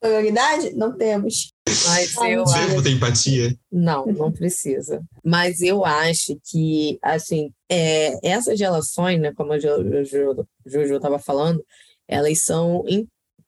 Prioridade? 0.00 0.72
Não 0.74 0.96
temos. 0.96 1.52
Mas 1.66 2.16
eu 2.16 2.44
Devo 2.44 2.82
ter 2.82 2.90
empatia? 2.90 3.56
Não, 3.72 4.06
não 4.06 4.30
precisa. 4.30 5.02
Mas 5.24 5.60
eu 5.60 5.84
acho 5.84 6.38
que, 6.44 6.98
assim, 7.02 7.50
é, 7.68 8.16
essas 8.22 8.60
relações, 8.60 9.20
né, 9.20 9.32
como 9.34 9.52
a 9.52 9.58
Juju 9.58 10.46
estava 10.64 11.18
falando, 11.18 11.64
elas 12.06 12.44
são 12.44 12.84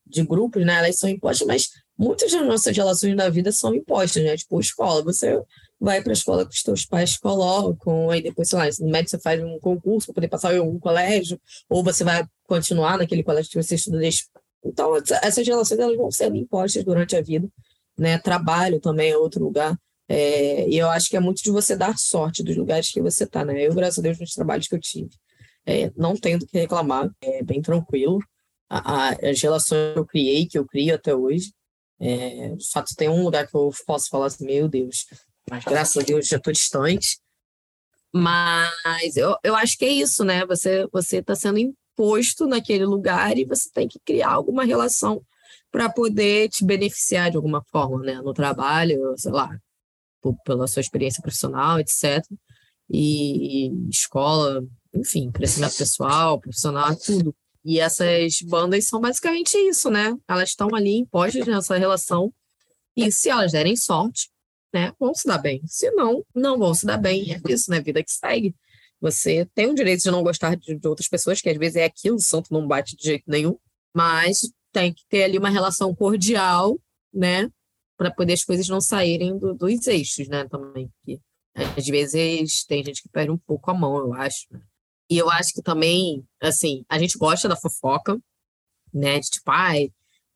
de 0.08 0.24
grupos, 0.24 0.64
né? 0.64 0.78
Elas 0.78 0.98
são 0.98 1.08
impostas, 1.08 1.46
mas 1.46 1.68
muitas 1.96 2.30
das 2.32 2.46
nossas 2.46 2.76
relações 2.76 3.14
na 3.14 3.28
vida 3.28 3.52
são 3.52 3.74
impostas, 3.74 4.22
né? 4.22 4.36
Tipo, 4.36 4.60
escola, 4.60 5.02
você 5.02 5.40
vai 5.80 6.02
para 6.02 6.12
a 6.12 6.14
escola 6.14 6.46
que 6.46 6.54
os 6.54 6.62
teus 6.62 6.84
pais 6.84 7.16
colocam, 7.16 8.10
aí 8.10 8.22
depois, 8.22 8.48
sei 8.48 8.58
lá, 8.58 8.64
no 8.80 8.90
médio 8.90 9.10
você 9.10 9.18
faz 9.18 9.42
um 9.42 9.58
concurso 9.60 10.06
para 10.06 10.14
poder 10.14 10.28
passar 10.28 10.54
em 10.54 10.58
algum 10.58 10.78
colégio, 10.78 11.40
ou 11.68 11.84
você 11.84 12.02
vai 12.02 12.26
continuar 12.44 12.98
naquele 12.98 13.22
colégio 13.22 13.50
que 13.50 13.62
você 13.62 13.74
estuda 13.74 13.98
desde... 13.98 14.24
Então, 14.64 14.96
essas 15.22 15.46
relações 15.46 15.78
elas 15.78 15.96
vão 15.96 16.10
sendo 16.10 16.36
impostas 16.36 16.84
durante 16.84 17.14
a 17.16 17.22
vida, 17.22 17.48
né? 17.96 18.18
Trabalho 18.18 18.80
também 18.80 19.10
é 19.10 19.16
outro 19.16 19.42
lugar. 19.42 19.78
É, 20.08 20.66
e 20.68 20.76
eu 20.76 20.88
acho 20.88 21.10
que 21.10 21.16
é 21.16 21.20
muito 21.20 21.42
de 21.42 21.50
você 21.50 21.76
dar 21.76 21.98
sorte 21.98 22.42
dos 22.42 22.56
lugares 22.56 22.90
que 22.90 23.00
você 23.00 23.24
está, 23.24 23.44
né? 23.44 23.66
Eu, 23.66 23.74
graças 23.74 23.98
a 23.98 24.02
Deus, 24.02 24.18
nos 24.18 24.32
trabalhos 24.32 24.66
que 24.66 24.74
eu 24.74 24.80
tive, 24.80 25.10
é, 25.66 25.92
não 25.96 26.16
tenho 26.16 26.38
do 26.38 26.46
que 26.46 26.58
reclamar, 26.58 27.10
é 27.20 27.42
bem 27.42 27.60
tranquilo. 27.60 28.18
A, 28.68 29.08
a, 29.08 29.30
as 29.30 29.40
relações 29.40 29.92
que 29.94 29.98
eu 29.98 30.06
criei, 30.06 30.46
que 30.46 30.58
eu 30.58 30.66
crio 30.66 30.94
até 30.94 31.14
hoje, 31.14 31.52
é, 32.00 32.54
de 32.54 32.70
fato, 32.70 32.94
tem 32.94 33.08
um 33.08 33.24
lugar 33.24 33.46
que 33.46 33.56
eu 33.56 33.70
posso 33.86 34.08
falar 34.08 34.26
assim, 34.26 34.44
meu 34.44 34.68
Deus, 34.68 35.06
mas 35.50 35.64
graças 35.64 35.96
a 35.96 36.06
Deus 36.06 36.28
já 36.28 36.36
estou 36.36 36.52
distante. 36.52 37.18
Mas 38.12 39.16
eu, 39.16 39.36
eu 39.42 39.54
acho 39.54 39.76
que 39.76 39.84
é 39.84 39.88
isso, 39.88 40.24
né? 40.24 40.46
Você 40.46 40.86
você 40.92 41.18
está 41.18 41.34
sendo 41.34 41.58
imposto 41.58 42.46
naquele 42.46 42.86
lugar 42.86 43.36
e 43.36 43.44
você 43.44 43.68
tem 43.70 43.88
que 43.88 43.98
criar 44.00 44.30
alguma 44.30 44.64
relação 44.64 45.22
para 45.70 45.90
poder 45.90 46.48
te 46.48 46.64
beneficiar 46.64 47.30
de 47.30 47.36
alguma 47.36 47.62
forma, 47.70 48.02
né? 48.02 48.20
No 48.22 48.32
trabalho, 48.32 49.14
sei 49.16 49.32
lá, 49.32 49.58
por, 50.22 50.34
pela 50.42 50.66
sua 50.66 50.80
experiência 50.80 51.22
profissional, 51.22 51.78
etc. 51.78 52.24
E, 52.90 53.66
e 53.66 53.88
escola, 53.90 54.64
enfim, 54.94 55.30
crescimento 55.30 55.76
pessoal, 55.76 56.40
profissional, 56.40 56.96
tudo. 56.96 57.34
E 57.64 57.80
essas 57.80 58.40
bandas 58.42 58.86
são 58.86 59.00
basicamente 59.00 59.56
isso, 59.56 59.90
né? 59.90 60.16
Elas 60.28 60.50
estão 60.50 60.74
ali 60.74 60.96
impostas 60.96 61.46
nessa 61.46 61.76
relação 61.76 62.32
e 62.96 63.12
se 63.12 63.28
elas 63.28 63.52
derem 63.52 63.76
sorte, 63.76 64.28
né, 64.74 64.92
vão 64.98 65.14
se 65.14 65.26
dar 65.26 65.38
bem. 65.38 65.62
Se 65.66 65.88
não, 65.92 66.24
não 66.34 66.58
vão 66.58 66.74
se 66.74 66.84
dar 66.84 66.98
bem. 66.98 67.32
É 67.32 67.40
isso, 67.52 67.70
né? 67.70 67.80
Vida 67.80 68.02
que 68.02 68.10
segue. 68.10 68.56
Você 69.00 69.46
tem 69.54 69.70
o 69.70 69.74
direito 69.74 70.02
de 70.02 70.10
não 70.10 70.22
gostar 70.22 70.56
de, 70.56 70.74
de 70.76 70.88
outras 70.88 71.08
pessoas, 71.08 71.40
que 71.40 71.48
às 71.48 71.56
vezes 71.56 71.76
é 71.76 71.84
aquilo, 71.84 72.16
o 72.16 72.20
santo 72.20 72.52
não 72.52 72.66
bate 72.66 72.96
de 72.96 73.04
jeito 73.04 73.24
nenhum, 73.28 73.56
mas 73.94 74.50
tem 74.72 74.92
que 74.92 75.04
ter 75.08 75.22
ali 75.22 75.38
uma 75.38 75.48
relação 75.48 75.94
cordial, 75.94 76.76
né? 77.14 77.48
Para 77.96 78.10
poder 78.10 78.32
as 78.32 78.44
coisas 78.44 78.68
não 78.68 78.80
saírem 78.80 79.38
do, 79.38 79.54
dos 79.54 79.86
eixos, 79.86 80.26
né? 80.28 80.48
Também. 80.48 80.90
Porque 81.04 81.20
às 81.54 81.86
vezes 81.86 82.64
tem 82.64 82.84
gente 82.84 83.02
que 83.02 83.08
perde 83.08 83.30
um 83.30 83.38
pouco 83.38 83.70
a 83.70 83.74
mão, 83.74 83.96
eu 83.96 84.12
acho. 84.12 84.46
Né? 84.50 84.60
E 85.10 85.16
eu 85.16 85.30
acho 85.30 85.52
que 85.54 85.62
também, 85.62 86.24
assim, 86.42 86.84
a 86.88 86.98
gente 86.98 87.16
gosta 87.16 87.48
da 87.48 87.56
fofoca, 87.56 88.18
né? 88.92 89.18
De 89.18 89.30
tipo, 89.30 89.50
ai, 89.50 89.90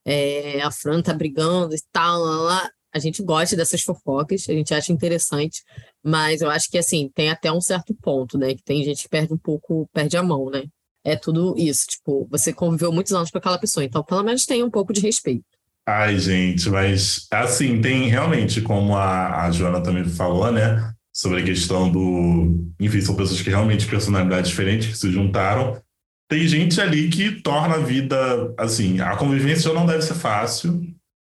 é, 0.04 0.62
a 0.62 0.70
Fran 0.70 1.02
tá 1.02 1.12
brigando 1.12 1.74
e 1.74 1.80
tal, 1.92 2.20
lá, 2.20 2.36
lá. 2.36 2.70
A 2.94 2.98
gente 2.98 3.22
gosta 3.22 3.56
dessas 3.56 3.82
fofocas, 3.82 4.46
a 4.48 4.52
gente 4.52 4.74
acha 4.74 4.92
interessante, 4.92 5.62
mas 6.02 6.42
eu 6.42 6.50
acho 6.50 6.68
que, 6.70 6.76
assim, 6.76 7.10
tem 7.14 7.30
até 7.30 7.50
um 7.50 7.60
certo 7.60 7.94
ponto, 7.94 8.36
né? 8.36 8.54
Que 8.54 8.62
tem 8.62 8.84
gente 8.84 9.04
que 9.04 9.08
perde 9.08 9.32
um 9.32 9.38
pouco, 9.38 9.88
perde 9.92 10.16
a 10.16 10.22
mão, 10.22 10.50
né? 10.50 10.64
É 11.04 11.16
tudo 11.16 11.54
isso, 11.58 11.86
tipo, 11.86 12.28
você 12.30 12.52
conviveu 12.52 12.92
muitos 12.92 13.12
anos 13.12 13.30
com 13.30 13.38
aquela 13.38 13.58
pessoa, 13.58 13.84
então 13.84 14.04
pelo 14.04 14.22
menos 14.22 14.46
tem 14.46 14.62
um 14.62 14.70
pouco 14.70 14.92
de 14.92 15.00
respeito. 15.00 15.44
Ai, 15.84 16.16
gente, 16.16 16.70
mas 16.70 17.26
assim, 17.28 17.80
tem 17.80 18.08
realmente, 18.08 18.60
como 18.60 18.94
a, 18.94 19.46
a 19.46 19.50
Joana 19.50 19.82
também 19.82 20.04
falou, 20.04 20.52
né? 20.52 20.94
Sobre 21.22 21.40
a 21.40 21.44
questão 21.44 21.88
do. 21.88 22.74
Enfim, 22.80 23.00
são 23.00 23.14
pessoas 23.14 23.40
que 23.40 23.48
realmente 23.48 23.86
personalidades 23.86 24.50
diferentes 24.50 24.88
que 24.88 24.98
se 24.98 25.12
juntaram. 25.12 25.80
Tem 26.28 26.48
gente 26.48 26.80
ali 26.80 27.08
que 27.08 27.40
torna 27.42 27.76
a 27.76 27.78
vida. 27.78 28.52
Assim, 28.58 29.00
a 29.00 29.16
convivência 29.16 29.70
já 29.70 29.72
não 29.72 29.86
deve 29.86 30.02
ser 30.02 30.14
fácil, 30.14 30.82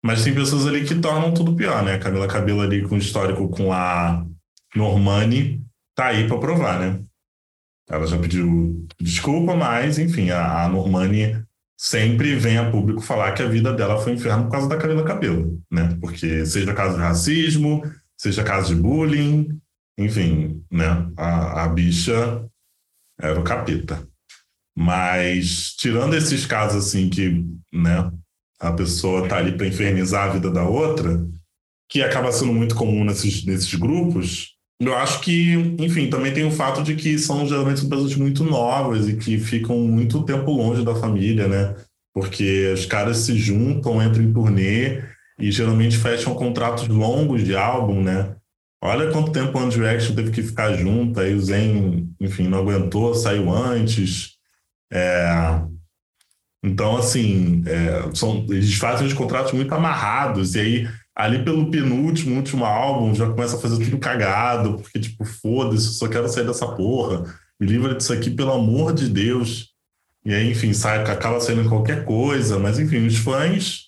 mas 0.04 0.24
tem 0.24 0.34
pessoas 0.34 0.66
ali 0.66 0.86
que 0.86 0.96
tornam 0.96 1.36
tudo 1.36 1.56
pior, 1.56 1.84
né? 1.84 1.94
A 1.94 2.00
Camila 2.00 2.28
Cabelo 2.28 2.62
ali 2.62 2.82
com 2.82 2.98
histórico 2.98 3.48
com 3.48 3.72
a 3.72 4.26
Normani 4.76 5.64
tá 5.96 6.08
aí 6.08 6.28
para 6.28 6.40
provar, 6.40 6.80
né? 6.80 7.00
Ela 7.88 8.08
já 8.08 8.18
pediu 8.18 8.88
desculpa, 9.00 9.56
mas, 9.56 10.00
enfim, 10.00 10.32
a, 10.32 10.64
a 10.64 10.68
Normani 10.68 11.46
sempre 11.78 12.34
vem 12.34 12.58
a 12.58 12.72
público 12.72 13.02
falar 13.02 13.34
que 13.34 13.44
a 13.44 13.48
vida 13.48 13.72
dela 13.72 14.02
foi 14.02 14.14
um 14.14 14.16
inferno 14.16 14.46
por 14.46 14.52
causa 14.52 14.68
da 14.68 14.78
Camila 14.78 15.04
Cabelo, 15.04 15.62
né? 15.72 15.96
Porque 16.02 16.44
seja 16.44 16.74
caso 16.74 16.96
de 16.96 17.04
racismo, 17.04 17.84
seja 18.18 18.44
caso 18.44 18.74
de 18.74 18.82
bullying, 18.82 19.62
enfim, 19.98 20.64
né? 20.72 21.10
A, 21.18 21.64
a 21.64 21.68
bicha 21.70 22.46
era 23.20 23.40
o 23.40 23.44
capeta. 23.44 24.08
Mas, 24.78 25.74
tirando 25.78 26.16
esses 26.16 26.46
casos 26.46 26.86
assim 26.86 27.10
que, 27.10 27.46
né? 27.74 28.12
A 28.60 28.72
pessoa 28.72 29.28
tá 29.28 29.38
ali 29.38 29.58
para 29.58 29.68
infernizar 29.68 30.30
a 30.30 30.34
vida 30.34 30.50
da 30.50 30.64
outra, 30.64 31.26
que 31.90 32.02
acaba 32.02 32.32
sendo 32.32 32.54
muito 32.54 32.76
comum 32.76 33.04
nesses, 33.04 33.46
nesses 33.46 33.74
grupos, 33.76 34.56
eu 34.80 34.94
acho 34.96 35.22
que, 35.22 35.54
enfim, 35.80 36.10
também 36.10 36.34
tem 36.34 36.46
o 36.46 36.52
fato 36.52 36.84
de 36.84 36.96
que 36.96 37.18
são 37.18 37.48
geralmente 37.48 37.86
pessoas 37.88 38.16
muito 38.16 38.44
novas 38.44 39.08
e 39.08 39.16
que 39.16 39.40
ficam 39.40 39.80
muito 39.80 40.24
tempo 40.24 40.52
longe 40.52 40.84
da 40.84 40.96
família, 40.96 41.48
né? 41.48 41.76
Porque 42.14 42.72
os 42.74 42.86
caras 42.86 43.18
se 43.20 43.38
juntam, 43.38 44.04
entram 44.04 44.24
em 44.24 44.34
turnê 44.34 45.04
e 45.40 45.52
geralmente 45.52 45.98
fecham 45.98 46.36
contratos 46.36 46.88
longos 46.88 47.44
de 47.44 47.56
álbum, 47.56 48.02
né? 48.02 48.35
Olha 48.86 49.12
quanto 49.12 49.32
tempo 49.32 49.58
o 49.58 49.62
One 49.62 49.72
Direction 49.72 50.16
teve 50.16 50.32
que 50.32 50.44
ficar 50.44 50.74
junto, 50.74 51.20
aí 51.20 51.34
o 51.34 51.42
Zen, 51.42 52.10
enfim, 52.20 52.48
não 52.48 52.60
aguentou, 52.60 53.14
saiu 53.16 53.52
antes. 53.52 54.36
É... 54.92 55.62
Então, 56.64 56.98
assim, 56.98 57.64
é, 57.68 58.10
são, 58.16 58.46
eles 58.50 58.74
fazem 58.76 59.06
os 59.06 59.14
contratos 59.14 59.52
muito 59.54 59.74
amarrados, 59.74 60.56
e 60.56 60.60
aí 60.60 60.90
ali 61.16 61.44
pelo 61.44 61.72
penúltimo, 61.72 62.36
último 62.36 62.66
álbum, 62.66 63.16
já 63.16 63.30
começa 63.30 63.56
a 63.56 63.60
fazer 63.60 63.84
tudo 63.84 63.98
cagado, 63.98 64.80
porque, 64.80 65.00
tipo, 65.00 65.24
foda-se, 65.24 65.94
só 65.94 66.08
quero 66.08 66.28
sair 66.28 66.46
dessa 66.46 66.68
porra. 66.68 67.24
Me 67.60 67.66
livra 67.66 67.96
disso 67.96 68.12
aqui, 68.12 68.30
pelo 68.30 68.52
amor 68.52 68.94
de 68.94 69.08
Deus. 69.08 69.70
E 70.26 70.34
aí, 70.34 70.52
enfim, 70.52 70.74
sai, 70.74 71.00
acaba 71.00 71.40
saindo 71.40 71.70
qualquer 71.70 72.04
coisa, 72.04 72.60
mas 72.60 72.80
enfim, 72.80 73.06
os 73.06 73.16
fãs, 73.16 73.86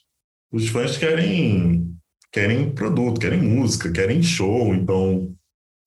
os 0.51 0.69
fãs 0.69 0.97
querem 0.97 1.86
querem 2.31 2.69
produto, 2.69 3.19
querem 3.19 3.41
música, 3.41 3.91
querem 3.91 4.21
show, 4.21 4.73
então, 4.73 5.33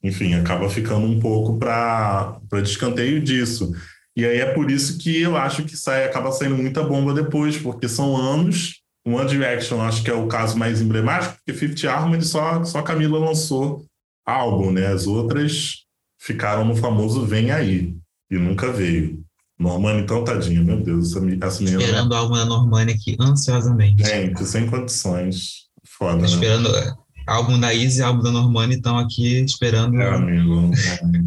enfim, 0.02 0.34
acaba 0.34 0.68
ficando 0.68 1.06
um 1.06 1.20
pouco 1.20 1.58
para 1.58 2.40
descanteio 2.62 3.20
disso. 3.22 3.72
E 4.16 4.24
aí 4.24 4.38
é 4.38 4.52
por 4.52 4.70
isso 4.70 4.98
que 4.98 5.20
eu 5.20 5.36
acho 5.36 5.64
que 5.64 5.76
sai, 5.76 6.04
acaba 6.04 6.32
saindo 6.32 6.56
muita 6.56 6.82
bomba 6.82 7.14
depois, 7.14 7.56
porque 7.56 7.88
são 7.88 8.16
anos. 8.16 8.80
One 9.06 9.28
Direction 9.28 9.80
acho 9.80 10.02
que 10.02 10.10
é 10.10 10.14
o 10.14 10.26
caso 10.26 10.58
mais 10.58 10.80
emblemático, 10.80 11.36
porque 11.36 11.58
Fifth 11.58 11.84
Harmony 11.84 12.22
só, 12.22 12.62
só 12.64 12.82
Camila 12.82 13.18
lançou 13.18 13.86
álbum, 14.26 14.70
né? 14.70 14.88
As 14.88 15.06
outras 15.06 15.84
ficaram 16.20 16.64
no 16.64 16.76
famoso 16.76 17.24
Vem 17.24 17.50
Aí, 17.50 17.96
e 18.30 18.36
nunca 18.36 18.70
veio. 18.70 19.24
Normani, 19.58 20.00
então, 20.00 20.24
tadinha, 20.24 20.62
meu 20.62 20.80
Deus, 20.82 21.14
essa, 21.14 21.18
essa 21.42 21.62
menina... 21.62 21.82
Esperando 21.82 22.12
o 22.12 22.14
álbum 22.14 22.34
da 22.34 22.44
Normani 22.46 22.92
aqui, 22.92 23.16
ansiosamente. 23.20 24.02
Gente, 24.02 24.44
sem 24.46 24.66
condições. 24.66 25.68
Foda, 26.00 26.24
Esperando 26.24 26.72
né? 26.72 26.94
álbum 27.26 27.60
da 27.60 27.74
Izzy 27.74 28.00
e 28.00 28.02
álbum 28.02 28.22
da 28.22 28.32
Normani 28.32 28.76
estão 28.76 28.98
aqui 28.98 29.40
esperando. 29.44 30.00
É, 30.00 30.14
amigo, 30.14 30.70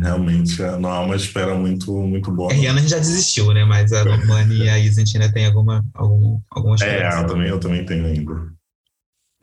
realmente 0.02 0.60
não 0.80 0.90
há 0.90 1.02
uma 1.02 1.16
espera 1.16 1.54
muito, 1.54 1.94
muito 1.94 2.32
boa. 2.32 2.52
A 2.52 2.56
Rihanna 2.56 2.82
já 2.88 2.98
desistiu, 2.98 3.54
né? 3.54 3.64
Mas 3.66 3.94
a 3.94 4.04
Normani 4.04 4.64
e 4.64 4.70
a 4.70 4.80
Izzy 4.80 5.02
a 5.02 5.06
gente 5.06 5.18
ainda 5.18 5.32
tem 5.32 5.46
alguma, 5.46 5.86
alguma, 5.94 6.42
alguma 6.50 6.76
É, 6.82 7.08
eu 7.22 7.28
também, 7.28 7.48
eu 7.48 7.60
também 7.60 7.86
tenho 7.86 8.06
ainda. 8.06 8.34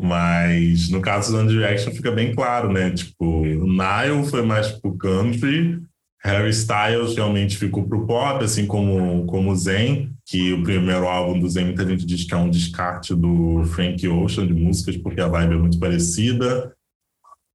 Mas 0.03 0.89
no 0.89 1.01
caso 1.01 1.31
do 1.31 1.39
One 1.39 1.49
Direction 1.49 1.93
fica 1.93 2.11
bem 2.11 2.35
claro, 2.35 2.73
né? 2.73 2.91
Tipo, 2.91 3.43
o 3.43 3.67
Nile 3.67 4.27
foi 4.29 4.43
mais 4.43 4.69
pro 4.69 4.97
country, 4.97 5.81
Harry 6.23 6.51
Styles 6.51 7.15
realmente 7.15 7.57
ficou 7.57 7.85
pro 7.89 8.07
pop, 8.07 8.45
assim 8.45 8.67
como, 8.67 9.25
como 9.27 9.57
Zen, 9.57 10.13
que 10.27 10.53
o 10.53 10.63
primeiro 10.63 11.09
álbum 11.09 11.39
do 11.39 11.49
Zen 11.49 11.67
muita 11.67 11.87
gente 11.87 12.05
diz 12.05 12.25
que 12.25 12.35
é 12.35 12.37
um 12.37 12.51
descarte 12.51 13.15
do 13.15 13.65
Frank 13.65 14.07
Ocean 14.07 14.47
de 14.47 14.53
músicas, 14.53 14.97
porque 14.99 15.21
a 15.21 15.29
vibe 15.29 15.55
é 15.55 15.59
muito 15.59 15.79
parecida. 15.79 16.75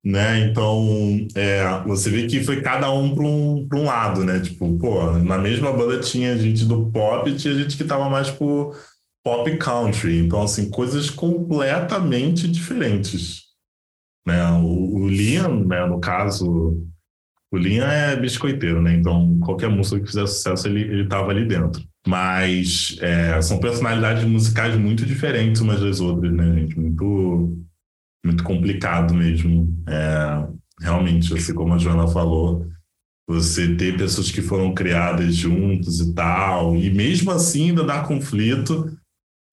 Né? 0.03 0.45
Então, 0.45 0.85
é, 1.35 1.81
você 1.85 2.11
vê 2.11 2.27
que 2.27 2.43
foi 2.43 2.61
cada 2.61 2.91
um 2.91 3.15
para 3.15 3.23
um, 3.23 3.67
um 3.73 3.83
lado, 3.85 4.23
né? 4.23 4.39
Tipo, 4.39 4.77
pô, 4.77 5.11
na 5.13 5.37
mesma 5.37 5.73
banda 5.73 5.99
tinha 5.99 6.37
gente 6.37 6.63
do 6.63 6.91
pop 6.91 7.27
e 7.27 7.35
tinha 7.35 7.55
gente 7.55 7.75
que 7.75 7.83
tava 7.83 8.07
mais 8.07 8.29
por 8.29 8.77
pop 9.23 9.57
country. 9.57 10.19
Então, 10.19 10.43
assim, 10.43 10.69
coisas 10.69 11.09
completamente 11.09 12.47
diferentes. 12.47 13.45
Né? 14.27 14.43
O, 14.51 15.01
o 15.01 15.07
Liam, 15.07 15.65
né, 15.65 15.85
no 15.87 15.99
caso, 15.99 16.85
o 17.55 17.57
Liam 17.57 17.87
é 17.87 18.15
biscoiteiro, 18.15 18.81
né? 18.81 18.93
Então, 18.95 19.39
qualquer 19.39 19.69
música 19.69 19.99
que 19.99 20.07
fizer 20.07 20.27
sucesso, 20.27 20.67
ele, 20.67 20.81
ele 20.81 21.07
tava 21.07 21.31
ali 21.31 21.47
dentro. 21.47 21.81
Mas 22.07 22.97
é, 23.01 23.41
são 23.41 23.59
personalidades 23.59 24.23
musicais 24.25 24.77
muito 24.77 25.05
diferentes 25.05 25.61
umas 25.61 25.79
das 25.79 25.99
outras, 25.99 26.31
né, 26.31 26.53
gente? 26.53 26.79
Muito, 26.79 27.57
muito 28.25 28.43
complicado 28.43 29.13
mesmo. 29.13 29.73
É, 29.87 30.47
realmente, 30.81 31.33
assim 31.33 31.53
como 31.53 31.73
a 31.73 31.77
Joana 31.77 32.07
falou, 32.07 32.67
você 33.27 33.75
ter 33.75 33.97
pessoas 33.97 34.29
que 34.29 34.41
foram 34.41 34.73
criadas 34.73 35.35
juntos 35.35 35.99
e 35.99 36.13
tal, 36.13 36.75
e 36.75 36.93
mesmo 36.93 37.31
assim 37.31 37.69
ainda 37.69 37.83
dá 37.83 38.03
conflito, 38.03 38.95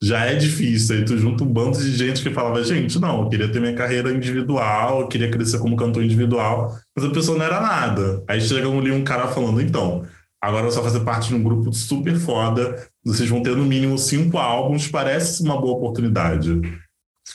já 0.03 0.25
é 0.27 0.35
difícil. 0.35 0.97
Aí 0.97 1.05
tu 1.05 1.17
junta 1.17 1.45
um 1.45 1.47
bando 1.47 1.79
de 1.79 1.95
gente 1.97 2.23
que 2.23 2.31
falava, 2.31 2.63
gente, 2.65 2.99
não, 2.99 3.23
eu 3.23 3.29
queria 3.29 3.49
ter 3.49 3.61
minha 3.61 3.75
carreira 3.75 4.13
individual, 4.13 5.03
eu 5.03 5.09
queria 5.09 5.31
crescer 5.31 5.59
como 5.59 5.77
cantor 5.77 6.03
individual, 6.03 6.77
mas 6.97 7.05
a 7.07 7.11
pessoa 7.11 7.39
não 7.39 7.45
era 7.45 7.61
nada. 7.61 8.25
Aí 8.27 8.41
chega 8.41 8.69
ali 8.69 8.91
um 8.91 9.05
cara 9.05 9.29
falando, 9.29 9.61
então, 9.61 10.05
agora 10.43 10.65
você 10.65 10.81
vai 10.81 10.91
fazer 10.91 11.05
parte 11.05 11.29
de 11.29 11.37
um 11.37 11.43
grupo 11.43 11.73
super 11.73 12.17
foda, 12.17 12.85
vocês 13.05 13.29
vão 13.29 13.43
ter 13.43 13.57
no 13.57 13.65
mínimo 13.65 13.97
cinco 13.97 14.39
álbuns, 14.39 14.89
parece 14.89 15.43
uma 15.45 15.61
boa 15.61 15.77
oportunidade. 15.77 16.61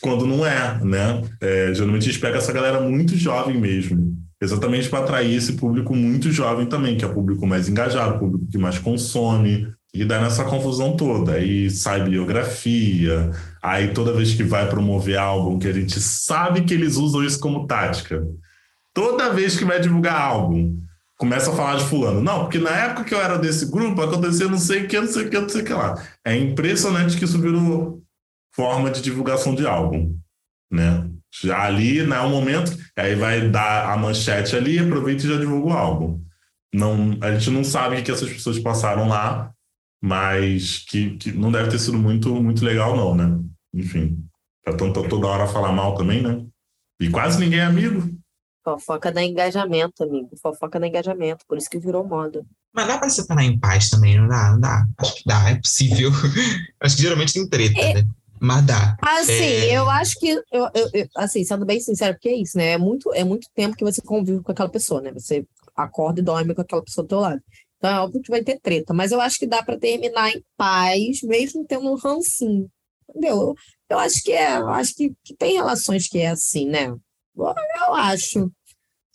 Quando 0.02 0.28
não 0.28 0.46
é, 0.46 0.84
né? 0.84 1.22
É, 1.42 1.74
geralmente 1.74 2.04
a 2.04 2.12
gente 2.12 2.20
pega 2.20 2.38
essa 2.38 2.52
galera 2.52 2.82
muito 2.82 3.16
jovem 3.16 3.58
mesmo, 3.58 4.14
exatamente 4.42 4.90
para 4.90 5.00
atrair 5.00 5.34
esse 5.34 5.54
público 5.54 5.96
muito 5.96 6.32
jovem 6.34 6.66
também, 6.68 6.98
que 6.98 7.06
é 7.06 7.08
o 7.08 7.14
público 7.14 7.48
mais 7.48 7.70
engajado, 7.70 8.18
o 8.18 8.20
público 8.20 8.46
que 8.52 8.58
mais 8.58 8.78
consome, 8.78 9.74
e 9.94 10.06
dá 10.06 10.22
nessa 10.22 10.44
confusão 10.44 10.96
toda. 10.96 11.34
Aí 11.34 11.70
sai 11.70 12.04
biografia, 12.04 13.32
aí 13.62 13.94
toda 13.94 14.14
vez 14.14 14.34
que 14.34 14.44
vai 14.44 14.70
promover 14.70 15.18
álbum, 15.18 15.60
que 15.60 15.68
a 15.68 15.74
gente 15.74 16.00
sabe 16.00 16.62
que 16.62 16.74
eles 16.74 16.96
usam 16.96 17.24
isso 17.24 17.40
como 17.40 17.66
tática. 17.66 18.26
Toda 18.94 19.34
vez 19.34 19.58
que 19.58 19.66
vai 19.66 19.80
divulgar 19.80 20.20
álbum, 20.20 20.78
começa 21.18 21.52
a 21.52 21.56
falar 21.56 21.78
de 21.78 21.86
fulano. 21.86 22.22
Não, 22.22 22.42
porque 22.42 22.60
na 22.60 22.72
época 22.72 23.04
que 23.04 23.14
eu 23.14 23.22
era 23.22 23.38
desse 23.38 23.70
grupo, 23.70 24.02
acontecia 24.02 24.48
não 24.48 24.58
sei 24.58 24.84
o 24.84 24.88
que, 24.88 25.00
não 25.00 25.08
sei 25.08 25.26
o 25.26 25.30
que, 25.30 25.40
não 25.40 25.50
sei 25.50 25.62
o 25.62 25.66
que 25.66 25.74
lá. 25.74 25.96
É 26.24 26.36
impressionante 26.36 27.18
que 27.18 27.26
isso 27.26 27.40
virou 27.40 28.02
forma 28.56 28.90
de 28.90 29.02
divulgação 29.02 29.54
de 29.54 29.68
álbum, 29.68 30.16
né? 30.72 31.08
Já 31.42 31.62
ali, 31.62 32.02
né, 32.04 32.20
um 32.22 32.32
momento, 32.32 32.76
aí 32.96 33.14
vai 33.14 33.50
dar 33.50 33.92
a 33.92 33.98
manchete 33.98 34.56
ali, 34.56 34.80
aproveita 34.80 35.26
e 35.26 35.30
já 35.30 35.38
divulga 35.38 35.68
o 35.68 35.74
álbum. 35.74 36.22
Não, 36.74 37.18
a 37.22 37.32
gente 37.32 37.52
não 37.52 37.64
sabe 37.64 37.98
o 37.98 38.04
que 38.04 38.12
essas 38.12 38.30
pessoas 38.30 38.58
passaram 38.58 39.08
lá, 39.08 39.52
mas 40.02 40.80
que, 40.88 41.18
que 41.18 41.32
não 41.32 41.52
deve 41.52 41.70
ter 41.70 41.80
sido 41.80 41.98
muito, 41.98 42.34
muito 42.42 42.64
legal, 42.64 42.96
não, 42.96 43.16
né? 43.16 43.44
Enfim, 43.74 44.24
pra 44.64 44.76
tanto, 44.76 45.08
toda 45.08 45.28
hora 45.28 45.48
falar 45.48 45.72
mal 45.72 45.96
também, 45.96 46.22
né? 46.22 46.46
E 47.00 47.10
quase 47.10 47.40
ninguém 47.40 47.60
é 47.60 47.66
amigo. 47.66 48.04
Fofoca 48.64 49.12
da 49.12 49.24
engajamento, 49.24 50.04
amigo. 50.04 50.30
Fofoca 50.42 50.80
da 50.80 50.88
engajamento, 50.88 51.46
por 51.48 51.58
isso 51.58 51.70
que 51.70 51.80
virou 51.80 52.06
moda. 52.06 52.46
Mas 52.74 52.88
dá 52.88 52.98
pra 52.98 53.10
separar 53.10 53.44
em 53.44 53.58
paz 53.58 53.90
também, 53.90 54.20
não 54.20 54.28
dá? 54.28 54.52
Não 54.52 54.60
dá. 54.60 54.86
Acho 54.98 55.16
que 55.16 55.24
dá, 55.26 55.50
é 55.50 55.56
possível. 55.56 56.12
acho 56.82 56.96
que 56.96 57.02
geralmente 57.02 57.34
tem 57.34 57.48
treta, 57.48 57.80
é. 57.80 57.94
né? 57.94 58.08
Mas 58.40 58.66
dá. 58.66 58.98
Assim, 59.02 59.32
é... 59.32 59.78
eu 59.78 59.90
acho 59.90 60.20
que, 60.20 60.30
eu, 60.30 60.70
eu, 60.74 60.90
eu, 60.94 61.08
assim, 61.16 61.44
sendo 61.44 61.66
bem 61.66 61.80
sincero, 61.80 62.14
porque 62.14 62.30
é 62.30 62.36
isso, 62.36 62.58
né? 62.58 62.74
É 62.74 62.78
muito, 62.78 63.12
é 63.14 63.24
muito 63.24 63.48
tempo 63.56 63.76
que 63.76 63.84
você 63.84 64.02
convive 64.02 64.44
com 64.44 64.52
aquela 64.52 64.70
pessoa, 64.70 65.02
né? 65.02 65.12
Você 65.14 65.46
acorda 65.76 66.20
e 66.20 66.24
dorme 66.24 66.54
com 66.54 66.62
aquela 66.62 66.84
pessoa 66.84 67.04
do 67.04 67.08
teu 67.08 67.20
lado. 67.20 67.42
Então 67.78 67.90
é 67.90 68.00
óbvio 68.00 68.22
que 68.22 68.32
vai 68.32 68.44
ter 68.44 68.60
treta, 68.60 68.94
mas 68.94 69.12
eu 69.12 69.22
acho 69.22 69.38
que 69.38 69.48
dá 69.48 69.62
para 69.64 69.78
terminar 69.78 70.32
em 70.32 70.44
paz, 70.56 71.22
mesmo 71.22 71.66
tendo 71.66 71.92
um 71.92 71.96
rancinho. 71.96 72.70
Entendeu? 73.10 73.56
Eu, 73.90 74.00
acho 74.00 74.22
que 74.24 74.32
é, 74.32 74.58
eu 74.58 74.70
acho 74.70 74.96
que, 74.96 75.14
que 75.24 75.36
tem 75.36 75.54
relações 75.54 76.08
que 76.10 76.20
é 76.20 76.30
assim, 76.30 76.68
né? 76.68 76.94
Eu, 77.36 77.94
acho. 77.94 78.52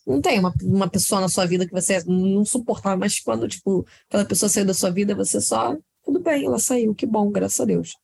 Não 0.06 0.20
tem 0.20 0.38
uma, 0.38 0.52
uma 0.62 0.88
pessoa 0.88 1.20
na 1.20 1.28
sua 1.28 1.46
vida 1.46 1.66
que 1.66 1.72
você 1.72 2.02
não 2.04 2.44
suportava, 2.44 2.96
mas 2.96 3.20
quando, 3.20 3.46
tipo, 3.48 3.86
aquela 4.08 4.24
pessoa 4.24 4.48
saiu 4.48 4.64
da 4.64 4.74
sua 4.74 4.90
vida, 4.90 5.14
você 5.14 5.40
só. 5.40 5.76
Tudo 6.04 6.20
bem, 6.20 6.44
ela 6.44 6.58
saiu, 6.58 6.94
que 6.94 7.06
bom, 7.06 7.30
graças 7.30 7.60
a 7.60 7.64
Deus. 7.64 7.96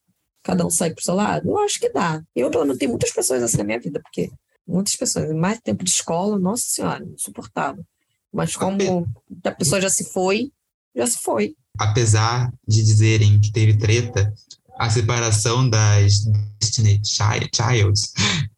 Cada 0.42 0.64
um 0.64 0.70
sai 0.70 0.92
pro 0.92 1.02
seu 1.02 1.14
lado. 1.14 1.48
Eu 1.48 1.58
acho 1.58 1.80
que 1.80 1.88
dá. 1.88 2.22
Eu, 2.34 2.50
pelo 2.50 2.64
menos, 2.64 2.78
tenho 2.78 2.92
muitas 2.92 3.12
pessoas 3.12 3.42
assim 3.42 3.58
na 3.58 3.64
minha 3.64 3.80
vida, 3.80 4.00
porque 4.00 4.30
muitas 4.66 4.94
pessoas, 4.94 5.34
mais 5.34 5.58
tempo 5.60 5.82
de 5.82 5.90
escola, 5.90 6.38
nossa 6.38 6.64
senhora, 6.68 7.04
insuportável. 7.04 7.84
Mas 8.32 8.54
como 8.54 9.08
a 9.44 9.50
pessoa 9.52 9.80
já 9.80 9.88
se 9.88 10.04
foi, 10.12 10.52
já 10.94 11.06
se 11.06 11.18
foi. 11.18 11.54
Apesar 11.78 12.52
de 12.66 12.82
dizerem 12.82 13.40
que 13.40 13.52
teve 13.52 13.76
treta, 13.76 14.32
a 14.78 14.90
separação 14.90 15.68
das 15.68 16.24
Destiny 16.60 17.00
Childs 17.04 18.12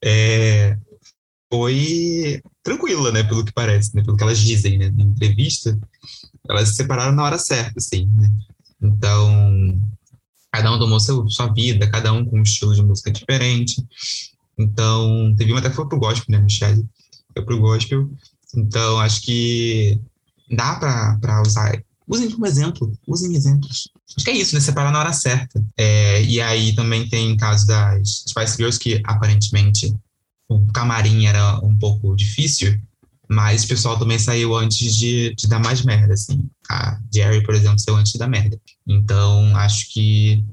é, 0.04 0.76
foi 1.52 2.42
tranquila, 2.62 3.10
né? 3.10 3.22
Pelo 3.24 3.44
que 3.44 3.52
parece, 3.52 3.94
né, 3.94 4.02
pelo 4.02 4.16
que 4.16 4.22
elas 4.22 4.38
dizem, 4.38 4.78
né? 4.78 4.90
Na 4.90 5.04
entrevista, 5.04 5.78
elas 6.48 6.70
se 6.70 6.74
separaram 6.76 7.12
na 7.12 7.24
hora 7.24 7.38
certa, 7.38 7.74
assim, 7.78 8.06
né? 8.14 8.30
Então, 8.80 9.80
cada 10.52 10.72
um 10.72 10.78
tomou 10.78 11.00
seu, 11.00 11.28
sua 11.28 11.52
vida, 11.52 11.90
cada 11.90 12.12
um 12.12 12.24
com 12.24 12.38
um 12.38 12.42
estilo 12.42 12.74
de 12.74 12.82
música 12.82 13.10
diferente. 13.10 13.84
Então, 14.58 15.34
teve 15.36 15.52
uma 15.52 15.60
até 15.60 15.70
que 15.70 15.76
foi 15.76 15.88
pro 15.88 15.98
gospel, 15.98 16.26
né, 16.28 16.38
Michelle? 16.38 16.86
Foi 17.32 17.44
pro 17.44 17.60
gospel. 17.60 18.10
Então, 18.54 18.98
acho 18.98 19.22
que 19.22 20.00
dá 20.50 20.76
para 20.76 21.42
usar. 21.42 21.82
Usem 22.06 22.30
como 22.30 22.46
exemplo, 22.46 22.92
usem 23.06 23.34
exemplos. 23.34 23.88
Acho 24.16 24.24
que 24.24 24.30
é 24.30 24.36
isso, 24.36 24.54
né? 24.54 24.60
Separar 24.60 24.90
na 24.90 24.98
hora 24.98 25.12
certa. 25.12 25.64
É, 25.76 26.22
e 26.22 26.40
aí 26.40 26.74
também 26.74 27.08
tem 27.08 27.36
caso 27.36 27.66
das 27.66 28.24
Spice 28.28 28.56
Girls, 28.56 28.78
que 28.78 29.00
aparentemente 29.04 29.94
o 30.48 30.66
camarim 30.72 31.26
era 31.26 31.58
um 31.64 31.78
pouco 31.78 32.16
difícil, 32.16 32.76
mas 33.28 33.62
o 33.62 33.68
pessoal 33.68 33.96
também 33.96 34.18
saiu 34.18 34.56
antes 34.56 34.96
de, 34.96 35.32
de 35.36 35.46
dar 35.46 35.60
mais 35.60 35.82
merda, 35.84 36.14
assim. 36.14 36.50
A 36.68 36.98
Jerry, 37.14 37.44
por 37.44 37.54
exemplo, 37.54 37.78
saiu 37.78 37.96
antes 37.96 38.12
da 38.14 38.26
merda. 38.26 38.60
Então, 38.84 39.56
acho 39.56 39.92
que 39.92 40.44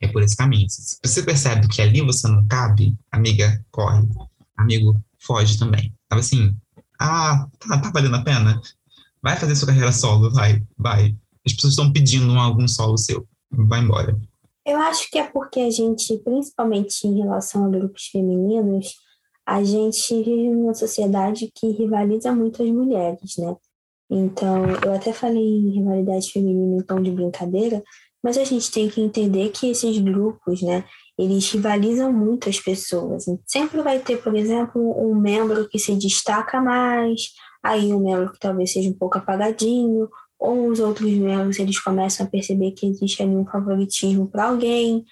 é 0.00 0.08
por 0.08 0.22
esse 0.22 0.34
caminho. 0.34 0.68
Se 0.68 0.98
você 1.04 1.22
percebe 1.22 1.68
que 1.68 1.80
ali 1.80 2.00
você 2.00 2.26
não 2.26 2.44
cabe, 2.46 2.96
amiga, 3.12 3.64
corre. 3.70 4.08
Amigo, 4.56 5.00
foge 5.20 5.56
também. 5.56 5.94
Tava 6.08 6.20
assim, 6.20 6.56
ah, 7.00 7.48
tá, 7.58 7.80
tá 7.80 7.90
valendo 7.90 8.16
a 8.16 8.22
pena? 8.22 8.60
Vai 9.22 9.36
fazer 9.36 9.56
sua 9.56 9.68
carreira 9.68 9.90
solo, 9.90 10.30
vai, 10.30 10.62
vai. 10.76 11.16
As 11.46 11.54
pessoas 11.54 11.72
estão 11.72 11.90
pedindo 11.90 12.30
um 12.30 12.38
algum 12.38 12.68
solo 12.68 12.98
seu. 12.98 13.26
Vai 13.50 13.80
embora. 13.80 14.18
Eu 14.66 14.78
acho 14.78 15.10
que 15.10 15.18
é 15.18 15.26
porque 15.26 15.60
a 15.60 15.70
gente, 15.70 16.18
principalmente 16.18 17.06
em 17.06 17.18
relação 17.18 17.64
a 17.64 17.68
grupos 17.68 18.06
femininos, 18.06 18.94
a 19.46 19.64
gente 19.64 20.14
vive 20.14 20.50
numa 20.50 20.74
sociedade 20.74 21.50
que 21.54 21.70
rivaliza 21.70 22.32
muito 22.32 22.62
as 22.62 22.68
mulheres, 22.68 23.36
né? 23.38 23.56
Então, 24.10 24.66
eu 24.84 24.92
até 24.92 25.12
falei 25.12 25.42
em 25.42 25.70
rivalidade 25.70 26.30
feminina 26.30 26.76
em 26.76 26.82
tom 26.82 27.00
de 27.00 27.10
brincadeira, 27.10 27.82
mas 28.22 28.36
a 28.36 28.44
gente 28.44 28.70
tem 28.70 28.88
que 28.88 29.00
entender 29.00 29.48
que 29.50 29.70
esses 29.70 29.98
grupos, 29.98 30.60
né, 30.60 30.84
eles 31.20 31.50
rivalizam 31.52 32.10
muito 32.10 32.48
as 32.48 32.58
pessoas. 32.58 33.26
Sempre 33.46 33.82
vai 33.82 33.98
ter, 33.98 34.22
por 34.22 34.34
exemplo, 34.34 34.80
um 34.98 35.14
membro 35.14 35.68
que 35.68 35.78
se 35.78 35.94
destaca 35.94 36.60
mais, 36.60 37.32
aí 37.62 37.92
um 37.92 38.00
membro 38.00 38.32
que 38.32 38.38
talvez 38.38 38.72
seja 38.72 38.88
um 38.88 38.94
pouco 38.94 39.18
apagadinho, 39.18 40.08
ou 40.38 40.68
os 40.68 40.80
outros 40.80 41.10
membros 41.10 41.58
eles 41.58 41.78
começam 41.78 42.24
a 42.24 42.28
perceber 42.28 42.72
que 42.72 42.86
existe 42.86 43.22
ali 43.22 43.36
um 43.36 43.44
favoritismo 43.44 44.28
para 44.28 44.46
alguém. 44.46 45.04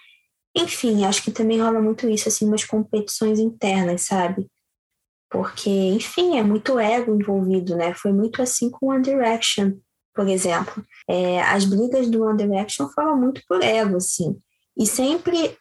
Enfim, 0.57 1.05
acho 1.05 1.23
que 1.23 1.31
também 1.31 1.61
rola 1.61 1.81
muito 1.81 2.09
isso, 2.09 2.29
assim, 2.29 2.47
umas 2.47 2.65
competições 2.65 3.39
internas, 3.39 4.03
sabe? 4.03 4.49
Porque, 5.31 5.69
enfim, 5.69 6.39
é 6.39 6.43
muito 6.43 6.79
ego 6.79 7.15
envolvido, 7.15 7.77
né? 7.77 7.93
Foi 7.93 8.13
muito 8.15 8.41
assim 8.41 8.71
com 8.71 8.87
One 8.87 9.03
Direction, 9.03 9.73
por 10.15 10.27
exemplo. 10.27 10.83
É, 11.07 11.43
as 11.43 11.67
brigas 11.67 12.09
do 12.09 12.25
One 12.25 12.39
Direction 12.39 12.89
foram 12.89 13.15
muito 13.21 13.43
por 13.47 13.63
ego, 13.63 13.99
assim. 13.99 14.41
E 14.75 14.87
sempre 14.87 15.55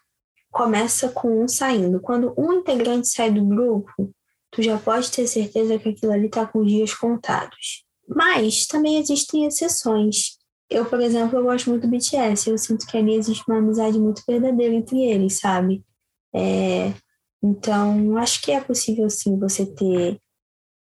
começa 0.50 1.08
com 1.08 1.42
um 1.42 1.48
saindo. 1.48 2.00
Quando 2.00 2.34
um 2.36 2.52
integrante 2.54 3.08
sai 3.08 3.30
do 3.30 3.44
grupo, 3.44 4.10
tu 4.50 4.62
já 4.62 4.78
pode 4.78 5.10
ter 5.10 5.26
certeza 5.26 5.78
que 5.78 5.90
aquilo 5.90 6.12
ali 6.12 6.28
tá 6.28 6.46
com 6.46 6.64
dias 6.64 6.94
contados. 6.94 7.84
Mas 8.08 8.66
também 8.66 8.98
existem 8.98 9.46
exceções. 9.46 10.38
Eu, 10.70 10.84
por 10.84 11.00
exemplo, 11.00 11.38
eu 11.38 11.44
gosto 11.44 11.70
muito 11.70 11.86
do 11.86 11.90
BTS. 11.90 12.50
Eu 12.50 12.58
sinto 12.58 12.86
que 12.86 12.96
ali 12.96 13.14
existe 13.14 13.44
uma 13.48 13.58
amizade 13.58 13.98
muito 13.98 14.22
verdadeira 14.26 14.74
entre 14.74 15.00
eles, 15.02 15.38
sabe? 15.38 15.84
É, 16.34 16.92
então, 17.42 18.16
acho 18.16 18.42
que 18.42 18.50
é 18.50 18.60
possível, 18.60 19.08
sim, 19.08 19.38
você 19.38 19.64
ter 19.64 20.18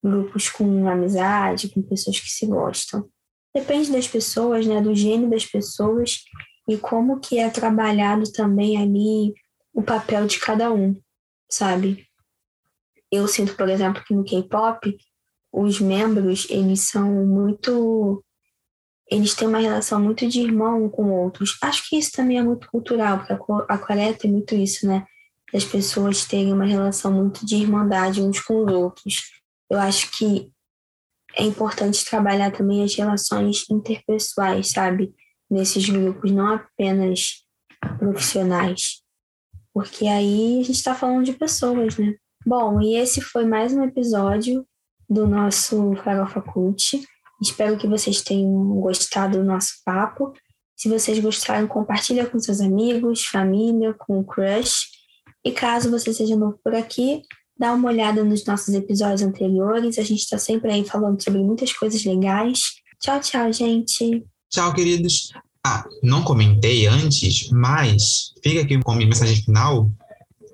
grupos 0.04 0.50
com 0.50 0.88
amizade, 0.88 1.70
com 1.70 1.82
pessoas 1.82 2.20
que 2.20 2.30
se 2.30 2.46
gostam. 2.46 3.08
Depende 3.54 3.92
das 3.92 4.08
pessoas, 4.08 4.66
né? 4.66 4.82
Do 4.82 4.94
gênio 4.94 5.30
das 5.30 5.46
pessoas 5.46 6.20
e 6.68 6.78
como 6.78 7.20
que 7.20 7.40
é 7.40 7.50
trabalhado 7.50 8.32
também 8.32 8.78
ali 8.78 9.34
o 9.76 9.84
papel 9.84 10.26
de 10.26 10.40
cada 10.40 10.72
um, 10.72 10.96
sabe? 11.52 12.08
Eu 13.12 13.28
sinto, 13.28 13.56
por 13.56 13.70
exemplo, 13.70 14.04
que 14.06 14.16
no 14.16 14.24
K-pop 14.24 14.98
os 15.52 15.80
membros, 15.80 16.48
eles 16.50 16.82
são 16.82 17.26
muito 17.26 18.24
eles 19.08 19.36
têm 19.36 19.48
uma 19.48 19.60
relação 19.60 20.02
muito 20.02 20.28
de 20.28 20.42
irmão 20.42 20.90
com 20.90 21.12
outros. 21.12 21.60
Acho 21.62 21.88
que 21.88 21.96
isso 21.96 22.12
também 22.12 22.40
é 22.40 22.44
muito 22.44 22.68
cultural, 22.72 23.20
porque 23.20 23.34
a 23.70 23.78
Coreia 23.78 24.16
tem 24.16 24.32
muito 24.32 24.56
isso, 24.56 24.88
né? 24.88 25.06
Das 25.54 25.64
pessoas 25.64 26.26
terem 26.26 26.52
uma 26.52 26.66
relação 26.66 27.14
muito 27.14 27.46
de 27.46 27.56
irmandade 27.56 28.20
uns 28.20 28.40
com 28.40 28.66
os 28.66 28.74
outros. 28.74 29.16
Eu 29.70 29.80
acho 29.80 30.10
que 30.18 30.52
é 31.38 31.44
importante 31.44 32.04
trabalhar 32.04 32.52
também 32.52 32.84
as 32.84 32.96
relações 32.96 33.70
interpessoais, 33.70 34.72
sabe? 34.72 35.14
Nesses 35.48 35.88
grupos, 35.88 36.32
não 36.32 36.48
apenas 36.48 37.46
profissionais. 38.00 39.05
Porque 39.76 40.08
aí 40.08 40.62
a 40.62 40.64
gente 40.64 40.78
está 40.78 40.96
falando 40.96 41.26
de 41.26 41.34
pessoas, 41.34 41.98
né? 41.98 42.16
Bom, 42.46 42.80
e 42.80 42.96
esse 42.96 43.20
foi 43.20 43.46
mais 43.46 43.74
um 43.74 43.84
episódio 43.84 44.66
do 45.10 45.28
nosso 45.28 45.94
Farofa 45.98 46.42
Cult. 46.42 47.06
Espero 47.42 47.78
que 47.78 47.86
vocês 47.86 48.22
tenham 48.22 48.80
gostado 48.80 49.38
do 49.38 49.44
nosso 49.44 49.74
papo. 49.84 50.32
Se 50.78 50.88
vocês 50.88 51.20
gostaram, 51.20 51.68
compartilha 51.68 52.26
com 52.26 52.40
seus 52.40 52.62
amigos, 52.62 53.26
família, 53.26 53.94
com 53.94 54.22
o 54.22 54.24
crush. 54.24 54.86
E 55.44 55.52
caso 55.52 55.92
você 55.92 56.14
seja 56.14 56.38
novo 56.38 56.58
por 56.64 56.74
aqui, 56.74 57.22
dá 57.60 57.74
uma 57.74 57.90
olhada 57.90 58.24
nos 58.24 58.46
nossos 58.46 58.74
episódios 58.74 59.24
anteriores. 59.24 60.00
A 60.00 60.04
gente 60.04 60.22
está 60.22 60.38
sempre 60.38 60.72
aí 60.72 60.86
falando 60.86 61.22
sobre 61.22 61.44
muitas 61.44 61.74
coisas 61.74 62.06
legais. 62.06 62.62
Tchau, 63.02 63.20
tchau, 63.20 63.52
gente. 63.52 64.26
Tchau, 64.50 64.74
queridos. 64.74 65.34
Ah, 65.68 65.84
não 66.04 66.24
comentei 66.24 66.86
antes, 66.86 67.50
mas 67.50 68.34
fica 68.44 68.62
aqui 68.62 68.80
com 68.84 68.92
a 68.92 68.96
minha 68.96 69.10
mensagem 69.10 69.38
final 69.38 69.90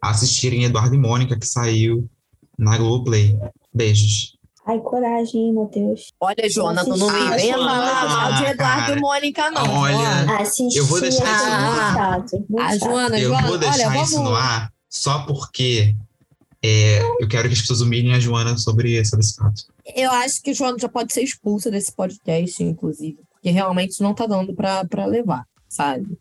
assistirem 0.02 0.64
Eduardo 0.64 0.96
e 0.96 0.98
Mônica, 0.98 1.38
que 1.38 1.46
saiu 1.46 2.10
na 2.58 2.78
Globoplay. 2.78 3.38
Beijos. 3.74 4.38
Ai, 4.66 4.80
coragem, 4.80 5.52
Matheus. 5.54 6.14
Olha, 6.18 6.50
Joana, 6.50 6.86
tu 6.86 6.96
não 6.96 7.12
me 7.12 7.20
ah, 7.20 7.36
venha 7.36 7.58
falar 7.58 8.06
mal 8.06 8.34
de 8.42 8.46
Eduardo 8.52 8.92
e 8.94 9.02
Mônica, 9.02 9.52
não. 9.52 9.70
Olha, 9.82 10.40
Assisti, 10.40 10.78
eu 10.78 10.86
vou 10.86 11.02
deixar 11.02 11.26
isso 11.26 12.46
no 12.48 12.58
ar. 12.58 12.70
A 12.70 12.78
Joana, 12.78 13.20
eu 13.20 13.30
Joana, 13.32 13.48
vou 13.50 13.58
deixar 13.58 13.90
olha, 13.90 14.02
isso 14.04 14.14
vamos... 14.14 14.30
no 14.30 14.36
ar 14.36 14.72
só 14.90 15.26
porque 15.26 15.94
é, 16.64 17.02
eu 17.20 17.28
quero 17.28 17.50
que 17.50 17.54
as 17.56 17.60
pessoas 17.60 17.82
humilhem 17.82 18.14
a 18.14 18.20
Joana 18.20 18.58
sobre, 18.58 19.04
sobre 19.04 19.26
esse 19.26 19.36
fato. 19.36 19.64
Eu 19.94 20.10
acho 20.12 20.42
que 20.42 20.54
Joana 20.54 20.80
já 20.80 20.88
pode 20.88 21.12
ser 21.12 21.22
expulsa 21.22 21.70
desse 21.70 21.92
podcast, 21.92 22.64
inclusive, 22.64 23.20
porque 23.42 23.50
realmente 23.50 24.02
não 24.04 24.14
tá 24.14 24.28
dando 24.28 24.54
pra, 24.54 24.86
pra 24.86 25.08
levar, 25.08 25.48
sabe? 25.68 26.16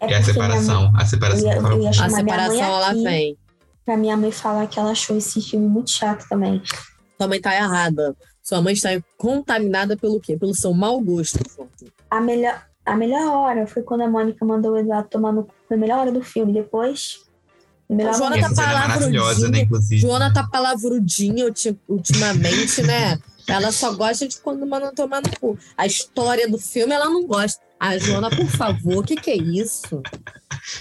É, 0.00 0.12
é 0.12 0.16
a 0.16 0.22
separação. 0.24 0.92
A 0.96 1.06
separação. 1.06 1.52
Eu 1.52 1.62
ia, 1.62 1.70
eu 1.70 1.82
ia 1.82 1.90
a 1.90 2.10
separação, 2.10 2.60
ela 2.60 2.92
vem. 2.94 3.38
Pra 3.84 3.96
minha 3.96 4.16
mãe 4.16 4.32
falar 4.32 4.66
que 4.66 4.78
ela 4.78 4.90
achou 4.90 5.16
esse 5.16 5.40
filme 5.40 5.68
muito 5.68 5.92
chato 5.92 6.28
também. 6.28 6.60
Sua 7.16 7.28
mãe 7.28 7.40
tá 7.40 7.54
errada. 7.54 8.14
Sua 8.42 8.60
mãe 8.60 8.74
está 8.74 8.90
contaminada 9.16 9.96
pelo 9.96 10.20
quê? 10.20 10.36
Pelo 10.36 10.52
seu 10.52 10.74
mau 10.74 11.00
gosto. 11.00 11.38
A 12.10 12.20
melhor, 12.20 12.60
a 12.84 12.96
melhor 12.96 13.28
hora 13.28 13.66
foi 13.66 13.82
quando 13.82 14.00
a 14.02 14.08
Mônica 14.08 14.44
mandou 14.44 14.72
o 14.72 14.78
Eduardo 14.78 15.08
tomar 15.08 15.32
no 15.32 15.46
Foi 15.68 15.76
a 15.76 15.80
melhor 15.80 16.00
hora 16.00 16.12
do 16.12 16.22
filme. 16.22 16.52
Depois. 16.52 17.20
A 17.88 18.12
Joana 18.12 18.40
tá 18.40 18.54
palavrudinha. 18.54 19.48
Né, 19.48 19.68
Joana 19.96 20.32
tá 20.32 20.46
palavrudinha 20.46 21.46
ultimamente, 21.88 22.82
né? 22.82 23.16
Ela 23.48 23.72
só 23.72 23.94
gosta 23.94 24.28
de 24.28 24.38
quando 24.38 24.66
mandam 24.66 24.94
tomar 24.94 25.22
no 25.22 25.30
cu. 25.40 25.58
A 25.76 25.86
história 25.86 26.48
do 26.48 26.58
filme 26.58 26.92
ela 26.92 27.06
não 27.06 27.26
gosta. 27.26 27.62
A 27.80 27.96
Joana, 27.96 28.28
por 28.28 28.46
favor, 28.46 28.98
o 28.98 29.02
que, 29.02 29.16
que 29.16 29.30
é 29.30 29.36
isso? 29.36 30.02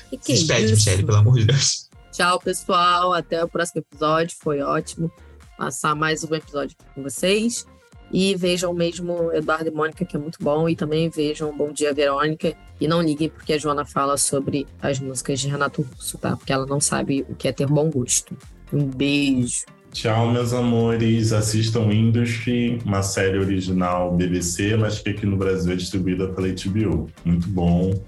Que 0.10 0.18
que 0.18 0.32
é 0.34 0.36
despede, 0.36 0.72
Michelle, 0.74 1.06
pelo 1.06 1.18
amor 1.18 1.36
de 1.36 1.46
Deus. 1.46 1.90
Tchau, 2.12 2.40
pessoal. 2.40 3.14
Até 3.14 3.44
o 3.44 3.48
próximo 3.48 3.82
episódio. 3.82 4.36
Foi 4.42 4.62
ótimo 4.62 5.12
passar 5.58 5.96
mais 5.96 6.24
um 6.24 6.36
episódio 6.36 6.76
com 6.94 7.04
vocês. 7.04 7.66
E 8.12 8.36
vejam 8.36 8.74
mesmo 8.74 9.32
Eduardo 9.32 9.70
e 9.70 9.72
Mônica, 9.72 10.04
que 10.04 10.16
é 10.16 10.20
muito 10.20 10.40
bom. 10.42 10.68
E 10.68 10.76
também 10.76 11.10
vejam 11.10 11.56
Bom 11.56 11.72
Dia 11.72 11.94
Verônica. 11.94 12.54
E 12.82 12.88
não 12.88 13.02
liguem 13.02 13.30
porque 13.30 13.54
a 13.54 13.58
Joana 13.58 13.86
fala 13.86 14.18
sobre 14.18 14.68
as 14.82 15.00
músicas 15.00 15.40
de 15.40 15.48
Renato 15.48 15.84
Russo, 15.84 16.18
tá? 16.18 16.36
Porque 16.36 16.52
ela 16.52 16.66
não 16.66 16.82
sabe 16.82 17.26
o 17.30 17.36
que 17.36 17.48
é 17.48 17.54
ter 17.54 17.68
bom 17.68 17.90
gosto. 17.90 18.36
Um 18.74 18.86
beijo. 18.86 19.66
Tchau, 19.98 20.32
meus 20.32 20.54
amores. 20.54 21.34
Assistam 21.34 21.92
Industry, 21.92 22.80
uma 22.86 23.02
série 23.02 23.40
original 23.40 24.16
BBC, 24.16 24.78
mas 24.78 25.00
que 25.00 25.10
aqui 25.10 25.26
no 25.26 25.36
Brasil 25.36 25.74
é 25.74 25.76
distribuída 25.76 26.28
pela 26.28 26.48
HBO. 26.50 27.10
Muito 27.26 27.48
bom. 27.48 28.00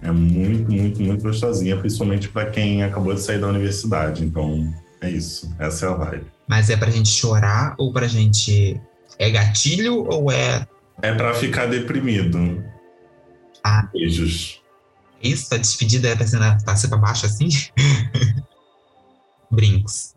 É 0.00 0.12
muito, 0.12 0.70
muito, 0.70 1.02
muito 1.02 1.24
gostosinha, 1.24 1.76
principalmente 1.76 2.28
para 2.28 2.48
quem 2.50 2.84
acabou 2.84 3.12
de 3.12 3.20
sair 3.20 3.40
da 3.40 3.48
universidade. 3.48 4.24
Então, 4.24 4.72
é 5.00 5.10
isso. 5.10 5.52
Essa 5.58 5.86
é 5.86 5.88
a 5.88 5.94
vibe. 5.94 6.26
Mas 6.46 6.70
é 6.70 6.76
pra 6.76 6.88
gente 6.88 7.08
chorar 7.08 7.74
ou 7.78 7.92
pra 7.92 8.06
gente. 8.06 8.80
É 9.18 9.28
gatilho 9.28 10.06
ou 10.08 10.30
é. 10.30 10.64
É 11.02 11.12
pra 11.14 11.34
ficar 11.34 11.66
deprimido. 11.66 12.64
Ah. 13.64 13.88
Beijos. 13.92 14.62
Isso, 15.20 15.52
a 15.52 15.58
despedida 15.58 16.10
é 16.10 16.14
pra 16.14 16.28
ser, 16.28 16.38
pra 16.64 16.76
ser 16.76 16.86
pra 16.86 16.96
baixo 16.98 17.26
assim? 17.26 17.48
Brincos. 19.50 20.13